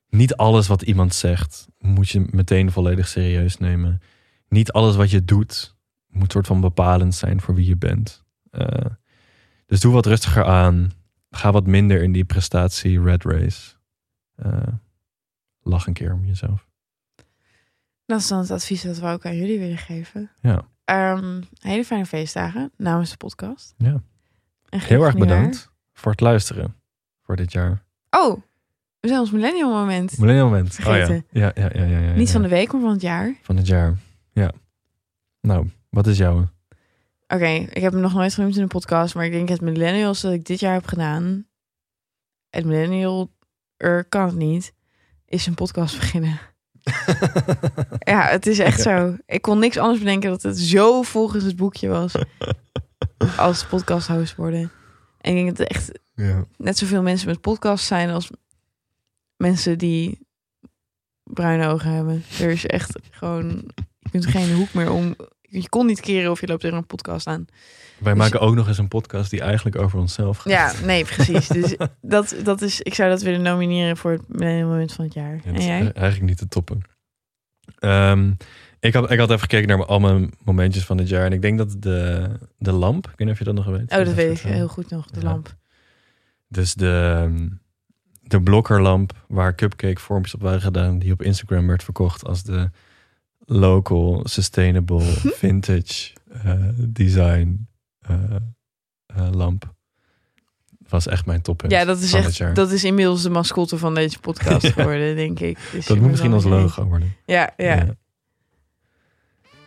Niet 0.09 0.37
alles 0.37 0.67
wat 0.67 0.83
iemand 0.83 1.15
zegt 1.15 1.67
moet 1.79 2.09
je 2.09 2.27
meteen 2.31 2.73
volledig 2.73 3.09
serieus 3.09 3.57
nemen. 3.57 4.03
Niet 4.49 4.73
alles 4.73 4.97
wat 4.97 5.11
je 5.11 5.25
doet 5.25 5.77
moet 6.09 6.33
soort 6.33 6.47
van 6.47 6.61
bepalend 6.61 7.15
zijn 7.15 7.41
voor 7.41 7.55
wie 7.55 7.67
je 7.67 7.77
bent. 7.77 8.25
Eh, 8.51 8.87
dus 9.67 9.81
doe 9.81 9.93
wat 9.93 10.07
rustiger 10.07 10.45
aan. 10.45 10.93
Ga 11.31 11.53
wat 11.53 11.67
minder 11.67 12.03
in 12.03 12.13
die 12.13 12.25
prestatie 12.25 13.03
red 13.03 13.25
race. 13.25 13.74
Eh, 14.37 14.67
lach 15.63 15.87
een 15.87 15.93
keer 15.93 16.13
om 16.13 16.25
jezelf. 16.25 16.67
Dat 18.07 18.21
is 18.21 18.29
dan 18.29 18.39
het 18.39 18.51
advies 18.51 18.83
dat 18.83 18.99
we 18.99 19.07
ook 19.07 19.27
aan 19.27 19.37
jullie 19.37 19.59
willen 19.59 19.79
geven. 19.79 20.31
Ja, 20.41 20.69
Ehm, 20.85 21.43
hele 21.59 21.85
fijne 21.85 22.07
feestdagen 22.07 22.73
namens 22.77 23.11
de 23.11 23.17
podcast. 23.17 23.75
Ja. 23.79 24.03
En 24.69 24.81
heel 24.81 25.03
erg 25.05 25.17
bedankt 25.17 25.71
voor 25.93 26.11
het 26.11 26.21
luisteren 26.21 26.77
voor 27.23 27.37
dit 27.37 27.53
jaar. 27.53 27.85
Oh, 28.11 28.41
we 29.01 29.09
zijn 29.09 29.21
ons 29.21 29.31
millennial 29.31 29.71
moment. 29.73 30.19
Millennial 30.19 30.49
moment. 30.49 30.79
Oh 30.79 30.85
ja. 30.85 31.09
Ja, 31.09 31.23
ja, 31.31 31.53
ja, 31.55 31.85
ja, 31.85 31.99
ja, 31.99 32.13
Niet 32.13 32.31
van 32.31 32.43
de 32.43 32.49
week, 32.49 32.73
maar 32.73 32.81
van 32.81 32.91
het 32.91 33.01
jaar. 33.01 33.35
van 33.43 33.57
het 33.57 33.67
jaar. 33.67 33.97
Ja. 34.33 34.53
Nou, 35.41 35.71
wat 35.91 36.07
is 36.07 36.17
jouw? 36.19 36.49
Oké, 37.29 37.47
ik 37.47 37.83
heb 37.83 37.93
hem 37.93 38.01
nog 38.01 38.15
nooit 38.15 38.35
genoemd 38.35 38.57
in 38.57 38.63
de 38.63 38.69
podcast, 38.69 39.15
maar 39.15 39.25
ik 39.25 39.33
denk 39.33 39.49
het 39.49 39.61
millennials 39.61 40.21
dat 40.21 40.33
ik 40.33 40.45
dit 40.45 40.61
jaar 40.61 40.75
heb 40.75 40.87
gedaan. 40.87 41.47
Het 42.51 42.65
millennial, 42.65 43.34
er 43.85 44.05
kan 44.05 44.27
het 44.27 44.35
niet, 44.35 44.73
is 45.27 45.47
een 45.47 45.55
podcast 45.55 45.97
beginnen. 46.01 46.39
Ja, 47.99 48.23
het 48.27 48.47
is 48.47 48.59
echt 48.59 48.81
zo. 48.81 49.17
Ik 49.27 49.43
kon 49.43 49.59
niks 49.59 49.77
anders 49.79 49.99
bedenken 49.99 50.31
dat 50.31 50.43
het 50.43 50.59
zo 50.59 51.03
volgens 51.03 51.45
het 51.45 51.57
boekje 51.57 51.89
was 51.89 52.13
als 53.37 53.67
podcast 53.67 54.09
host 54.09 54.37
worden. 54.37 54.71
En 55.21 55.37
ik 55.37 55.45
denk 55.45 55.57
dat 55.57 55.59
er 55.69 55.75
echt 55.77 55.99
Ja. 56.15 56.45
net 56.57 56.79
zoveel 56.79 57.03
mensen 57.03 57.29
met 57.29 57.41
podcast 57.41 57.85
zijn 57.85 58.11
als 58.11 58.31
mensen 59.37 59.79
die 59.79 60.27
bruine 61.23 61.67
ogen 61.69 61.91
hebben. 61.91 62.25
Er 62.41 62.51
is 62.51 62.67
echt 62.67 62.99
gewoon, 63.11 63.71
je 63.99 64.11
kunt 64.11 64.27
geen 64.27 64.55
hoek 64.55 64.73
meer 64.75 64.91
om. 64.91 65.17
Je 65.41 65.69
kon 65.69 65.87
niet 65.87 66.01
keren 66.01 66.31
of 66.31 66.41
je 66.41 66.47
loopt 66.47 66.61
tegen 66.61 66.77
een 66.77 66.87
podcast 66.87 67.27
aan. 67.27 67.47
Wij 67.99 68.13
Dus- 68.13 68.23
maken 68.23 68.41
ook 68.41 68.55
nog 68.55 68.69
eens 68.69 68.79
een 68.79 68.89
podcast 68.89 69.31
die 69.31 69.41
eigenlijk 69.41 69.79
over 69.79 69.99
onszelf 69.99 70.39
gaat. 70.39 70.53
Ja, 70.53 70.73
nee, 70.87 71.05
precies. 71.05 71.49
Dus 71.49 71.77
dat, 72.03 72.35
dat 72.45 72.63
is, 72.63 72.81
ik 72.81 72.95
zou 72.95 73.11
dat 73.11 73.23
willen 73.23 73.43
nomineren 73.43 73.97
voor 73.97 74.11
het 74.11 74.29
moment 74.39 74.93
van 74.93 75.05
het 75.05 75.15
jaar. 75.15 75.41
Ja, 75.45 75.53
en 75.53 75.63
jij? 75.63 75.93
eigenlijk 75.93 76.23
niet 76.29 76.39
te 76.39 76.49
toppen. 76.49 76.81
Ehm, 77.79 78.33
ik, 78.81 78.95
had, 78.95 79.11
ik 79.11 79.19
had 79.19 79.29
even 79.29 79.41
gekeken 79.41 79.69
naar 79.69 79.87
al 79.87 80.01
mijn 80.01 80.33
momentjes 80.45 80.85
van 80.85 80.97
dit 80.97 81.09
jaar. 81.09 81.25
En 81.25 81.33
ik 81.33 81.43
denk 81.43 81.59
dat 81.59 81.77
de, 81.79 82.29
de 82.59 82.73
lamp, 82.73 83.05
ik 83.05 83.11
weet 83.17 83.19
niet 83.19 83.31
of 83.31 83.39
je 83.39 83.45
dat 83.45 83.55
nog 83.55 83.67
weet. 83.67 83.93
Oh, 83.93 84.05
dat 84.05 84.15
weet 84.15 84.39
ik 84.39 84.45
eh, 84.45 84.51
heel 84.51 84.69
goed 84.69 84.91
nog, 84.91 85.07
de 85.11 85.21
Ja. 85.21 85.27
lamp. 85.27 85.55
Dus 86.49 86.75
de, 86.75 87.29
de 88.23 88.41
blokkerlamp 88.43 89.25
waar 89.29 89.55
cupcake 89.55 90.01
vormpjes 90.01 90.35
op 90.35 90.41
waren 90.43 90.61
gedaan, 90.61 90.99
die 90.99 91.13
op 91.13 91.23
Instagram 91.23 91.67
werd 91.67 91.85
verkocht 91.85 92.25
als 92.25 92.43
de 92.43 92.71
local 93.47 94.21
sustainable 94.25 95.01
vintage 95.43 96.13
eh, 96.45 96.53
design 96.79 97.19
eh, 97.19 97.41
eh, 97.41 97.49
lamp. 99.33 99.73
Was 100.89 101.07
echt 101.07 101.27
mijn 101.27 101.43
toppunt. 101.43 101.73
Ja, 101.73 101.85
dat 101.85 101.99
is 102.01 102.13
echt, 102.13 102.37
jaar. 102.37 102.55
dat 102.55 102.71
is 102.71 102.85
inmiddels 102.85 103.23
de 103.23 103.31
mascotte 103.31 103.79
van 103.79 103.95
deze 103.95 104.19
podcast 104.19 104.63
Ja. 104.67 104.71
geworden, 104.73 105.17
denk 105.17 105.41
ik. 105.41 105.59
Dus 105.73 105.87
Dat 105.87 105.99
moet 105.99 106.11
misschien 106.11 106.31
mee. 106.31 106.41
logo 106.49 106.85
worden. 106.85 107.17
Ja, 107.27 107.53
ja, 107.57 107.77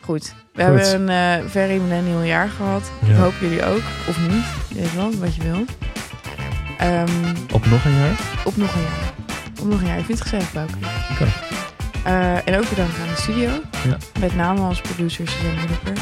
goed. 0.02 0.26
We 0.54 0.64
Goed. 0.64 0.64
hebben 0.64 0.94
een 1.02 1.40
eh 1.44 1.50
very 1.50 1.78
millennial 1.82 2.22
jaar 2.22 2.50
gehad. 2.50 2.92
Ik 3.02 3.08
Ja. 3.08 3.14
hoop 3.16 3.34
jullie 3.42 3.64
ook, 3.66 3.82
of 4.08 4.20
niet. 4.30 4.46
Je 4.68 4.76
weet 4.76 4.94
wel, 4.96 5.16
wat 5.16 5.36
je 5.36 5.44
wil. 5.44 5.66
Ehm, 6.78 7.36
Op 7.54 7.66
nog 7.66 7.86
een 7.86 7.96
jaar? 7.96 8.20
op 8.46 8.58
nog 8.58 8.76
een 8.76 8.82
jaar. 8.82 9.14
Op 9.62 9.68
nog 9.68 9.82
een 9.82 9.88
jaar. 9.88 9.98
Ik 10.00 10.06
vind 10.06 10.20
het 10.20 10.28
gezellig, 10.28 10.54
Bouke. 10.54 10.74
Oké. 11.12 11.26
Eh, 12.04 12.48
en 12.48 12.58
ook 12.58 12.70
bedankt 12.70 13.00
aan 13.00 13.08
de 13.08 13.16
studio. 13.16 13.50
Ja. 13.86 13.98
Met 14.20 14.36
name 14.36 14.62
als 14.62 14.82
producer 14.82 15.28
Suzanne 15.28 15.60
Moederper. 15.60 15.94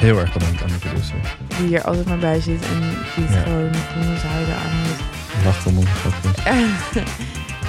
Heel 0.00 0.18
erg 0.18 0.32
bedankt 0.32 0.62
aan 0.62 0.68
de 0.68 0.78
producer. 0.78 1.14
Die 1.58 1.66
hier 1.66 1.82
altijd 1.82 2.06
maar 2.06 2.18
bij 2.18 2.40
zit 2.40 2.62
en 2.64 2.80
die 2.80 3.24
het 3.24 3.34
Ja. 3.34 3.42
gewoon 3.42 3.74
van 3.74 4.08
ons 4.10 4.22
houden 4.22 4.54
aanhoudt. 4.54 5.00
Lacht 5.44 5.66
om 5.66 5.86
grapjes. 5.86 6.44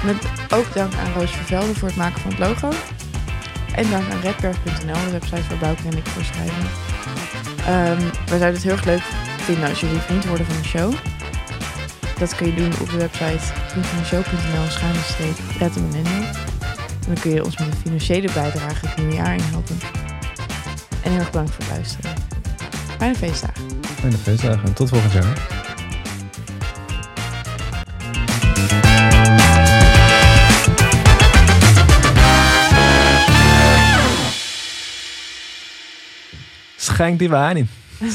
Met 0.04 0.16
ook 0.58 0.74
dank 0.74 0.92
aan 0.94 1.12
Roos 1.12 1.30
Vervelde 1.30 1.74
voor 1.74 1.88
het 1.88 1.96
maken 1.96 2.20
van 2.20 2.30
het 2.30 2.38
logo. 2.38 2.68
En 3.74 3.90
dank 3.90 4.10
aan 4.12 4.20
redberg.nl, 4.20 5.04
de 5.04 5.10
website 5.10 5.42
waar 5.48 5.58
Bouke 5.58 5.82
en 5.90 5.96
ik 5.96 6.06
voor 6.06 6.24
schrijven. 6.24 6.64
Ehm 7.66 8.00
wij 8.26 8.38
zouden 8.38 8.52
het 8.52 8.62
heel 8.62 8.72
erg 8.72 8.84
leuk 8.84 9.02
vinden 9.38 9.68
als 9.68 9.80
jullie 9.80 9.98
vriend 9.98 10.24
worden 10.24 10.46
van 10.46 10.56
de 10.62 10.68
show. 10.68 10.92
Dat 12.18 12.36
kun 12.36 12.46
je 12.46 12.54
doen 12.54 12.72
op 12.80 12.90
de 12.90 12.96
website 12.96 13.40
vriendvandeshow.nl 13.66 15.82
Millennial. 15.82 16.22
En 17.06 17.06
dan 17.06 17.14
kun 17.20 17.34
je 17.34 17.44
ons 17.44 17.58
met 17.58 17.66
een 17.66 17.76
financiële 17.82 18.28
bijdrage 18.34 18.86
het 18.86 18.96
nieuwe 18.96 19.14
jaar 19.14 19.34
in 19.34 19.42
helpen. 19.50 19.78
En 21.02 21.10
heel 21.10 21.20
erg 21.20 21.30
bedankt 21.30 21.50
voor 21.50 21.64
het 21.64 21.72
luisteren. 21.72 22.14
Fijne 22.98 23.14
feestdagen. 23.14 23.84
Fijne 23.84 24.16
feestdagen 24.16 24.64
en 24.64 24.74
tot 24.74 24.88
volgend 24.88 25.12
jaar. 25.12 25.60
Schenk 36.76 37.18
die 37.18 37.28
wijn 37.28 37.56
in. 37.56 37.68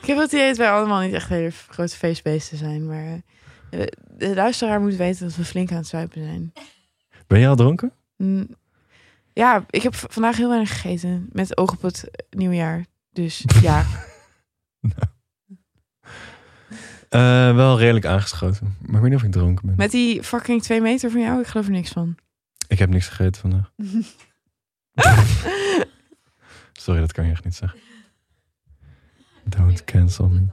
Ik 0.00 0.10
heb 0.10 0.18
het 0.18 0.32
idee 0.32 0.48
dat 0.48 0.56
wij 0.56 0.70
allemaal 0.70 1.00
niet 1.00 1.12
echt 1.12 1.28
hele 1.28 1.50
grote 1.68 1.96
feestbeesten 1.96 2.58
zijn. 2.58 2.86
Maar 2.86 3.20
eh, 3.70 3.80
de 4.16 4.34
luisteraar 4.34 4.80
moet 4.80 4.96
weten 4.96 5.26
dat 5.26 5.36
we 5.36 5.44
flink 5.44 5.70
aan 5.70 5.76
het 5.76 5.86
zuipen 5.86 6.24
zijn. 6.24 6.52
Ben 7.26 7.40
je 7.40 7.48
al 7.48 7.56
dronken? 7.56 7.92
Mm, 8.16 8.48
Ja, 9.34 9.64
ik 9.70 9.82
heb 9.82 9.94
v- 9.94 10.04
vandaag 10.08 10.36
heel 10.36 10.48
weinig 10.48 10.68
gegeten. 10.72 11.28
Met 11.32 11.56
oog 11.56 11.72
op 11.72 11.82
het 11.82 12.10
nieuwe 12.30 12.54
jaar. 12.54 12.84
Dus 13.12 13.44
ja. 13.62 13.84
Eh, 17.08 17.54
wel 17.54 17.78
redelijk 17.78 18.04
aangeschoten. 18.06 18.76
Maar 18.80 18.94
ik 18.94 19.00
weet 19.00 19.10
niet 19.10 19.18
of 19.20 19.22
ik 19.26 19.32
dronken 19.32 19.66
ben. 19.66 19.74
Met 19.76 19.90
die 19.90 20.22
fucking 20.22 20.62
twee 20.62 20.80
meter 20.80 21.10
van 21.10 21.20
jou, 21.20 21.40
ik 21.40 21.46
geloof 21.46 21.66
er 21.66 21.72
niks 21.72 21.90
van. 21.90 22.16
Ik 22.68 22.78
heb 22.78 22.88
niks 22.90 23.08
gegeten 23.08 23.40
vandaag. 23.40 23.70
Sorry, 26.72 27.00
dat 27.00 27.12
kan 27.12 27.24
je 27.24 27.30
echt 27.30 27.44
niet 27.44 27.54
zeggen. 27.54 27.80
Don't 29.44 29.84
cancel 29.84 30.28
me. 30.28 30.46